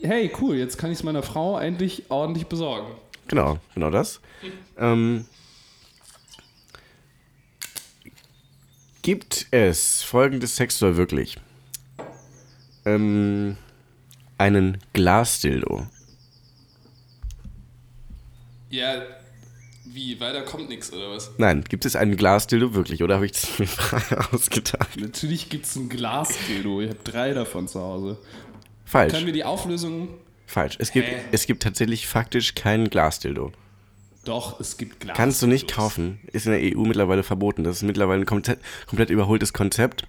hey, 0.02 0.32
cool, 0.42 0.56
jetzt 0.56 0.78
kann 0.78 0.92
ich 0.92 1.00
es 1.00 1.04
meiner 1.04 1.24
Frau 1.24 1.60
endlich 1.60 2.06
ordentlich 2.10 2.48
besorgen. 2.48 2.88
Genau, 3.28 3.60
genau 3.74 3.90
das. 3.90 4.22
Ähm, 4.78 5.26
gibt 9.02 9.48
es 9.52 10.04
folgendes 10.04 10.56
Sextoy 10.56 10.96
wirklich? 10.98 11.38
Ähm, 12.86 13.58
einen 14.38 14.78
Glasdildo. 14.94 15.88
Ja, 18.70 19.02
wie, 19.86 20.20
weiter 20.20 20.42
kommt 20.42 20.70
nichts 20.70 20.92
oder 20.92 21.10
was? 21.10 21.32
Nein, 21.38 21.64
gibt 21.64 21.86
es 21.86 21.96
einen 21.96 22.18
Glasdildo 22.18 22.74
wirklich? 22.74 23.02
Oder 23.02 23.16
habe 23.16 23.26
ich 23.26 23.32
das 23.32 23.60
mir 23.60 23.68
ausgedacht? 24.34 25.00
Natürlich 25.00 25.50
gibt 25.50 25.66
es 25.66 25.76
ein 25.76 25.90
Glasdildo, 25.90 26.82
ich 26.82 26.90
habe 26.90 27.00
drei 27.04 27.34
davon 27.34 27.68
zu 27.68 27.80
Hause. 27.82 28.18
Falsch, 28.88 29.12
Können 29.14 29.26
wir 29.26 29.34
die 29.34 29.44
Auflösung... 29.44 30.08
falsch. 30.46 30.78
Es 30.80 30.92
gibt, 30.92 31.08
Hä? 31.10 31.18
es 31.34 31.46
gibt 31.46 31.62
tatsächlich 31.64 32.08
faktisch 32.08 32.56
keinen 32.56 32.90
Glasdildo. 32.90 33.52
Doch, 34.24 34.60
es 34.62 34.78
gibt 34.78 35.02
Glas. 35.02 35.16
Kannst 35.16 35.42
du 35.42 35.48
nicht 35.48 35.70
kaufen. 35.70 36.20
Ist 36.32 36.46
in 36.48 36.54
der 36.54 36.62
EU 36.78 36.82
mittlerweile 36.86 37.24
verboten. 37.24 37.64
Das 37.64 37.78
ist 37.78 37.84
mittlerweile 37.84 38.22
ein 38.22 38.26
komplett, 38.26 38.60
komplett 38.88 39.10
überholtes 39.10 39.52
Konzept. 39.54 40.06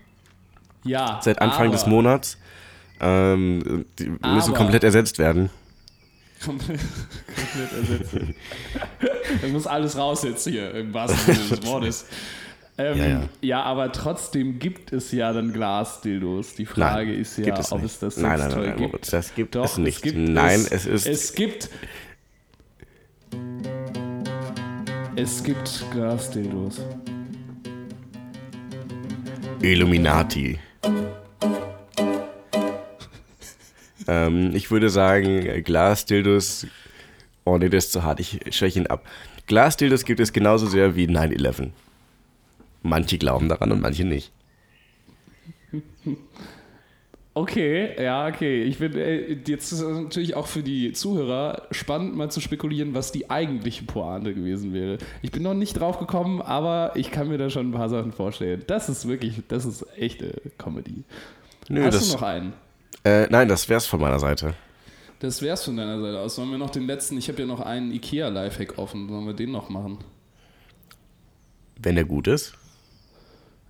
Ja. 0.84 1.20
Seit 1.22 1.40
Anfang 1.42 1.66
aber, 1.66 1.72
des 1.76 1.86
Monats. 1.86 2.38
Ähm, 3.00 3.84
die 3.98 4.08
müssen 4.08 4.22
Aber- 4.24 4.54
komplett 4.54 4.84
ersetzt 4.84 5.18
werden. 5.18 5.50
Komplett, 6.44 6.78
komplett 7.36 7.72
ersetzen. 7.90 8.34
Dann 9.42 9.52
muss 9.52 9.66
alles 9.66 9.96
raus 9.96 10.22
jetzt 10.22 10.44
hier, 10.46 10.72
im 10.74 10.94
wahrsten 10.94 11.34
Sinne 11.34 11.48
des 11.48 11.66
Wortes. 11.66 12.06
Ähm, 12.80 12.96
Ja, 12.98 13.06
ja, 13.06 13.28
ja. 13.40 13.62
aber 13.64 13.90
trotzdem 13.92 14.58
gibt 14.60 14.92
es 14.92 15.10
ja 15.12 15.32
dann 15.32 15.52
Glasdildos. 15.52 16.54
Die 16.54 16.64
Frage 16.66 17.10
Nein, 17.10 17.20
ist 17.20 17.36
ja, 17.38 17.44
gibt 17.46 17.58
es 17.58 17.72
ob 17.72 17.82
nicht. 17.82 17.92
es 17.92 17.98
das 17.98 18.16
Nein, 18.18 18.38
nein, 18.38 18.50
nein, 18.50 18.60
nein, 18.66 18.76
gibt. 18.76 19.12
Das 19.12 19.34
gibt 19.34 19.54
Doch, 19.56 19.64
es 19.64 19.78
nicht. 19.78 20.02
gibt 20.02 20.16
Nein, 20.16 20.60
es, 20.70 20.86
es 20.86 20.86
ist- 20.86 21.06
Es 21.06 21.34
gibt. 21.34 21.70
Es 25.16 25.42
gibt 25.42 25.84
Glasdildos. 25.90 26.80
Illuminati. 29.60 30.60
ähm, 34.06 34.54
ich 34.54 34.70
würde 34.70 34.88
sagen, 34.88 35.62
Glasdildos. 35.64 36.66
Oh 37.44 37.58
nee, 37.58 37.68
das 37.68 37.86
ist 37.86 37.92
zu 37.92 38.04
hart. 38.04 38.20
Ich 38.20 38.40
schwäche 38.50 38.78
ihn 38.78 38.86
ab. 38.86 39.04
Glasdildos 39.48 40.04
gibt 40.04 40.20
es 40.20 40.32
genauso 40.32 40.66
sehr 40.66 40.94
wie 40.94 41.06
9-11. 41.08 41.70
Manche 42.82 43.18
glauben 43.18 43.48
daran 43.48 43.72
und 43.72 43.80
manche 43.80 44.04
nicht. 44.04 44.32
Okay, 47.34 48.02
ja, 48.02 48.26
okay. 48.26 48.64
Ich 48.64 48.78
bin 48.78 48.96
äh, 48.96 49.34
jetzt 49.46 49.70
ist 49.72 49.80
es 49.80 49.82
natürlich 49.82 50.34
auch 50.34 50.46
für 50.48 50.62
die 50.62 50.92
Zuhörer 50.92 51.68
spannend, 51.70 52.16
mal 52.16 52.30
zu 52.30 52.40
spekulieren, 52.40 52.94
was 52.94 53.12
die 53.12 53.30
eigentliche 53.30 53.84
Pointe 53.84 54.34
gewesen 54.34 54.72
wäre. 54.74 54.98
Ich 55.22 55.30
bin 55.30 55.42
noch 55.44 55.54
nicht 55.54 55.74
drauf 55.78 55.98
gekommen, 56.00 56.42
aber 56.42 56.92
ich 56.96 57.12
kann 57.12 57.28
mir 57.28 57.38
da 57.38 57.48
schon 57.48 57.68
ein 57.68 57.72
paar 57.72 57.88
Sachen 57.88 58.12
vorstellen. 58.12 58.64
Das 58.66 58.88
ist 58.88 59.06
wirklich, 59.06 59.42
das 59.46 59.64
ist 59.66 59.86
echte 59.96 60.40
Comedy. 60.58 61.04
Nö, 61.68 61.84
Hast 61.84 61.94
das, 61.94 62.08
du 62.08 62.14
noch 62.14 62.22
einen? 62.22 62.54
äh, 63.04 63.26
nein, 63.30 63.46
das 63.48 63.68
wär's 63.68 63.86
von 63.86 64.00
meiner 64.00 64.18
Seite. 64.18 64.54
Das 65.20 65.42
wär's 65.42 65.64
von 65.64 65.76
deiner 65.76 66.00
Seite 66.00 66.18
aus. 66.20 66.34
Sollen 66.36 66.50
wir 66.50 66.58
noch 66.58 66.70
den 66.70 66.86
letzten? 66.86 67.18
Ich 67.18 67.28
habe 67.28 67.40
ja 67.40 67.46
noch 67.46 67.60
einen 67.60 67.92
IKEA-Lifehack 67.92 68.78
offen. 68.78 69.08
Sollen 69.08 69.26
wir 69.26 69.34
den 69.34 69.52
noch 69.52 69.68
machen? 69.68 69.98
Wenn 71.80 71.94
der 71.94 72.04
gut 72.04 72.26
ist. 72.26 72.54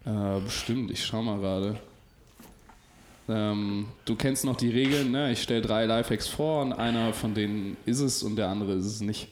Äh, 0.04 0.40
bestimmt, 0.40 0.90
ich 0.90 1.04
schau 1.04 1.22
mal 1.22 1.38
gerade. 1.38 1.78
Ähm, 3.28 3.86
du 4.06 4.16
kennst 4.16 4.44
noch 4.44 4.56
die 4.56 4.70
Regeln, 4.70 5.10
ne? 5.10 5.32
Ich 5.32 5.42
stelle 5.42 5.60
drei 5.60 5.84
Lifehacks 5.84 6.28
vor 6.28 6.62
und 6.62 6.72
einer 6.72 7.12
von 7.12 7.34
denen 7.34 7.76
ist 7.84 8.00
es 8.00 8.22
und 8.22 8.36
der 8.36 8.48
andere 8.48 8.74
ist 8.74 8.86
es 8.86 9.00
nicht. 9.00 9.28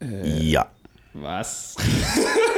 Äh. 0.00 0.42
Ja. 0.42 0.70
Was? 1.12 1.76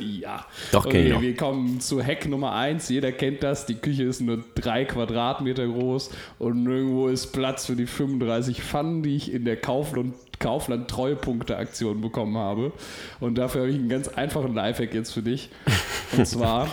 ja. 0.00 0.46
Doch, 0.72 0.84
kenn 0.84 0.90
okay, 0.90 1.06
ich 1.06 1.12
noch. 1.12 1.22
Wir 1.22 1.36
kommen 1.36 1.80
zu 1.80 2.02
Hack 2.04 2.26
Nummer 2.26 2.52
1. 2.52 2.88
Jeder 2.88 3.12
kennt 3.12 3.42
das. 3.42 3.66
Die 3.66 3.74
Küche 3.74 4.04
ist 4.04 4.20
nur 4.20 4.44
drei 4.54 4.84
Quadratmeter 4.84 5.66
groß 5.66 6.10
und 6.38 6.64
nirgendwo 6.64 7.08
ist 7.08 7.32
Platz 7.32 7.66
für 7.66 7.76
die 7.76 7.86
35 7.86 8.62
Pfannen, 8.62 9.02
die 9.02 9.16
ich 9.16 9.32
in 9.32 9.44
der 9.44 9.56
Kaufland, 9.56 10.14
Kaufland 10.38 10.88
Treuepunkte-Aktion 10.88 12.00
bekommen 12.00 12.36
habe. 12.36 12.72
Und 13.20 13.36
dafür 13.36 13.62
habe 13.62 13.70
ich 13.70 13.78
einen 13.78 13.88
ganz 13.88 14.08
einfachen 14.08 14.54
Lifehack 14.54 14.94
jetzt 14.94 15.12
für 15.12 15.22
dich. 15.22 15.50
Und 16.16 16.26
zwar. 16.26 16.68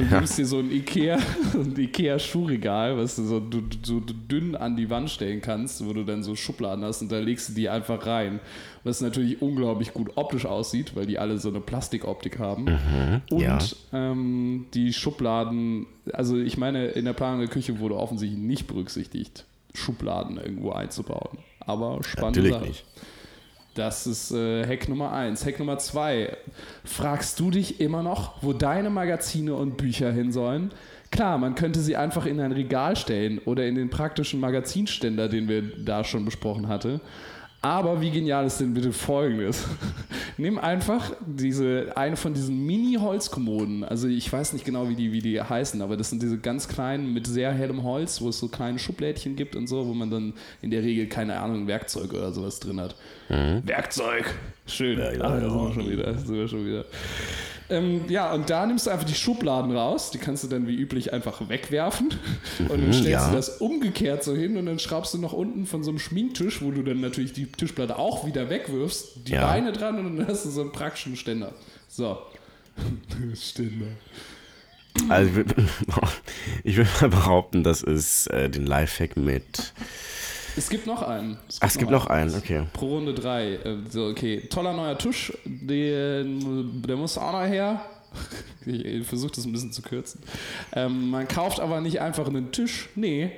Du 0.00 0.14
nimmst 0.14 0.38
dir 0.38 0.46
so 0.46 0.58
ein 0.58 0.70
Ikea, 0.70 1.18
ein 1.54 1.76
Ikea 1.76 2.18
Schuhregal, 2.18 2.96
was 2.96 3.16
du 3.16 3.24
so, 3.24 3.38
du, 3.38 3.62
so 3.82 4.00
dünn 4.00 4.56
an 4.56 4.76
die 4.76 4.88
Wand 4.88 5.10
stellen 5.10 5.42
kannst, 5.42 5.84
wo 5.84 5.92
du 5.92 6.04
dann 6.04 6.22
so 6.22 6.34
Schubladen 6.36 6.84
hast 6.84 7.02
und 7.02 7.12
da 7.12 7.18
legst 7.18 7.50
du 7.50 7.52
die 7.52 7.68
einfach 7.68 8.06
rein. 8.06 8.40
Was 8.82 9.02
natürlich 9.02 9.42
unglaublich 9.42 9.92
gut 9.92 10.12
optisch 10.16 10.46
aussieht, 10.46 10.96
weil 10.96 11.04
die 11.04 11.18
alle 11.18 11.36
so 11.36 11.50
eine 11.50 11.60
Plastikoptik 11.60 12.38
haben. 12.38 12.66
und 13.30 13.40
ja. 13.40 13.58
ähm, 13.92 14.66
die 14.72 14.94
Schubladen, 14.94 15.86
also 16.12 16.38
ich 16.38 16.56
meine, 16.56 16.86
in 16.86 17.04
der 17.04 17.12
Planung 17.12 17.40
der 17.40 17.48
Küche 17.48 17.78
wurde 17.78 17.96
offensichtlich 17.96 18.40
nicht 18.40 18.66
berücksichtigt, 18.66 19.44
Schubladen 19.74 20.38
irgendwo 20.38 20.70
einzubauen. 20.72 21.38
Aber 21.60 22.02
spannende 22.02 22.40
Natürlich 22.40 22.54
Sache. 22.54 22.66
nicht. 22.66 22.84
Das 23.74 24.06
ist 24.06 24.32
äh, 24.32 24.66
Hack 24.66 24.88
Nummer 24.88 25.12
1. 25.12 25.46
Hack 25.46 25.58
Nummer 25.58 25.78
2. 25.78 26.36
Fragst 26.84 27.38
du 27.38 27.50
dich 27.50 27.80
immer 27.80 28.02
noch, 28.02 28.42
wo 28.42 28.52
deine 28.52 28.90
Magazine 28.90 29.54
und 29.54 29.76
Bücher 29.76 30.10
hin 30.10 30.32
sollen? 30.32 30.72
Klar, 31.12 31.38
man 31.38 31.54
könnte 31.54 31.80
sie 31.80 31.96
einfach 31.96 32.26
in 32.26 32.40
ein 32.40 32.52
Regal 32.52 32.96
stellen 32.96 33.38
oder 33.38 33.66
in 33.66 33.74
den 33.76 33.90
praktischen 33.90 34.40
Magazinständer, 34.40 35.28
den 35.28 35.48
wir 35.48 35.62
da 35.84 36.04
schon 36.04 36.24
besprochen 36.24 36.68
hatten. 36.68 37.00
Aber 37.62 38.00
wie 38.00 38.10
genial 38.10 38.46
ist 38.46 38.58
denn 38.58 38.72
bitte 38.72 38.92
folgendes? 38.92 39.66
Nimm 40.38 40.58
einfach 40.58 41.12
diese, 41.26 41.92
eine 41.94 42.16
von 42.16 42.32
diesen 42.32 42.64
Mini-Holzkommoden. 42.64 43.84
Also 43.84 44.08
ich 44.08 44.32
weiß 44.32 44.54
nicht 44.54 44.64
genau, 44.64 44.88
wie 44.88 44.94
die, 44.94 45.12
wie 45.12 45.20
die 45.20 45.42
heißen, 45.42 45.82
aber 45.82 45.98
das 45.98 46.08
sind 46.08 46.22
diese 46.22 46.38
ganz 46.38 46.68
kleinen 46.68 47.12
mit 47.12 47.26
sehr 47.26 47.52
hellem 47.52 47.82
Holz, 47.82 48.22
wo 48.22 48.30
es 48.30 48.38
so 48.38 48.48
kleine 48.48 48.78
Schublädchen 48.78 49.36
gibt 49.36 49.56
und 49.56 49.66
so, 49.66 49.86
wo 49.86 49.92
man 49.92 50.10
dann 50.10 50.32
in 50.62 50.70
der 50.70 50.82
Regel, 50.82 51.06
keine 51.06 51.38
Ahnung, 51.38 51.66
Werkzeug 51.66 52.14
oder 52.14 52.32
sowas 52.32 52.60
drin 52.60 52.80
hat. 52.80 52.94
Werkzeug! 53.28 54.34
Schön. 54.66 54.98
Ja, 54.98 55.12
ja, 55.12 55.20
ah, 55.20 55.40
da 55.40 55.42
ja. 55.42 55.50
sind 55.50 55.60
wir 55.60 55.74
schon 55.74 55.90
wieder. 55.90 56.14
Sind 56.18 56.36
wir 56.36 56.48
schon 56.48 56.66
wieder. 56.66 56.84
Ähm, 57.70 58.02
ja, 58.08 58.32
und 58.32 58.50
da 58.50 58.66
nimmst 58.66 58.86
du 58.86 58.90
einfach 58.90 59.06
die 59.06 59.14
Schubladen 59.14 59.74
raus, 59.76 60.10
die 60.10 60.18
kannst 60.18 60.42
du 60.44 60.48
dann 60.48 60.66
wie 60.66 60.74
üblich 60.74 61.12
einfach 61.12 61.48
wegwerfen 61.48 62.08
und 62.58 62.70
dann 62.70 62.92
stellst 62.92 63.08
ja. 63.08 63.30
du 63.30 63.36
das 63.36 63.60
umgekehrt 63.60 64.24
so 64.24 64.34
hin 64.34 64.56
und 64.56 64.66
dann 64.66 64.78
schraubst 64.78 65.14
du 65.14 65.18
noch 65.18 65.32
unten 65.32 65.66
von 65.66 65.84
so 65.84 65.90
einem 65.90 66.00
Schminktisch, 66.00 66.62
wo 66.62 66.70
du 66.72 66.82
dann 66.82 67.00
natürlich 67.00 67.32
die 67.32 67.46
Tischplatte 67.46 67.98
auch 67.98 68.26
wieder 68.26 68.50
wegwirfst, 68.50 69.28
die 69.28 69.32
Ja. 69.32 69.46
Beine 69.46 69.72
dran 69.72 69.98
und 69.98 70.16
dann 70.16 70.26
hast 70.26 70.44
du 70.44 70.50
so 70.50 70.62
einen 70.62 70.72
praktischen 70.72 71.16
Ständer. 71.16 71.52
So. 71.88 72.18
Ständer. 73.34 73.86
Also 75.08 75.30
ich 75.30 75.36
würde 75.36 75.56
würd 76.64 77.00
mal 77.00 77.08
behaupten, 77.10 77.62
das 77.62 77.82
ist 77.82 78.26
äh, 78.28 78.50
den 78.50 78.66
Lifehack 78.66 79.16
mit. 79.16 79.72
Es 80.56 80.68
gibt 80.68 80.86
noch 80.86 81.02
einen. 81.02 81.38
Ach, 81.60 81.66
es 81.68 81.78
gibt 81.78 81.90
noch 81.90 82.06
einen, 82.06 82.34
okay. 82.34 82.64
Pro 82.72 82.88
Runde 82.96 83.14
drei. 83.14 83.54
Äh, 83.54 83.76
So, 83.88 84.06
okay. 84.06 84.46
Toller 84.50 84.72
neuer 84.72 84.96
Tisch. 84.98 85.32
Den, 85.44 86.82
der 86.86 86.96
muss 86.96 87.16
auch 87.18 87.32
noch 87.32 87.46
her. 87.46 87.80
Ich 88.66 89.06
versuche 89.06 89.32
das 89.36 89.44
ein 89.46 89.52
bisschen 89.52 89.72
zu 89.72 89.80
kürzen. 89.82 90.20
Ähm, 90.74 91.10
man 91.10 91.26
kauft 91.28 91.60
aber 91.60 91.80
nicht 91.80 92.00
einfach 92.00 92.26
einen 92.28 92.50
Tisch. 92.52 92.88
Nee. 92.94 93.30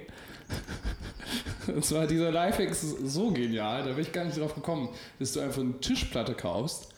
Und 1.69 1.85
zwar 1.85 2.07
dieser 2.07 2.33
Lifehack 2.33 2.71
ist 2.71 2.83
so 3.05 3.31
genial, 3.31 3.85
da 3.85 3.93
bin 3.93 4.01
ich 4.03 4.13
gar 4.13 4.25
nicht 4.25 4.39
drauf 4.39 4.55
gekommen, 4.55 4.89
dass 5.21 5.33
du 5.33 5.41
einfach 5.41 5.61
eine 5.61 5.79
Tischplatte 5.81 6.35
kaufst 6.35 6.89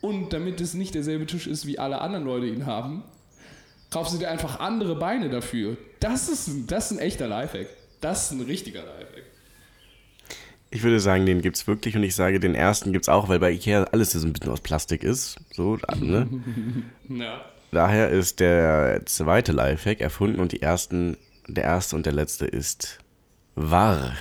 und 0.00 0.32
damit 0.32 0.60
es 0.60 0.74
nicht 0.74 0.94
derselbe 0.94 1.26
Tisch 1.26 1.46
ist, 1.48 1.66
wie 1.66 1.78
alle 1.78 2.00
anderen 2.00 2.24
Leute 2.24 2.46
ihn 2.46 2.66
haben, 2.66 3.02
Kauf 3.90 4.08
sie 4.08 4.18
dir 4.20 4.30
einfach 4.30 4.60
andere 4.60 4.94
Beine 4.94 5.28
dafür. 5.30 5.76
Das 5.98 6.28
ist, 6.28 6.46
ein- 6.46 6.66
das 6.68 6.92
ist 6.92 6.98
ein 6.98 7.00
echter 7.00 7.26
Lifehack. 7.26 7.66
Das 8.00 8.24
ist 8.24 8.30
ein 8.32 8.40
richtiger 8.42 8.80
Lifehack. 8.80 9.24
Ich 10.70 10.82
würde 10.82 11.00
sagen, 11.00 11.26
den 11.26 11.42
gibt's 11.42 11.66
wirklich 11.66 11.96
und 11.96 12.04
ich 12.04 12.14
sage, 12.14 12.38
den 12.38 12.54
ersten 12.54 12.92
gibt's 12.92 13.08
auch, 13.08 13.28
weil 13.28 13.40
bei 13.40 13.50
Ikea 13.50 13.84
alles 13.92 14.12
so 14.12 14.24
ein 14.26 14.32
bisschen 14.32 14.52
aus 14.52 14.60
Plastik 14.60 15.02
ist. 15.02 15.36
So, 15.52 15.78
ne? 15.98 16.28
Ja. 17.08 17.44
Daher 17.72 18.08
ist 18.10 18.40
der 18.40 19.02
zweite 19.06 19.52
Lifehack 19.52 20.00
erfunden 20.00 20.40
und 20.40 20.52
die 20.52 20.62
ersten, 20.62 21.16
der 21.46 21.64
erste 21.64 21.96
und 21.96 22.06
der 22.06 22.12
letzte 22.12 22.46
ist 22.46 22.98
wahr. 23.54 24.14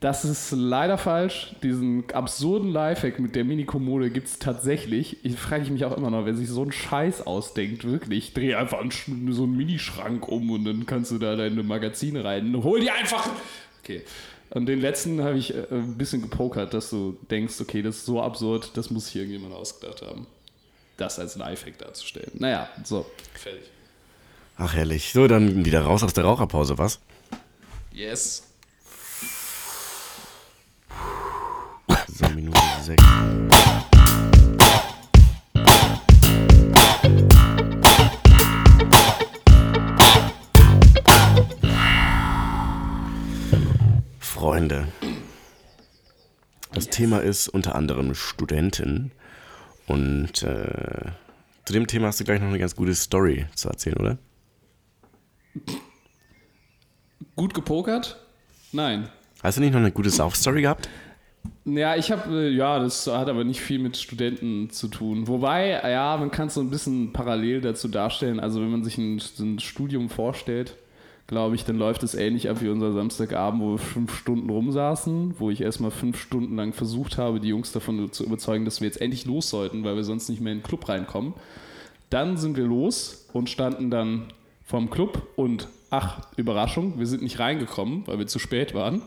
Das 0.00 0.24
ist 0.24 0.52
leider 0.52 0.96
falsch. 0.96 1.54
Diesen 1.62 2.10
absurden 2.10 2.70
Lifehack 2.70 3.18
mit 3.18 3.36
der 3.36 3.44
Mini-Kommode 3.44 4.10
gibt 4.10 4.28
es 4.28 4.38
tatsächlich. 4.38 5.22
Ich 5.26 5.36
frage 5.36 5.70
mich 5.70 5.84
auch 5.84 5.94
immer 5.94 6.08
noch, 6.08 6.24
wer 6.24 6.34
sich 6.34 6.48
so 6.48 6.62
einen 6.62 6.72
Scheiß 6.72 7.26
ausdenkt, 7.26 7.84
wirklich. 7.84 8.32
Dreh 8.32 8.54
einfach 8.54 8.80
einen, 8.80 9.32
so 9.32 9.42
einen 9.42 9.58
Minischrank 9.58 10.26
um 10.26 10.50
und 10.50 10.64
dann 10.64 10.86
kannst 10.86 11.10
du 11.10 11.18
da 11.18 11.36
deine 11.36 11.62
Magazine 11.62 12.24
rein. 12.24 12.64
Hol 12.64 12.80
dir 12.80 12.94
einfach. 12.94 13.28
Okay. 13.82 14.02
Und 14.48 14.66
den 14.66 14.80
letzten 14.80 15.22
habe 15.22 15.36
ich 15.36 15.54
äh, 15.54 15.66
ein 15.70 15.98
bisschen 15.98 16.22
gepokert, 16.22 16.72
dass 16.72 16.88
du 16.88 17.18
denkst, 17.30 17.60
okay, 17.60 17.82
das 17.82 17.96
ist 17.96 18.06
so 18.06 18.22
absurd, 18.22 18.70
das 18.74 18.90
muss 18.90 19.06
sich 19.06 19.16
irgendjemand 19.16 19.54
ausgedacht 19.54 20.00
haben. 20.00 20.26
Das 20.96 21.18
als 21.18 21.36
Lifehack 21.36 21.78
darzustellen. 21.78 22.30
Naja, 22.34 22.68
so, 22.84 23.04
fertig. 23.34 23.64
Ach 24.56 24.74
herrlich. 24.74 25.12
So, 25.12 25.28
dann 25.28 25.64
wieder 25.64 25.82
raus 25.82 26.02
aus 26.02 26.14
der 26.14 26.24
Raucherpause, 26.24 26.78
was? 26.78 27.00
Yes. 27.92 28.49
So, 32.08 32.28
Minute 32.30 32.58
sechs. 32.82 33.04
Freunde, 44.18 44.88
das 46.72 46.86
Thema 46.88 47.18
ist 47.20 47.48
unter 47.48 47.74
anderem 47.74 48.14
Studenten. 48.14 49.12
Und 49.86 50.42
äh, 50.42 51.10
zu 51.64 51.72
dem 51.72 51.86
Thema 51.86 52.06
hast 52.06 52.20
du 52.20 52.24
gleich 52.24 52.40
noch 52.40 52.48
eine 52.48 52.58
ganz 52.58 52.74
gute 52.74 52.94
Story 52.94 53.46
zu 53.54 53.68
erzählen, 53.68 53.96
oder? 53.96 54.18
Gut 57.36 57.54
gepokert? 57.54 58.24
Nein. 58.72 59.08
Hast 59.42 59.56
du 59.56 59.62
nicht 59.62 59.72
noch 59.72 59.80
eine 59.80 59.92
gute 59.92 60.10
Sauf-Story 60.10 60.62
gehabt? 60.62 60.88
Ja, 61.64 61.96
ich 61.96 62.10
habe, 62.12 62.48
ja, 62.50 62.78
das 62.78 63.06
hat 63.06 63.28
aber 63.28 63.44
nicht 63.44 63.60
viel 63.60 63.78
mit 63.78 63.96
Studenten 63.96 64.70
zu 64.70 64.88
tun. 64.88 65.28
Wobei, 65.28 65.70
ja, 65.70 66.16
man 66.18 66.30
kann 66.30 66.48
es 66.48 66.54
so 66.54 66.60
ein 66.60 66.70
bisschen 66.70 67.12
parallel 67.12 67.60
dazu 67.60 67.88
darstellen. 67.88 68.40
Also, 68.40 68.60
wenn 68.60 68.70
man 68.70 68.84
sich 68.84 68.98
ein, 68.98 69.20
ein 69.38 69.58
Studium 69.58 70.10
vorstellt, 70.10 70.76
glaube 71.26 71.54
ich, 71.54 71.64
dann 71.64 71.76
läuft 71.76 72.02
es 72.02 72.14
ähnlich 72.14 72.50
ab 72.50 72.60
wie 72.60 72.68
unser 72.68 72.92
Samstagabend, 72.92 73.62
wo 73.62 73.70
wir 73.72 73.78
fünf 73.78 74.14
Stunden 74.14 74.50
rumsaßen, 74.50 75.36
wo 75.38 75.48
ich 75.50 75.60
erstmal 75.60 75.92
fünf 75.92 76.20
Stunden 76.20 76.56
lang 76.56 76.72
versucht 76.72 77.18
habe, 77.18 77.40
die 77.40 77.48
Jungs 77.48 77.72
davon 77.72 78.12
zu 78.12 78.24
überzeugen, 78.24 78.64
dass 78.64 78.80
wir 78.80 78.88
jetzt 78.88 79.00
endlich 79.00 79.24
los 79.26 79.48
sollten, 79.48 79.84
weil 79.84 79.96
wir 79.96 80.04
sonst 80.04 80.28
nicht 80.28 80.40
mehr 80.40 80.52
in 80.52 80.58
den 80.58 80.64
Club 80.64 80.88
reinkommen. 80.88 81.34
Dann 82.10 82.36
sind 82.36 82.56
wir 82.56 82.64
los 82.64 83.28
und 83.32 83.48
standen 83.48 83.90
dann 83.90 84.24
vom 84.70 84.88
Club 84.88 85.26
und 85.34 85.68
ach, 85.90 86.20
Überraschung, 86.36 86.98
wir 86.98 87.06
sind 87.06 87.22
nicht 87.22 87.40
reingekommen, 87.40 88.06
weil 88.06 88.20
wir 88.20 88.28
zu 88.28 88.38
spät 88.38 88.72
waren. 88.72 89.02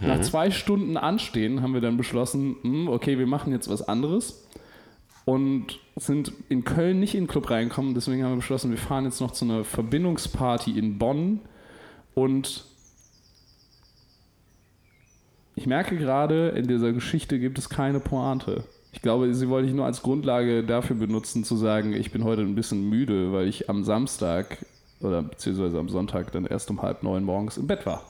Nach 0.00 0.20
zwei 0.20 0.50
Stunden 0.50 0.96
Anstehen 0.96 1.62
haben 1.62 1.74
wir 1.74 1.80
dann 1.80 1.96
beschlossen, 1.96 2.56
hm, 2.62 2.88
okay, 2.88 3.16
wir 3.16 3.28
machen 3.28 3.52
jetzt 3.52 3.70
was 3.70 3.82
anderes 3.82 4.48
und 5.24 5.78
sind 5.94 6.32
in 6.48 6.64
Köln 6.64 6.98
nicht 6.98 7.14
in 7.14 7.22
den 7.22 7.28
Club 7.28 7.50
reingekommen. 7.50 7.94
Deswegen 7.94 8.24
haben 8.24 8.32
wir 8.32 8.36
beschlossen, 8.36 8.72
wir 8.72 8.78
fahren 8.78 9.04
jetzt 9.04 9.20
noch 9.20 9.30
zu 9.30 9.44
einer 9.44 9.62
Verbindungsparty 9.62 10.76
in 10.76 10.98
Bonn 10.98 11.38
und 12.14 12.64
ich 15.54 15.66
merke 15.66 15.96
gerade, 15.96 16.48
in 16.48 16.66
dieser 16.66 16.92
Geschichte 16.92 17.38
gibt 17.38 17.58
es 17.58 17.68
keine 17.68 18.00
Pointe. 18.00 18.64
Ich 18.92 19.02
glaube, 19.02 19.32
sie 19.34 19.48
wollte 19.48 19.68
ich 19.68 19.74
nur 19.74 19.84
als 19.84 20.02
Grundlage 20.02 20.64
dafür 20.64 20.96
benutzen, 20.96 21.44
zu 21.44 21.54
sagen, 21.54 21.92
ich 21.92 22.10
bin 22.10 22.24
heute 22.24 22.42
ein 22.42 22.56
bisschen 22.56 22.88
müde, 22.88 23.32
weil 23.32 23.46
ich 23.46 23.70
am 23.70 23.84
Samstag 23.84 24.58
oder 25.00 25.22
beziehungsweise 25.22 25.78
am 25.78 25.88
Sonntag 25.88 26.32
dann 26.32 26.46
erst 26.46 26.70
um 26.70 26.82
halb 26.82 27.02
neun 27.02 27.24
morgens 27.24 27.56
im 27.56 27.66
Bett 27.66 27.86
war. 27.86 28.04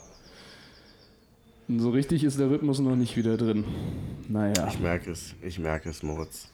Und 1.69 1.79
so 1.81 1.91
richtig 1.91 2.25
ist 2.25 2.39
der 2.39 2.51
Rhythmus 2.51 2.81
noch 2.81 2.97
nicht 2.97 3.17
wieder 3.17 3.37
drin. 3.37 3.65
Naja, 4.29 4.67
Ich 4.69 4.81
merke 4.81 5.11
es, 5.13 5.35
ich 5.43 5.59
merke 5.59 5.89
es, 5.91 6.03
Moritz. 6.03 6.49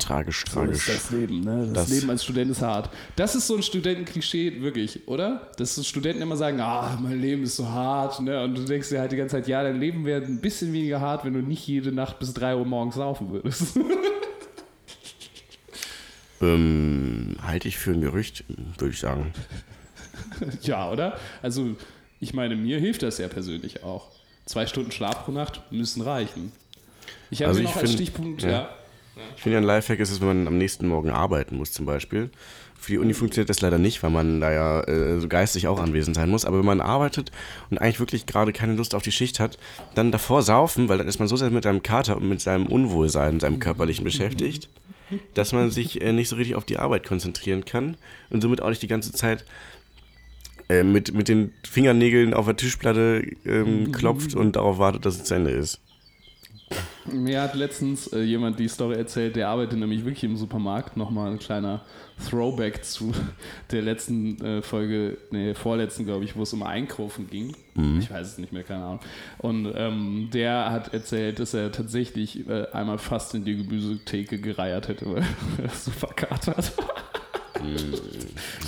Tragisch, 0.00 0.44
so 0.50 0.62
ist 0.62 0.84
tragisch. 0.84 0.86
das 0.86 1.10
Leben. 1.12 1.40
Ne? 1.40 1.70
Das, 1.72 1.88
Das- 1.88 1.90
Leben 1.90 2.10
als 2.10 2.24
Student 2.24 2.50
ist 2.50 2.62
hart. 2.62 2.90
Das 3.14 3.34
ist 3.36 3.46
so 3.46 3.54
ein 3.56 3.62
Studentenklischee, 3.62 4.60
wirklich, 4.60 5.06
oder? 5.06 5.50
Dass 5.56 5.76
so 5.76 5.84
Studenten 5.84 6.20
immer 6.22 6.36
sagen, 6.36 6.60
ah, 6.60 6.98
mein 7.00 7.20
Leben 7.20 7.44
ist 7.44 7.56
so 7.56 7.68
hart. 7.68 8.20
Ne? 8.20 8.42
Und 8.42 8.56
du 8.58 8.64
denkst 8.64 8.88
dir 8.88 8.98
halt 9.00 9.12
die 9.12 9.16
ganze 9.16 9.36
Zeit, 9.36 9.46
ja, 9.46 9.62
dein 9.62 9.78
Leben 9.78 10.04
wäre 10.04 10.24
ein 10.24 10.40
bisschen 10.40 10.72
weniger 10.72 11.00
hart, 11.00 11.24
wenn 11.24 11.34
du 11.34 11.40
nicht 11.42 11.64
jede 11.66 11.92
Nacht 11.92 12.18
bis 12.18 12.34
3 12.34 12.56
Uhr 12.56 12.64
morgens 12.64 12.96
saufen 12.96 13.30
würdest. 13.30 13.78
Ähm, 16.42 17.36
halte 17.46 17.68
ich 17.68 17.78
für 17.78 17.92
ein 17.92 18.00
Gerücht, 18.00 18.44
würde 18.78 18.92
ich 18.92 18.98
sagen. 19.00 19.32
ja, 20.62 20.90
oder? 20.90 21.16
Also, 21.40 21.76
ich 22.20 22.34
meine, 22.34 22.56
mir 22.56 22.78
hilft 22.78 23.02
das 23.02 23.18
ja 23.18 23.28
persönlich 23.28 23.82
auch. 23.84 24.10
Zwei 24.46 24.66
Stunden 24.66 24.90
Schlaf 24.90 25.24
pro 25.24 25.32
Nacht 25.32 25.60
müssen 25.70 26.02
reichen. 26.02 26.52
Ich 27.30 27.42
habe 27.42 27.50
Also 27.50 27.62
noch 27.62 27.76
als 27.76 27.90
find- 27.90 27.94
Stichpunkt, 27.94 28.42
ja. 28.42 28.50
ja. 28.50 28.70
Ich 29.36 29.42
finde 29.42 29.54
ja 29.54 29.60
ein 29.60 29.66
Lifehack 29.66 30.00
ist 30.00 30.10
es, 30.10 30.20
wenn 30.20 30.28
man 30.28 30.46
am 30.46 30.58
nächsten 30.58 30.88
Morgen 30.88 31.10
arbeiten 31.10 31.56
muss 31.56 31.72
zum 31.72 31.86
Beispiel. 31.86 32.30
Für 32.78 32.92
die 32.92 32.98
Uni 32.98 33.14
funktioniert 33.14 33.48
das 33.50 33.60
leider 33.60 33.78
nicht, 33.78 34.02
weil 34.02 34.10
man 34.10 34.40
da 34.40 34.50
ja 34.50 34.80
äh, 34.82 35.20
so 35.20 35.28
geistig 35.28 35.68
auch 35.68 35.78
anwesend 35.78 36.16
sein 36.16 36.30
muss. 36.30 36.44
Aber 36.44 36.58
wenn 36.58 36.64
man 36.66 36.80
arbeitet 36.80 37.30
und 37.70 37.78
eigentlich 37.78 38.00
wirklich 38.00 38.26
gerade 38.26 38.52
keine 38.52 38.74
Lust 38.74 38.94
auf 38.96 39.02
die 39.02 39.12
Schicht 39.12 39.38
hat, 39.38 39.58
dann 39.94 40.10
davor 40.10 40.42
saufen, 40.42 40.88
weil 40.88 40.98
dann 40.98 41.06
ist 41.06 41.18
man 41.20 41.28
so 41.28 41.36
sehr 41.36 41.50
mit 41.50 41.62
seinem 41.62 41.82
Kater 41.84 42.16
und 42.16 42.28
mit 42.28 42.40
seinem 42.40 42.66
Unwohlsein, 42.66 43.38
seinem 43.38 43.60
körperlichen 43.60 44.02
beschäftigt, 44.02 44.68
dass 45.34 45.52
man 45.52 45.70
sich 45.70 46.00
äh, 46.00 46.12
nicht 46.12 46.28
so 46.28 46.36
richtig 46.36 46.54
auf 46.56 46.64
die 46.64 46.78
Arbeit 46.78 47.06
konzentrieren 47.06 47.64
kann 47.64 47.96
und 48.30 48.40
somit 48.40 48.60
auch 48.62 48.68
nicht 48.68 48.82
die 48.82 48.88
ganze 48.88 49.12
Zeit 49.12 49.44
äh, 50.68 50.82
mit, 50.82 51.14
mit 51.14 51.28
den 51.28 51.52
Fingernägeln 51.64 52.34
auf 52.34 52.46
der 52.46 52.56
Tischplatte 52.56 53.24
ähm, 53.44 53.92
klopft 53.92 54.34
und 54.34 54.56
darauf 54.56 54.78
wartet, 54.78 55.04
dass 55.06 55.16
es 55.16 55.24
zu 55.24 55.34
Ende 55.34 55.50
ist. 55.50 55.80
Mir 57.04 57.42
hat 57.42 57.54
letztens 57.54 58.06
äh, 58.12 58.20
jemand 58.20 58.58
die 58.58 58.68
Story 58.68 58.96
erzählt, 58.96 59.36
der 59.36 59.48
arbeitet 59.48 59.78
nämlich 59.78 60.04
wirklich 60.04 60.24
im 60.24 60.36
Supermarkt. 60.36 60.96
Nochmal 60.96 61.30
ein 61.30 61.38
kleiner 61.38 61.84
Throwback 62.28 62.84
zu 62.84 63.12
der 63.70 63.82
letzten 63.82 64.40
äh, 64.44 64.62
Folge, 64.62 65.18
nee, 65.30 65.54
vorletzten, 65.54 66.04
glaube 66.04 66.24
ich, 66.24 66.36
wo 66.36 66.42
es 66.42 66.52
um 66.52 66.62
Einkaufen 66.62 67.28
ging. 67.28 67.54
Ich 67.98 68.10
weiß 68.10 68.26
es 68.26 68.38
nicht 68.38 68.52
mehr, 68.52 68.62
keine 68.62 68.84
Ahnung. 68.84 69.00
Und 69.38 69.72
ähm, 69.74 70.28
der 70.32 70.70
hat 70.70 70.92
erzählt, 70.92 71.38
dass 71.38 71.54
er 71.54 71.72
tatsächlich 71.72 72.48
äh, 72.48 72.66
einmal 72.72 72.98
fast 72.98 73.34
in 73.34 73.44
die 73.44 73.56
Gemüsetheke 73.56 74.38
gereiert 74.38 74.88
hätte, 74.88 75.06
weil 75.06 75.24
er 75.62 75.70
so 75.70 75.90
verkatert 75.90 76.56
hat. 76.56 76.72
das 77.54 77.62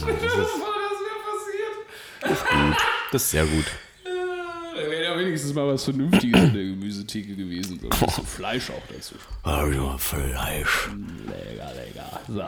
war 0.03 0.11
das 0.11 1.01
mir 1.01 1.19
passiert. 2.31 2.77
Das 3.13 3.23
ist 3.25 3.31
sehr 3.31 3.45
gut. 3.45 3.67
Da 4.75 4.91
wäre 4.91 5.05
ja 5.05 5.19
wenigstens 5.19 5.55
mal 5.55 5.69
was 5.69 5.85
Vernünftiges 5.85 6.43
in 6.43 6.53
der 6.53 6.65
Gemüsetheke 6.65 7.37
gewesen. 7.37 7.79
So 7.81 7.89
ein 7.89 8.07
bisschen 8.07 8.27
Fleisch 8.27 8.71
auch 8.71 8.83
dazu. 8.93 9.15
Ja, 9.45 9.99
Fleisch. 9.99 10.91
Lecker, 11.27 11.73
lecker. 11.75 12.21
So. 12.29 12.43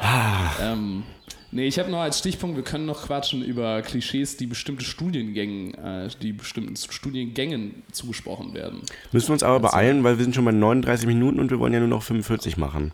Ähm, 0.62 1.04
nee, 1.52 1.68
ich 1.68 1.78
habe 1.78 1.90
noch 1.90 2.00
als 2.00 2.18
Stichpunkt, 2.18 2.56
wir 2.56 2.64
können 2.64 2.86
noch 2.86 3.06
quatschen 3.06 3.44
über 3.44 3.80
Klischees, 3.82 4.36
die 4.36 4.46
bestimmte 4.46 4.84
Studiengängen, 4.84 5.74
äh, 5.74 6.08
die 6.20 6.32
bestimmten 6.32 6.74
Studiengängen 6.76 7.82
zugesprochen 7.92 8.54
werden. 8.54 8.82
Müssen 9.12 9.28
wir 9.28 9.34
uns 9.34 9.44
aber 9.44 9.60
beeilen, 9.60 10.02
weil 10.02 10.18
wir 10.18 10.24
sind 10.24 10.34
schon 10.34 10.44
bei 10.44 10.52
39 10.52 11.06
Minuten 11.06 11.38
und 11.38 11.50
wir 11.50 11.60
wollen 11.60 11.72
ja 11.72 11.78
nur 11.78 11.88
noch 11.88 12.02
45 12.02 12.56
machen. 12.56 12.92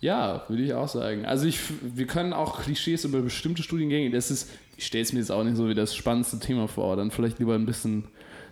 Ja, 0.00 0.44
würde 0.48 0.64
ich 0.64 0.74
auch 0.74 0.88
sagen. 0.88 1.26
Also 1.26 1.46
ich, 1.46 1.60
wir 1.80 2.08
können 2.08 2.32
auch 2.32 2.62
Klischees 2.62 3.04
über 3.04 3.20
bestimmte 3.20 3.62
Studiengänge, 3.62 4.10
das 4.10 4.32
ist, 4.32 4.50
ich 4.82 4.88
stelle 4.88 5.02
es 5.02 5.12
mir 5.12 5.20
jetzt 5.20 5.30
auch 5.30 5.44
nicht 5.44 5.56
so 5.56 5.68
wie 5.68 5.74
das 5.74 5.94
spannendste 5.94 6.40
Thema 6.40 6.66
vor, 6.66 6.96
dann 6.96 7.12
vielleicht 7.12 7.38
lieber 7.38 7.54
ein 7.54 7.66
bisschen 7.66 8.08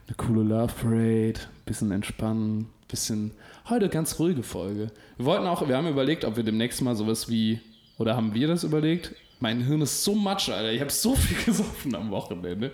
eine 0.07 0.15
coole 0.17 0.45
Love 0.45 0.73
Parade, 0.81 1.41
ein 1.41 1.65
bisschen 1.67 1.91
entspannen, 1.91 2.61
ein 2.61 2.67
bisschen, 2.87 3.33
heute 3.69 3.89
ganz 3.89 4.17
ruhige 4.21 4.45
Folge. 4.45 4.93
Wir 5.17 5.27
wollten 5.27 5.49
auch, 5.49 5.67
wir 5.67 5.77
haben 5.77 5.89
überlegt, 5.89 6.25
ob 6.25 6.37
wir 6.37 6.45
demnächst 6.45 6.83
mal 6.83 6.95
sowas 6.95 7.29
wie, 7.29 7.59
oder 7.99 8.15
haben 8.15 8.33
wir 8.33 8.47
das 8.47 8.63
überlegt? 8.63 9.13
Mein 9.41 9.61
Hirn 9.61 9.81
ist 9.81 10.05
so 10.05 10.15
matsch, 10.15 10.51
Alter, 10.51 10.71
ich 10.71 10.81
habe 10.81 10.93
so 10.93 11.17
viel 11.17 11.37
gesoffen 11.45 11.97
am 11.97 12.13
Wochenende. 12.13 12.71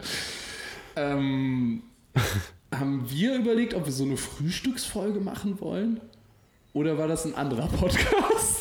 Ähm, 0.94 1.82
haben 2.74 3.08
wir 3.08 3.36
überlegt, 3.36 3.72
ob 3.72 3.86
wir 3.86 3.92
so 3.92 4.04
eine 4.04 4.18
Frühstücksfolge 4.18 5.20
machen 5.20 5.62
wollen? 5.62 6.02
Oder 6.74 6.98
war 6.98 7.08
das 7.08 7.24
ein 7.24 7.34
anderer 7.34 7.68
Podcast? 7.68 8.55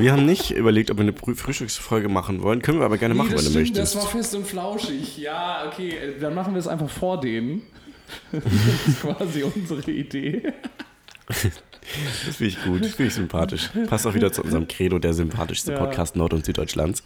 Wir 0.00 0.12
haben 0.12 0.26
nicht 0.26 0.50
überlegt, 0.50 0.90
ob 0.90 0.96
wir 0.98 1.02
eine 1.02 1.12
Früh- 1.12 1.34
Frühstücksfolge 1.34 2.08
machen 2.08 2.42
wollen. 2.42 2.62
Können 2.62 2.78
wir 2.78 2.84
aber 2.86 2.98
gerne 2.98 3.14
machen, 3.14 3.30
das 3.32 3.44
wenn 3.44 3.44
du 3.44 3.50
stimmt, 3.66 3.76
möchtest. 3.76 3.94
Das 3.96 4.02
war 4.02 4.10
fest 4.10 4.34
und 4.34 4.46
flauschig. 4.46 5.18
Ja, 5.18 5.64
okay, 5.70 5.90
äh, 5.90 6.18
dann 6.20 6.34
machen 6.34 6.54
wir 6.54 6.58
es 6.58 6.66
einfach 6.68 6.90
vor 6.90 7.20
denen. 7.20 7.62
Das 8.32 8.42
ist 8.88 9.02
quasi 9.02 9.44
unsere 9.44 9.88
Idee. 9.90 10.42
Das 11.28 11.38
finde 12.36 12.46
ich 12.48 12.62
gut, 12.64 12.84
finde 12.86 13.04
ich 13.08 13.14
sympathisch. 13.14 13.70
Passt 13.88 14.04
auch 14.06 14.14
wieder 14.14 14.32
zu 14.32 14.42
unserem 14.42 14.66
Credo, 14.66 14.98
der 14.98 15.12
sympathischste 15.12 15.72
Ja. 15.72 15.78
Podcast 15.78 16.16
Nord- 16.16 16.34
und 16.34 16.44
Süddeutschlands. 16.44 17.04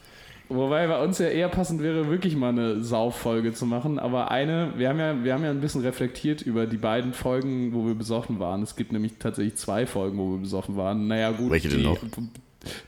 Wobei 0.48 0.86
bei 0.86 1.02
uns 1.02 1.18
ja 1.18 1.26
eher 1.28 1.48
passend 1.48 1.82
wäre, 1.82 2.08
wirklich 2.08 2.36
mal 2.36 2.50
eine 2.50 2.82
Sauffolge 2.82 3.52
zu 3.54 3.64
machen. 3.66 3.98
Aber 3.98 4.30
eine, 4.30 4.72
wir 4.76 4.88
haben 4.90 4.98
ja, 4.98 5.24
wir 5.24 5.32
haben 5.34 5.42
ja 5.44 5.50
ein 5.50 5.60
bisschen 5.60 5.80
reflektiert 5.82 6.42
über 6.42 6.66
die 6.66 6.76
beiden 6.76 7.12
Folgen, 7.14 7.72
wo 7.72 7.86
wir 7.86 7.94
besoffen 7.94 8.38
waren. 8.40 8.62
Es 8.62 8.76
gibt 8.76 8.92
nämlich 8.92 9.14
tatsächlich 9.18 9.56
zwei 9.56 9.86
Folgen, 9.86 10.18
wo 10.18 10.32
wir 10.32 10.38
besoffen 10.38 10.76
waren. 10.76 11.06
Naja, 11.06 11.32
gut. 11.32 11.50
Welche 11.50 11.68
denn 11.68 11.82
noch? 11.82 11.98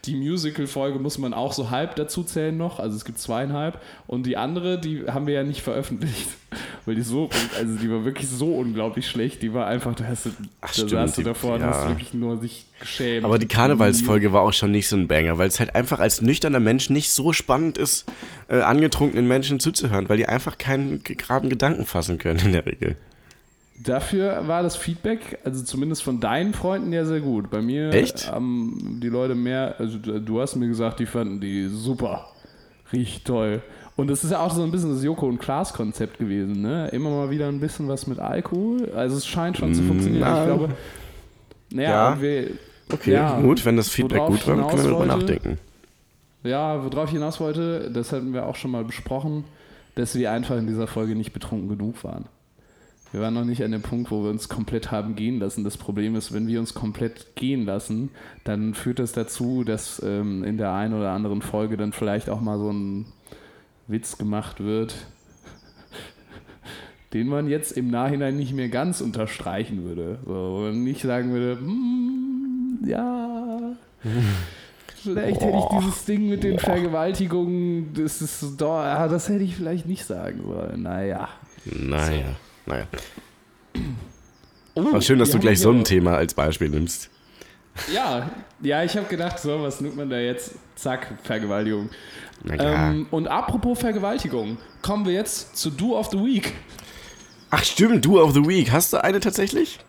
Die 0.05 0.15
Musical-Folge 0.15 0.99
muss 0.99 1.19
man 1.19 1.35
auch 1.35 1.53
so 1.53 1.71
halb 1.71 1.97
dazu 1.97 2.23
zählen 2.25 2.57
noch. 2.57 2.79
Also 2.81 2.97
es 2.97 3.05
gibt 3.05 3.19
zweieinhalb. 3.19 3.81
Und 4.07 4.27
die 4.27 4.37
andere, 4.37 4.81
die 4.81 5.05
haben 5.07 5.27
wir 5.27 5.35
ja 5.35 5.43
nicht 5.45 5.63
veröffentlicht. 5.63 6.29
Weil 6.87 6.95
die 6.95 7.03
so, 7.03 7.29
also 7.59 7.75
die 7.77 7.91
war 7.91 8.05
wirklich 8.05 8.29
so 8.29 8.55
unglaublich 8.55 9.09
schlecht. 9.09 9.43
Die 9.43 9.53
war 9.53 9.67
einfach, 9.67 9.95
da 9.95 10.05
hast 10.05 10.27
du, 10.27 10.31
Ach, 10.61 10.69
da 10.69 10.73
stimmt, 10.73 10.91
saß 10.91 11.15
du 11.17 11.21
die- 11.21 11.25
davor 11.25 11.55
und 11.55 11.61
ja. 11.61 11.67
hast 11.69 11.89
wirklich 11.89 12.15
nur 12.15 12.39
sich 12.39 12.67
geschämt. 12.81 13.25
Aber 13.25 13.39
die 13.39 13.47
Karnevalsfolge 13.49 14.33
war 14.33 14.43
auch 14.43 14.53
schon 14.53 14.71
nicht 14.71 14.89
so 14.89 14.97
ein 14.97 15.09
Banger, 15.09 15.39
weil 15.39 15.49
es 15.49 15.59
halt 15.59 15.75
einfach 15.75 15.99
als 15.99 16.23
nüchterner 16.23 16.61
Mensch 16.61 16.89
nicht 16.91 17.11
so 17.11 17.33
spannend 17.33 17.77
ist, 17.79 18.07
äh, 18.49 18.61
angetrunkenen 18.61 19.27
Menschen 19.27 19.59
zuzuhören, 19.61 20.09
weil 20.09 20.17
die 20.19 20.27
einfach 20.27 20.57
keinen 20.59 21.03
geraden 21.03 21.51
Gedanken 21.51 21.85
fassen 21.87 22.19
können 22.19 22.39
in 22.39 22.53
der 22.53 22.65
Regel. 22.67 22.97
Dafür 23.83 24.49
war 24.49 24.63
das 24.63 24.75
Feedback, 24.77 25.39
also 25.45 25.63
zumindest 25.63 26.03
von 26.03 26.19
deinen 26.19 26.55
Freunden, 26.55 26.93
ja 26.93 27.05
sehr 27.05 27.21
gut. 27.21 27.51
Bei 27.51 27.61
mir 27.61 27.91
Echt? 27.93 28.31
haben 28.33 28.99
die 29.03 29.09
Leute 29.09 29.35
mehr, 29.35 29.75
also 29.79 29.99
du 29.99 30.41
hast 30.41 30.57
mir 30.57 30.67
gesagt, 30.69 30.99
die 30.99 31.07
fanden 31.07 31.41
die 31.41 31.69
super. 31.69 32.27
Richtig 32.93 33.25
toll. 33.25 33.63
Und 33.97 34.11
es 34.11 34.25
ist 34.25 34.31
ja 34.31 34.41
auch 34.41 34.53
so 34.53 34.63
ein 34.63 34.71
bisschen 34.71 34.93
das 34.95 35.03
Joko 35.05 35.27
und 35.27 35.39
Klaas 35.39 35.73
Konzept 35.73 36.19
gewesen, 36.19 36.61
ne? 36.63 36.89
Immer 36.89 37.11
mal 37.11 37.31
wieder 37.31 37.49
ein 37.49 37.61
bisschen 37.61 37.89
was 37.89 38.07
mit 38.07 38.19
Alkohol. 38.19 38.93
Also 38.95 39.17
es 39.17 39.27
scheint 39.27 39.57
schon 39.57 39.75
zu 39.75 39.83
funktionieren. 39.83 40.21
na. 40.23 40.41
Ich 40.41 40.47
glaube, 40.47 40.69
naja, 41.73 41.91
Ja. 41.91 42.13
und 42.13 42.23
wir, 42.23 42.51
Okay, 42.93 43.13
Ja, 43.15 43.41
gut, 43.41 43.65
wenn 43.65 43.77
das 43.77 43.89
Feedback 43.89 44.25
gut 44.27 44.47
war, 44.47 44.57
dann 44.57 44.69
können 44.69 44.83
wir 44.85 44.91
darüber 44.91 45.07
nachdenken. 45.07 45.59
ja, 46.45 46.85
worauf 46.85 47.07
ich 47.09 47.15
hinaus 47.15 47.41
wollte, 47.41 47.91
das 47.91 48.13
hatten 48.13 48.33
wir 48.33 48.47
auch 48.47 48.55
schon 48.55 48.71
mal 48.71 48.85
besprochen, 48.85 49.43
dass 49.97 50.15
wir 50.15 50.31
einfach 50.31 50.57
in 50.57 50.67
dieser 50.69 50.87
Folge 50.87 51.17
nicht 51.17 51.33
betrunken 51.33 51.69
genug 51.69 52.05
waren. 52.05 52.27
Wir 53.17 53.23
waren 53.23 53.33
noch 53.33 53.47
nicht 53.47 53.65
an 53.65 53.73
dem 53.73 53.81
Punkt, 53.81 54.11
wo 54.11 54.25
wir 54.25 54.29
uns 54.29 54.51
komplett 54.51 54.91
haben 54.91 55.17
gehen 55.17 55.39
lassen. 55.39 55.65
Das 55.65 55.79
Problem 55.79 56.17
ist, 56.17 56.35
wenn 56.35 56.49
wir 56.49 56.61
uns 56.61 56.75
komplett 56.75 57.35
gehen 57.35 57.65
lassen, 57.65 58.11
dann 58.45 58.75
führt 58.75 58.99
das 58.99 59.13
dazu, 59.13 59.65
dass 59.65 60.03
ähm, 60.05 60.45
in 60.45 60.59
der 60.59 60.75
einen 60.75 60.93
oder 60.93 61.13
anderen 61.13 61.41
Folge 61.41 61.79
dann 61.79 61.95
vielleicht 61.95 62.29
auch 62.29 62.43
mal 62.43 62.59
so 62.59 62.71
ein 62.71 63.07
Witz 63.87 64.19
gemacht 64.19 64.63
wird, 64.63 64.97
den 67.15 67.29
man 67.29 67.49
jetzt 67.49 67.73
im 67.73 67.89
Nachhinein 67.89 68.37
nicht 68.37 68.53
mehr 68.53 68.69
ganz 68.69 69.01
unterstreichen 69.01 69.85
würde. 69.85 70.19
So, 70.27 70.61
man 70.65 70.85
nicht 70.85 71.01
sagen 71.01 71.33
würde, 71.33 71.59
"Hm, 71.59 72.81
ja, 72.87 73.77
vielleicht 74.95 75.41
hätte 75.41 75.57
ich 75.57 75.79
dieses 75.79 76.05
Ding 76.05 76.29
mit 76.29 76.45
den 76.45 76.59
Vergewaltigungen, 76.59 77.95
das 77.95 78.21
ist 78.21 78.61
doch, 78.61 78.83
ja, 78.83 79.09
das 79.09 79.31
hätte 79.31 79.45
ich 79.45 79.57
vielleicht 79.57 79.87
nicht 79.87 80.05
sagen 80.05 80.43
sollen. 80.47 80.83
Naja. 80.83 81.31
Naja, 81.65 82.37
naja. 82.67 82.87
Oh, 84.75 84.81
Aber 84.89 85.01
schön, 85.03 85.19
dass 85.19 85.31
du 85.31 85.39
gleich 85.39 85.61
so 85.61 85.71
ein 85.71 85.85
Thema 85.85 86.17
als 86.17 86.35
Beispiel 86.35 86.69
nimmst. 86.69 87.11
Ja, 87.93 88.31
ja, 88.63 88.85
ich 88.85 88.97
habe 88.97 89.07
gedacht, 89.07 89.39
so, 89.39 89.63
was 89.63 89.81
nimmt 89.81 89.97
man 89.97 90.09
da 90.09 90.19
jetzt? 90.19 90.55
Zack, 90.77 91.09
Vergewaltigung. 91.25 91.91
Klar. 92.47 92.91
Ähm, 92.93 93.07
und 93.11 93.29
apropos 93.29 93.79
Vergewaltigung, 93.79 94.59
kommen 94.83 95.05
wir 95.07 95.13
jetzt 95.13 95.57
zu 95.57 95.71
Do 95.71 95.97
of 95.99 96.09
the 96.11 96.19
Week. 96.19 96.53
Ach 97.51 97.63
stimmt, 97.65 98.05
Du 98.05 98.21
of 98.21 98.33
the 98.35 98.47
Week. 98.47 98.71
Hast 98.73 98.93
du 98.93 99.03
eine 99.03 99.21
tatsächlich? 99.21 99.79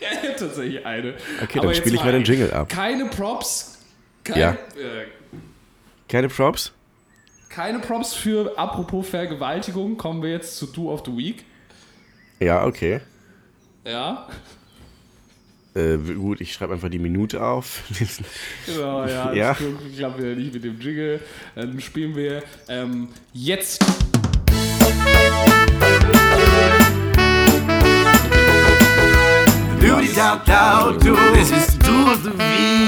Ja, 0.00 0.08
tatsächlich 0.38 0.86
eine. 0.86 1.14
Okay, 1.42 1.58
Aber 1.58 1.66
dann 1.68 1.74
spiele 1.74 1.96
ich 1.96 2.04
mal 2.04 2.12
den 2.12 2.22
Jingle 2.24 2.52
ab. 2.52 2.68
Keine 2.68 3.06
Props. 3.06 3.78
Keine, 4.24 4.40
Ja. 4.40 4.50
äh, 4.52 5.06
Keine 6.08 6.28
Props? 6.28 6.72
keine 7.50 7.80
Props 7.80 8.14
für 8.14 8.56
apropos 8.56 9.08
Vergewaltigung. 9.08 9.96
Kommen 9.96 10.22
wir 10.22 10.30
jetzt 10.30 10.56
zu 10.56 10.66
Do 10.66 10.92
of 10.92 11.02
the 11.04 11.14
Week. 11.16 11.44
Ja, 12.40 12.64
okay. 12.66 13.00
Ja. 13.84 14.28
Äh, 15.74 15.96
gut, 15.96 16.40
ich 16.40 16.52
schreibe 16.52 16.74
einfach 16.74 16.88
die 16.88 16.98
Minute 16.98 17.42
auf. 17.42 17.82
Genau, 18.66 19.06
ja. 19.06 19.32
Ja. 19.32 19.52
Das 19.54 19.96
klappt 19.96 20.18
wieder 20.18 20.34
nicht 20.34 20.52
mit 20.54 20.64
dem 20.64 20.80
Jingle. 20.80 21.20
Dann 21.54 21.80
spielen 21.80 22.14
wir 22.14 22.42
ähm, 22.68 23.08
jetzt. 23.32 23.84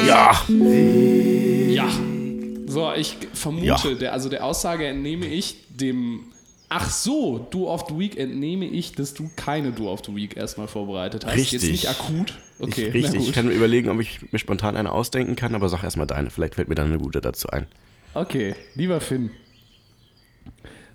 Ja. 0.07 0.33
Ja. 1.69 1.89
So, 2.67 2.93
ich 2.95 3.17
vermute, 3.35 3.67
Ja. 3.67 3.95
der, 3.95 4.13
also 4.13 4.29
der 4.29 4.45
Aussage 4.45 4.87
entnehme 4.87 5.27
ich 5.27 5.57
dem. 5.69 6.25
Ach 6.73 6.89
so, 6.89 7.39
Do 7.51 7.69
of 7.69 7.87
the 7.89 7.99
Week 7.99 8.17
entnehme 8.17 8.65
ich, 8.65 8.93
dass 8.93 9.13
du 9.13 9.29
keine 9.35 9.73
Do 9.73 9.91
of 9.91 10.03
the 10.07 10.15
Week 10.15 10.37
erstmal 10.37 10.69
vorbereitet 10.69 11.27
hast. 11.27 11.37
Jetzt 11.37 11.53
Richtig. 11.55 11.71
nicht 11.73 11.89
akut. 11.89 12.39
Okay, 12.61 12.91
ich, 12.95 13.05
na 13.05 13.11
richtig, 13.11 13.29
ich 13.29 13.35
kann 13.35 13.49
mir 13.49 13.55
überlegen, 13.55 13.89
ob 13.89 14.01
ich 14.01 14.31
mir 14.31 14.39
spontan 14.39 14.77
eine 14.77 14.93
ausdenken 14.93 15.35
kann, 15.35 15.57
aber 15.57 15.69
sag 15.69 15.83
erstmal 15.83 16.07
deine. 16.07 16.31
Vielleicht 16.31 16.55
fällt 16.55 16.69
mir 16.69 16.77
dann 16.77 16.87
eine 16.87 16.99
gute 16.99 17.21
dazu 17.21 17.49
ein. 17.49 17.67
Okay, 18.15 18.55
lieber 18.77 19.01
Finn. 19.01 19.31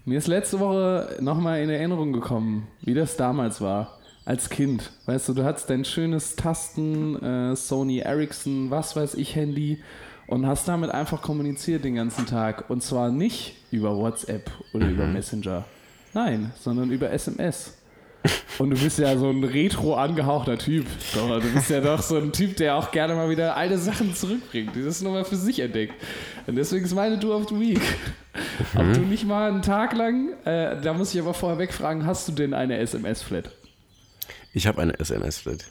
Mir 0.05 0.17
ist 0.17 0.27
letzte 0.27 0.61
Woche 0.61 1.17
nochmal 1.19 1.61
in 1.61 1.69
Erinnerung 1.69 2.13
gekommen, 2.13 2.67
wie 2.81 2.93
das 2.93 3.17
damals 3.17 3.59
war. 3.59 3.99
Als 4.23 4.49
Kind. 4.49 4.91
Weißt 5.07 5.27
du, 5.27 5.33
du 5.33 5.43
hattest 5.43 5.69
dein 5.69 5.83
schönes 5.83 6.37
Tasten, 6.37 7.21
äh, 7.21 7.55
Sony 7.55 7.99
Ericsson, 7.99 8.71
was 8.71 8.95
weiß 8.95 9.15
ich, 9.15 9.35
Handy 9.35 9.79
und 10.27 10.47
hast 10.47 10.67
damit 10.67 10.91
einfach 10.91 11.21
kommuniziert 11.21 11.83
den 11.83 11.95
ganzen 11.95 12.25
Tag. 12.25 12.69
Und 12.69 12.81
zwar 12.81 13.11
nicht 13.11 13.55
über 13.71 13.95
WhatsApp 13.95 14.49
oder 14.73 14.87
über 14.87 15.05
Messenger. 15.05 15.65
Nein, 16.13 16.51
sondern 16.59 16.91
über 16.91 17.11
SMS. 17.11 17.73
Und 18.57 18.71
du 18.71 18.77
bist 18.77 18.97
ja 18.97 19.15
so 19.17 19.29
ein 19.29 19.43
retro 19.43 19.95
angehauchter 19.95 20.57
Typ. 20.57 20.87
Du 21.13 21.53
bist 21.53 21.69
ja 21.69 21.81
doch 21.81 22.01
so 22.01 22.17
ein 22.17 22.31
Typ, 22.31 22.55
der 22.57 22.75
auch 22.75 22.91
gerne 22.91 23.13
mal 23.13 23.29
wieder 23.29 23.55
alte 23.55 23.77
Sachen 23.77 24.15
zurückbringt. 24.15 24.75
Die 24.75 24.83
das 24.83 25.01
nochmal 25.01 25.25
für 25.25 25.35
sich 25.35 25.59
entdeckt. 25.59 25.93
Und 26.47 26.55
deswegen 26.55 26.85
ist 26.85 26.95
meine 26.95 27.17
Do 27.17 27.35
of 27.35 27.49
the 27.49 27.59
Week. 27.59 27.81
Ob 28.75 28.93
du 28.93 29.01
nicht 29.01 29.25
mal 29.25 29.49
einen 29.49 29.61
Tag 29.61 29.93
lang, 29.93 30.33
äh, 30.45 30.81
da 30.81 30.93
muss 30.93 31.13
ich 31.13 31.21
aber 31.21 31.33
vorher 31.33 31.59
wegfragen, 31.59 32.05
hast 32.05 32.27
du 32.27 32.31
denn 32.31 32.53
eine 32.53 32.77
SMS-Flat? 32.77 33.51
Ich 34.53 34.67
habe 34.67 34.81
eine 34.81 34.97
SMS-Flat. 34.99 35.65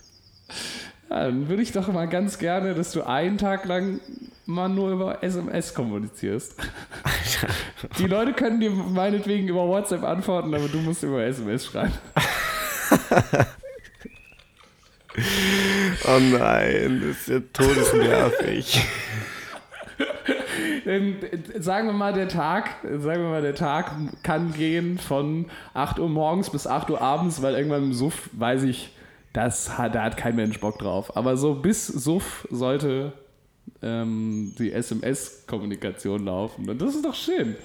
Ja, 1.10 1.24
dann 1.24 1.48
würde 1.48 1.62
ich 1.62 1.72
doch 1.72 1.88
mal 1.88 2.08
ganz 2.08 2.38
gerne, 2.38 2.74
dass 2.74 2.92
du 2.92 3.02
einen 3.02 3.38
Tag 3.38 3.64
lang 3.66 4.00
mal 4.46 4.68
nur 4.68 4.90
über 4.90 5.22
SMS 5.22 5.74
kommunizierst. 5.74 6.56
Die 7.98 8.06
Leute 8.06 8.32
können 8.32 8.60
dir 8.60 8.70
meinetwegen 8.70 9.48
über 9.48 9.66
WhatsApp 9.66 10.02
antworten, 10.04 10.54
aber 10.54 10.68
du 10.68 10.78
musst 10.78 11.02
über 11.02 11.22
SMS 11.24 11.66
schreiben. 11.66 11.92
Oh 16.06 16.18
nein, 16.18 17.02
das 17.06 17.20
ist 17.20 17.28
ja 17.28 17.40
todesnervig. 17.52 18.84
Äh, 20.84 21.12
sagen 21.60 21.86
wir 21.86 21.92
mal, 21.92 22.12
der 22.12 22.28
Tag, 22.28 22.70
sagen 22.82 23.22
wir 23.22 23.30
mal, 23.30 23.42
der 23.42 23.54
Tag 23.54 23.92
kann 24.22 24.52
gehen 24.52 24.98
von 24.98 25.46
8 25.72 25.98
Uhr 25.98 26.08
morgens 26.08 26.50
bis 26.50 26.66
8 26.66 26.90
Uhr 26.90 27.00
abends, 27.00 27.40
weil 27.42 27.54
irgendwann 27.54 27.84
im 27.84 27.92
Suff 27.94 28.28
weiß 28.32 28.64
ich, 28.64 28.93
das 29.34 29.76
hat, 29.76 29.94
da 29.94 30.02
hat 30.04 30.16
kein 30.16 30.34
Mensch 30.36 30.58
Bock 30.60 30.78
drauf. 30.78 31.14
Aber 31.16 31.36
so 31.36 31.54
bis 31.54 31.86
Suff 31.86 32.48
sollte 32.50 33.12
ähm, 33.82 34.54
die 34.58 34.72
SMS-Kommunikation 34.72 36.24
laufen. 36.24 36.68
Und 36.70 36.80
das 36.80 36.94
ist 36.94 37.04
doch 37.04 37.14
schön. 37.14 37.56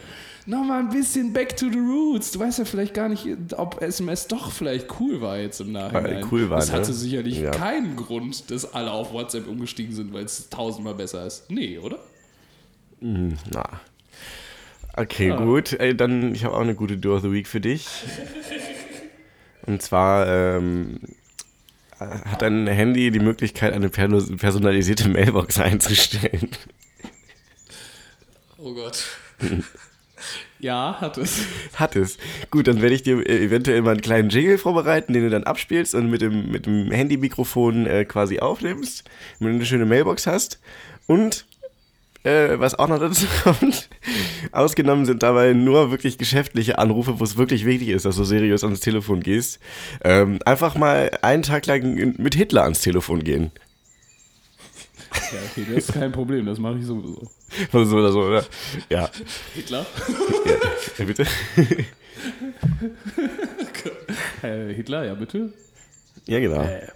Nochmal 0.45 0.79
ein 0.79 0.89
bisschen 0.89 1.31
back 1.31 1.55
to 1.57 1.69
the 1.71 1.77
roots. 1.77 2.31
Du 2.31 2.39
weißt 2.39 2.57
ja 2.59 2.65
vielleicht 2.65 2.93
gar 2.95 3.07
nicht, 3.07 3.27
ob 3.55 3.81
SMS 3.83 4.27
doch 4.27 4.51
vielleicht 4.51 4.99
cool 4.99 5.21
war 5.21 5.37
jetzt 5.37 5.61
im 5.61 5.71
Nachhinein. 5.73 6.25
cool 6.31 6.49
war, 6.49 6.57
Das 6.57 6.71
hatte 6.71 6.87
ne? 6.87 6.93
sicherlich 6.93 7.39
Ja. 7.39 7.51
keinen 7.51 7.95
Grund, 7.95 8.49
dass 8.49 8.73
alle 8.73 8.91
auf 8.91 9.13
WhatsApp 9.13 9.47
umgestiegen 9.47 9.93
sind, 9.93 10.11
weil 10.11 10.23
es 10.25 10.49
tausendmal 10.49 10.95
besser 10.95 11.25
ist. 11.27 11.51
Nee, 11.51 11.77
oder? 11.77 11.99
Na. 12.99 13.63
Okay, 14.97 15.35
gut. 15.37 15.73
Ey, 15.73 15.95
dann, 15.95 16.33
ich 16.33 16.43
habe 16.45 16.55
auch 16.55 16.61
eine 16.61 16.73
gute 16.75 16.97
Do 16.97 17.15
of 17.15 17.21
the 17.21 17.31
Week 17.31 17.47
für 17.47 17.61
dich. 17.61 17.87
Und 19.67 19.81
zwar 19.83 20.27
ähm, 20.27 20.99
hat 21.99 22.41
dein 22.41 22.67
Handy 22.67 23.11
die 23.11 23.19
Möglichkeit, 23.19 23.73
eine 23.73 23.89
personalisierte 23.89 25.09
Mailbox 25.09 25.59
einzustellen. 25.59 26.49
Oh 28.57 28.73
Gott. 28.73 29.05
ja, 30.59 30.97
hat 30.99 31.17
es. 31.17 31.45
Hat 31.75 31.95
es. 31.95 32.17
Gut, 32.51 32.67
dann 32.67 32.81
werde 32.81 32.95
ich 32.95 33.03
dir 33.03 33.25
äh, 33.25 33.45
eventuell 33.45 33.81
mal 33.81 33.91
einen 33.91 34.01
kleinen 34.01 34.29
Jingle 34.29 34.57
vorbereiten, 34.57 35.13
den 35.13 35.23
du 35.23 35.29
dann 35.29 35.45
abspielst 35.45 35.95
und 35.95 36.09
mit 36.09 36.21
dem, 36.21 36.51
mit 36.51 36.65
dem 36.65 36.91
Handymikrofon 36.91 37.85
äh, 37.85 38.05
quasi 38.05 38.39
aufnimmst, 38.39 39.05
wenn 39.39 39.49
du 39.49 39.55
eine 39.55 39.65
schöne 39.65 39.85
Mailbox 39.85 40.27
hast. 40.27 40.59
Und 41.07 41.45
äh, 42.23 42.59
was 42.59 42.75
auch 42.75 42.87
noch 42.87 42.99
dazu 42.99 43.25
kommt, 43.43 43.89
ausgenommen 44.51 45.05
sind 45.05 45.23
dabei 45.23 45.53
nur 45.53 45.91
wirklich 45.91 46.17
geschäftliche 46.17 46.77
Anrufe, 46.77 47.19
wo 47.19 47.23
es 47.23 47.37
wirklich 47.37 47.65
wichtig 47.65 47.89
ist, 47.89 48.05
dass 48.05 48.15
du 48.15 48.23
seriös 48.23 48.63
ans 48.63 48.79
Telefon 48.79 49.21
gehst. 49.21 49.59
Ähm, 50.03 50.39
einfach 50.45 50.75
mal 50.75 51.11
einen 51.21 51.43
Tag 51.43 51.65
lang 51.65 52.15
mit 52.17 52.35
Hitler 52.35 52.63
ans 52.63 52.81
Telefon 52.81 53.23
gehen. 53.23 53.51
Ja, 55.11 55.39
okay, 55.51 55.65
das 55.67 55.89
ist 55.89 55.93
kein 55.93 56.11
Problem, 56.11 56.45
das 56.45 56.59
mache 56.59 56.77
ich 56.79 56.85
sowieso. 56.85 57.29
So 57.71 57.79
oder 57.79 58.11
so, 58.11 58.21
oder? 58.21 58.45
Ja. 58.89 59.09
Hitler? 59.55 59.85
ja. 60.45 60.55
ja 60.97 61.05
bitte? 61.05 61.25
Äh, 64.41 64.73
Hitler, 64.73 65.05
ja 65.05 65.13
bitte. 65.13 65.53
Ja, 66.25 66.39
genau. 66.39 66.61
Äh, 66.61 66.87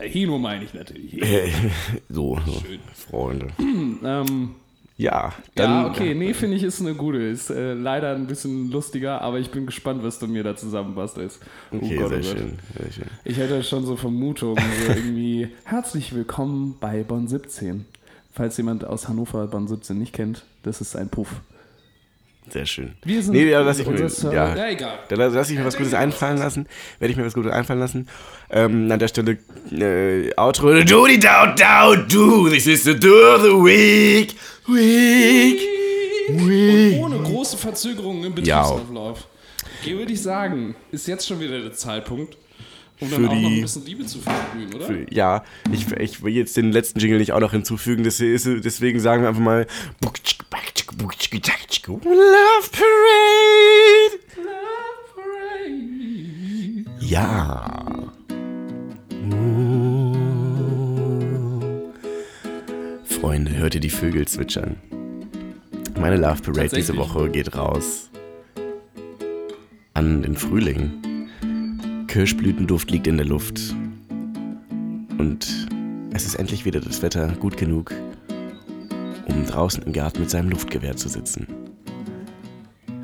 Hino 0.00 0.38
meine 0.38 0.64
ich 0.64 0.74
natürlich. 0.74 1.20
Äh, 1.22 1.50
so, 2.08 2.38
so 2.46 2.62
Freunde. 3.10 3.48
Ähm, 4.04 4.50
Ja, 4.96 5.32
dann. 5.54 5.70
ja, 5.70 5.86
okay, 5.88 6.14
nee, 6.14 6.34
finde 6.34 6.56
ich 6.56 6.62
ist 6.62 6.80
eine 6.80 6.94
gute. 6.94 7.18
Ist 7.18 7.50
äh, 7.50 7.74
leider 7.74 8.14
ein 8.14 8.26
bisschen 8.26 8.70
lustiger, 8.70 9.20
aber 9.22 9.38
ich 9.38 9.50
bin 9.50 9.66
gespannt, 9.66 10.02
was 10.02 10.18
du 10.18 10.26
mir 10.26 10.42
da 10.44 10.56
zusammenbastelst. 10.56 11.40
Oh 11.72 11.76
Okay, 11.76 11.96
Gott, 11.96 12.08
sehr 12.10 12.18
oh 12.18 12.22
Gott. 12.22 12.24
schön, 12.38 12.58
sehr 12.76 12.92
schön. 12.92 13.04
Ich 13.24 13.36
hätte 13.38 13.62
schon 13.62 13.84
so 13.86 13.96
Vermutungen, 13.96 14.62
so 14.86 14.92
irgendwie, 14.96 15.48
herzlich 15.64 16.14
willkommen 16.14 16.76
bei 16.80 17.02
Bonn 17.04 17.28
17. 17.28 17.84
Falls 18.32 18.56
jemand 18.56 18.84
aus 18.84 19.08
Hannover 19.08 19.46
Bonn 19.48 19.66
17 19.68 19.98
nicht 19.98 20.12
kennt, 20.12 20.44
das 20.62 20.80
ist 20.80 20.96
ein 20.96 21.08
Puff. 21.08 21.40
Sehr 22.50 22.66
schön. 22.66 22.92
Wir 23.04 23.22
sind 23.22 23.34
nee, 23.34 23.48
ja, 23.50 23.60
lass 23.60 23.78
ich 23.78 23.86
mir, 23.86 23.92
unser 23.92 24.08
Server- 24.08 24.34
ja, 24.34 24.56
Ja, 24.56 24.68
egal. 24.70 24.98
Da 25.08 25.16
lass 25.16 25.34
lass 25.34 25.50
ich 25.50 25.58
mir 25.58 25.64
was 25.64 25.76
Gutes 25.76 25.94
einfallen 25.94 26.38
lassen. 26.38 26.66
Werde 26.98 27.12
ich 27.12 27.16
mir 27.18 27.26
was 27.26 27.34
Gutes 27.34 27.52
einfallen 27.52 27.80
lassen. 27.80 28.08
Ähm, 28.50 28.90
an 28.90 28.98
der 28.98 29.08
Stelle 29.08 29.38
äh, 29.70 30.32
Outro. 30.36 30.72
Do 30.82 31.06
di 31.06 31.18
do 31.18 31.28
do 31.56 31.96
do. 32.08 32.48
This 32.48 32.66
is 32.66 32.84
the 32.84 32.98
do 32.98 33.12
of 33.34 33.42
the 33.42 33.48
week. 33.50 34.34
Week. 34.66 35.60
Week. 36.30 36.98
Ohne 37.00 37.18
große 37.18 37.56
Verzögerungen 37.56 38.24
im 38.24 38.44
Ja. 38.44 38.62
Betriebsauflauf. 38.62 39.26
Okay, 39.80 39.96
würde 39.96 40.12
ich 40.12 40.22
sagen, 40.22 40.74
ist 40.90 41.06
jetzt 41.06 41.26
schon 41.26 41.40
wieder 41.40 41.60
der 41.60 41.72
Zeitpunkt, 41.72 42.36
um 43.00 43.10
dann 43.10 43.20
Für 43.22 43.28
auch 43.28 43.32
noch 43.34 43.38
die- 43.48 43.56
ein 43.56 43.62
bisschen 43.62 43.84
Liebe 43.86 44.06
zu 44.06 44.18
verspüren, 44.20 44.74
oder? 44.74 45.12
Ja, 45.12 45.44
ich, 45.72 45.90
ich 45.92 46.22
will 46.22 46.32
jetzt 46.32 46.56
den 46.56 46.72
letzten 46.72 46.98
Jingle 46.98 47.18
nicht 47.18 47.32
auch 47.32 47.40
noch 47.40 47.52
hinzufügen. 47.52 48.02
Deswegen 48.02 49.00
sagen 49.00 49.22
wir 49.22 49.28
einfach 49.28 49.40
mal 49.42 49.66
Love 52.04 52.68
Parade. 52.72 54.18
Ja. 57.00 58.12
Freunde, 63.04 63.56
hört 63.56 63.74
ihr 63.74 63.80
die 63.80 63.90
Vögel 63.90 64.26
zwitschern? 64.26 64.76
Meine 65.98 66.16
Love 66.16 66.42
Parade 66.42 66.68
diese. 66.76 66.96
Woche 66.96 67.28
geht 67.30 67.56
raus 67.56 68.10
an 69.94 70.22
den 70.22 70.36
Frühling. 70.36 70.92
Kirschblütenduft 72.08 72.90
liegt 72.90 73.06
in 73.06 73.18
der 73.18 73.26
Luft. 73.26 73.74
Und 75.18 75.68
es 76.12 76.26
ist 76.26 76.34
endlich 76.36 76.64
wieder 76.64 76.80
das 76.80 77.02
Wetter 77.02 77.28
gut 77.38 77.56
genug, 77.56 77.92
um 79.26 79.44
draußen 79.44 79.82
im 79.84 79.92
Garten 79.92 80.20
mit 80.20 80.30
seinem 80.30 80.48
Luftgewehr 80.48 80.96
zu 80.96 81.08
sitzen. 81.08 81.46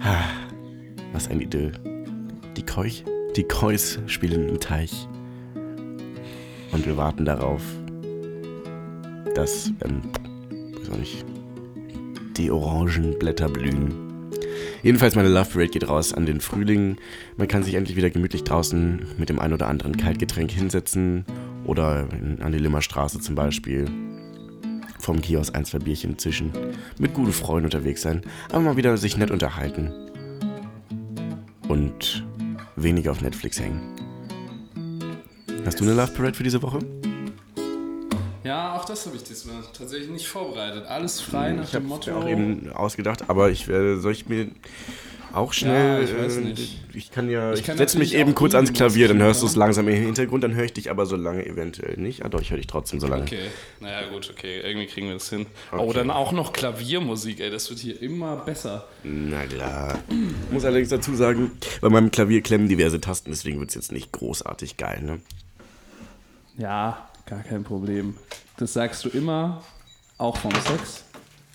Ha, 0.00 0.24
was 1.12 1.28
ein 1.28 1.40
Idyll. 1.40 1.72
Die 2.56 2.64
Keuch, 2.64 3.04
die 3.36 3.44
Kois 3.44 3.98
spielen 4.06 4.48
im 4.48 4.58
Teich. 4.58 5.06
Und 6.72 6.86
wir 6.86 6.96
warten 6.96 7.24
darauf, 7.24 7.62
dass, 9.34 9.70
ähm, 9.84 10.00
weiß 10.78 10.90
auch 10.90 10.98
nicht, 10.98 11.24
die 12.36 12.50
orangen 12.50 13.18
Blätter 13.18 13.48
blühen. 13.48 14.03
Jedenfalls 14.84 15.14
meine 15.14 15.30
Love 15.30 15.48
Parade 15.50 15.70
geht 15.70 15.88
raus 15.88 16.12
an 16.12 16.26
den 16.26 16.42
Frühling. 16.42 16.98
Man 17.38 17.48
kann 17.48 17.62
sich 17.62 17.74
endlich 17.74 17.96
wieder 17.96 18.10
gemütlich 18.10 18.44
draußen 18.44 19.06
mit 19.16 19.30
dem 19.30 19.40
ein 19.40 19.54
oder 19.54 19.66
anderen 19.66 19.96
Kaltgetränk 19.96 20.50
hinsetzen 20.50 21.24
oder 21.64 22.06
an 22.40 22.52
die 22.52 22.58
Limmerstraße 22.58 23.18
zum 23.18 23.34
Beispiel. 23.34 23.86
Vom 24.98 25.22
Kiosk 25.22 25.56
ein, 25.56 25.64
zwei 25.64 25.78
Bierchen 25.78 26.18
zischen, 26.18 26.52
mit 26.98 27.14
guten 27.14 27.32
Freunden 27.32 27.64
unterwegs 27.64 28.02
sein, 28.02 28.20
aber 28.50 28.60
mal 28.60 28.76
wieder 28.76 28.98
sich 28.98 29.16
nett 29.16 29.30
unterhalten. 29.30 29.90
Und 31.66 32.26
weniger 32.76 33.10
auf 33.10 33.22
Netflix 33.22 33.58
hängen. 33.58 33.80
Hast 35.64 35.80
du 35.80 35.84
eine 35.84 35.94
Love 35.94 36.12
Parade 36.12 36.34
für 36.34 36.44
diese 36.44 36.60
Woche? 36.60 36.80
Ja, 38.44 38.74
auch 38.76 38.84
das 38.84 39.06
habe 39.06 39.16
ich 39.16 39.24
diesmal 39.24 39.62
tatsächlich 39.76 40.10
nicht 40.10 40.28
vorbereitet. 40.28 40.84
Alles 40.86 41.20
frei 41.20 41.52
nach 41.52 41.64
Ich 41.64 41.70
dem 41.70 41.76
habe 41.76 41.86
Motto. 41.86 42.10
mir 42.10 42.16
auch 42.18 42.28
eben 42.28 42.70
ausgedacht, 42.72 43.28
aber 43.28 43.50
ich 43.50 43.68
werde, 43.68 43.98
soll 43.98 44.12
ich 44.12 44.28
mir 44.28 44.48
auch 45.32 45.52
schnell, 45.54 46.02
Ja, 46.02 46.08
ich 46.08 46.16
weiß 46.16 46.36
äh, 46.36 46.40
nicht. 46.42 46.78
ich 46.92 47.10
kann 47.10 47.28
ja, 47.30 47.54
Ich 47.54 47.60
ich, 47.66 47.66
setze 47.74 47.98
mich 47.98 48.14
eben 48.14 48.34
kurz 48.34 48.54
ans 48.54 48.72
Klavier, 48.72 49.08
dann 49.08 49.20
hörst 49.22 49.42
du 49.42 49.46
es 49.46 49.56
langsam 49.56 49.88
im 49.88 49.94
Hintergrund, 49.96 50.44
dann 50.44 50.54
höre 50.54 50.66
ich 50.66 50.74
dich 50.74 50.90
aber 50.90 51.06
so 51.06 51.16
lange 51.16 51.44
eventuell 51.44 51.96
nicht. 51.96 52.22
Ah 52.24 52.28
doch, 52.28 52.40
ich 52.40 52.50
höre 52.50 52.58
dich 52.58 52.66
trotzdem 52.68 53.00
so 53.00 53.06
lange. 53.08 53.22
Okay, 53.22 53.46
naja 53.80 54.08
gut, 54.10 54.30
okay, 54.30 54.60
irgendwie 54.60 54.86
kriegen 54.86 55.06
wir 55.08 55.14
das 55.14 55.28
hin. 55.30 55.46
Oh, 55.72 55.78
Okay. 55.78 55.94
dann 55.94 56.10
auch 56.10 56.30
noch 56.32 56.52
Klaviermusik, 56.52 57.40
ey, 57.40 57.50
das 57.50 57.68
wird 57.70 57.80
hier 57.80 58.00
immer 58.00 58.36
besser. 58.36 58.86
Na 59.02 59.44
klar. 59.46 59.98
Muss 60.52 60.64
allerdings 60.66 60.90
dazu 60.90 61.14
sagen, 61.16 61.50
bei 61.80 61.88
meinem 61.88 62.10
Klavier 62.10 62.42
klemmen 62.42 62.68
diverse 62.68 63.00
Tasten, 63.00 63.30
deswegen 63.30 63.58
wird 63.58 63.70
es 63.70 63.74
jetzt 63.74 63.90
nicht 63.90 64.12
großartig 64.12 64.76
geil, 64.76 65.02
ne? 65.02 65.20
Ja, 66.58 67.08
gar 67.26 67.42
kein 67.42 67.64
Problem. 67.64 68.16
Das 68.56 68.72
sagst 68.72 69.04
du 69.04 69.08
immer, 69.08 69.62
auch 70.18 70.36
vom 70.36 70.52
Sex. 70.52 71.04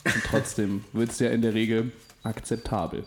Und 0.06 0.24
trotzdem 0.26 0.84
wird 0.94 1.12
es 1.12 1.20
ja 1.20 1.30
in 1.30 1.42
der 1.42 1.54
Regel 1.54 1.92
akzeptabel. 2.24 3.06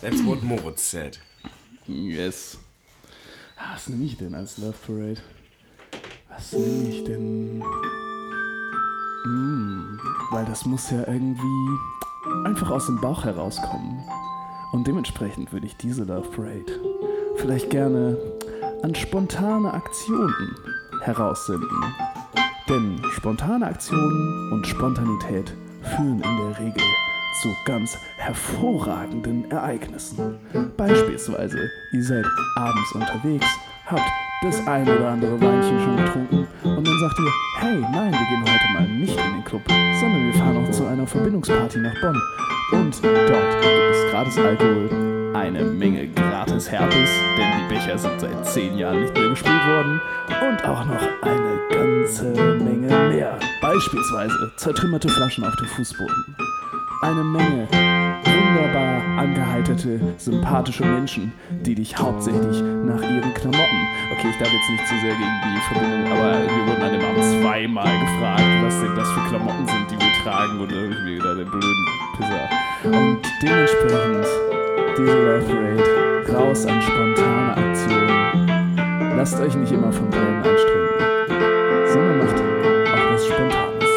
That's 0.00 0.24
what 0.24 0.42
Moritz 0.42 0.90
said. 0.90 1.20
Yes. 1.86 2.58
Ah, 3.56 3.74
Was 3.74 3.88
nehme 3.88 4.04
ich 4.04 4.16
denn 4.16 4.34
als 4.34 4.58
Love 4.58 4.74
Parade? 4.86 5.20
Was 6.28 6.52
nehme 6.52 6.88
ich 6.88 7.04
denn? 7.04 7.62
Hm, 9.24 10.00
weil 10.30 10.44
das 10.46 10.64
muss 10.64 10.90
ja 10.90 11.06
irgendwie 11.06 11.78
einfach 12.44 12.70
aus 12.70 12.86
dem 12.86 13.00
Bauch 13.00 13.24
herauskommen. 13.24 14.02
Und 14.72 14.86
dementsprechend 14.86 15.52
würde 15.52 15.66
ich 15.66 15.76
diese 15.76 16.04
Love 16.04 16.30
Parade 16.30 16.80
vielleicht 17.40 17.70
gerne 17.70 18.16
an 18.82 18.94
spontane 18.94 19.72
Aktionen 19.72 20.54
heraussenden. 21.02 21.68
Denn 22.68 23.00
spontane 23.12 23.66
Aktionen 23.66 24.52
und 24.52 24.66
Spontanität 24.66 25.52
führen 25.82 26.22
in 26.22 26.36
der 26.36 26.58
Regel 26.58 26.82
zu 27.42 27.48
ganz 27.64 27.96
hervorragenden 28.18 29.50
Ereignissen. 29.50 30.38
Beispielsweise, 30.76 31.58
ihr 31.92 32.04
seid 32.04 32.26
abends 32.56 32.92
unterwegs, 32.92 33.46
habt 33.86 34.02
das 34.42 34.66
ein 34.66 34.88
oder 34.88 35.08
andere 35.08 35.40
Weinchen 35.40 35.80
schon 35.80 35.96
getrunken 35.96 36.48
und 36.64 36.86
dann 36.86 36.98
sagt 36.98 37.18
ihr, 37.18 37.32
hey, 37.58 37.80
nein, 37.80 38.12
wir 38.12 38.28
gehen 38.28 38.42
heute 38.42 38.72
mal 38.74 38.88
nicht 38.88 39.18
in 39.18 39.32
den 39.34 39.44
Club, 39.44 39.62
sondern 40.00 40.26
wir 40.26 40.34
fahren 40.34 40.64
auch 40.64 40.70
zu 40.70 40.86
einer 40.86 41.06
Verbindungsparty 41.06 41.78
nach 41.78 42.00
Bonn. 42.00 42.22
Und 42.72 43.02
dort 43.02 43.62
gibt 43.62 43.94
es 43.94 44.10
gratis 44.10 44.38
Alkohol, 44.38 45.09
eine 45.34 45.62
Menge 45.64 46.08
gratis 46.08 46.70
Herpes, 46.70 47.10
denn 47.36 47.46
die 47.58 47.74
Becher 47.74 47.98
sind 47.98 48.20
seit 48.20 48.46
zehn 48.46 48.76
Jahren 48.76 49.00
nicht 49.00 49.14
mehr 49.14 49.28
gespült 49.30 49.66
worden 49.66 50.00
und 50.48 50.64
auch 50.64 50.84
noch 50.84 51.08
eine 51.22 51.60
ganze 51.70 52.24
Menge 52.62 52.88
mehr. 53.08 53.38
Beispielsweise 53.60 54.52
zertrümmerte 54.56 55.08
Flaschen 55.08 55.44
auf 55.44 55.54
dem 55.56 55.66
Fußboden. 55.66 56.36
Eine 57.02 57.24
Menge 57.24 57.68
wunderbar 58.24 59.02
angeheiterte, 59.18 60.00
sympathische 60.18 60.84
Menschen, 60.84 61.32
die 61.50 61.74
dich 61.74 61.96
hauptsächlich 61.96 62.60
nach 62.62 63.02
ihren 63.02 63.32
Klamotten. 63.34 63.88
Okay, 64.12 64.28
ich 64.30 64.38
darf 64.38 64.52
jetzt 64.52 64.70
nicht 64.70 64.86
zu 64.86 64.94
sehr 65.00 65.14
gegen 65.14 65.40
die 65.44 65.60
Verbindung, 65.72 66.12
aber 66.12 66.40
wir 66.40 66.66
wurden 66.66 66.82
an 66.82 66.92
dem 66.92 67.04
Abend 67.04 67.42
zweimal 67.42 68.00
gefragt, 68.00 68.44
was 68.62 68.80
denn 68.80 68.94
das 68.94 69.10
für 69.12 69.28
Klamotten 69.28 69.66
sind, 69.66 69.90
die 69.90 69.96
wir 69.96 70.24
tragen 70.24 70.60
und 70.60 70.72
irgendwie 70.72 71.16
wieder 71.16 71.34
den 71.36 71.50
blöden 71.50 71.86
Pisser. 72.16 72.48
Und 72.84 73.20
dementsprechend 73.42 74.26
diese 74.96 75.12
Love 75.12 75.44
Parade 75.46 76.32
raus 76.32 76.66
an 76.66 76.80
spontane 76.82 77.56
Aktionen. 77.56 79.16
Lasst 79.16 79.40
euch 79.40 79.54
nicht 79.56 79.72
immer 79.72 79.92
von 79.92 80.08
Brillen 80.10 80.42
anstrengen, 80.42 80.88
sondern 81.92 82.18
macht 82.18 82.36
auch 82.36 83.12
was 83.12 83.26
Spontanes. 83.26 83.90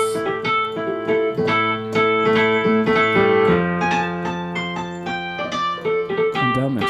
Und 6.41 6.57
damit 6.57 6.89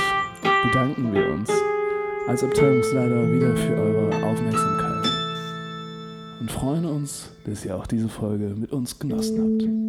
bedanken 0.63 1.13
wir 1.13 1.33
uns 1.33 1.51
als 2.27 2.43
Abteilungsleiter 2.43 3.31
wieder 3.31 3.55
für 3.55 3.75
eure 3.75 4.25
Aufmerksamkeit 4.25 5.09
und 6.39 6.51
freuen 6.51 6.85
uns, 6.85 7.29
dass 7.45 7.65
ihr 7.65 7.75
auch 7.75 7.87
diese 7.87 8.09
Folge 8.09 8.55
mit 8.55 8.71
uns 8.71 8.97
genossen 8.97 9.39
habt. 9.39 9.82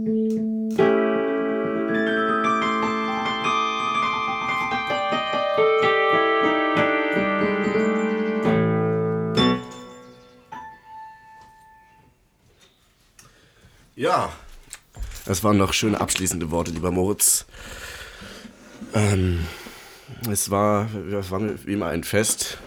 Ja, 14.05 14.29
das 15.25 15.43
waren 15.45 15.57
noch 15.57 15.73
schöne 15.73 15.99
abschließende 15.99 16.51
Worte, 16.51 16.71
lieber 16.73 16.91
Moritz. 16.91 17.47
Ähm, 18.93 19.47
es 20.31 20.51
war, 20.51 20.91
das 21.11 21.31
war 21.31 21.41
wie 21.41 21.73
immer 21.73 21.87
ein 21.87 22.05
Fest. 22.05 22.59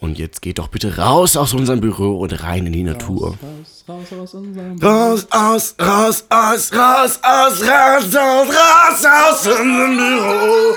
Und 0.00 0.18
jetzt 0.18 0.42
geht 0.42 0.58
doch 0.58 0.66
bitte 0.66 0.96
raus 0.96 1.36
aus 1.36 1.54
unserem 1.54 1.80
Büro 1.80 2.18
und 2.18 2.42
rein 2.42 2.66
in 2.66 2.72
die 2.72 2.82
Natur. 2.82 3.38
Raus, 3.40 3.84
raus 3.88 4.12
aus 4.20 4.34
unserem 4.34 4.76
Raus, 4.82 5.28
aus, 5.30 5.76
raus, 5.80 6.24
aus, 6.28 6.72
raus, 6.72 7.20
aus, 7.22 7.62
raus, 7.62 8.16
aus, 8.16 8.48
raus, 8.48 9.04
aus 9.04 9.46
unserem 9.46 9.96
Büro. 9.96 10.76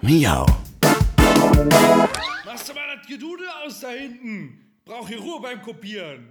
Miau. 0.00 0.46
Gedudel 3.08 3.48
aus 3.64 3.80
da 3.80 3.88
hinten? 3.88 4.62
Brauch 4.84 5.08
hier 5.08 5.18
Ruhe 5.18 5.40
beim 5.40 5.62
Kopieren. 5.62 6.28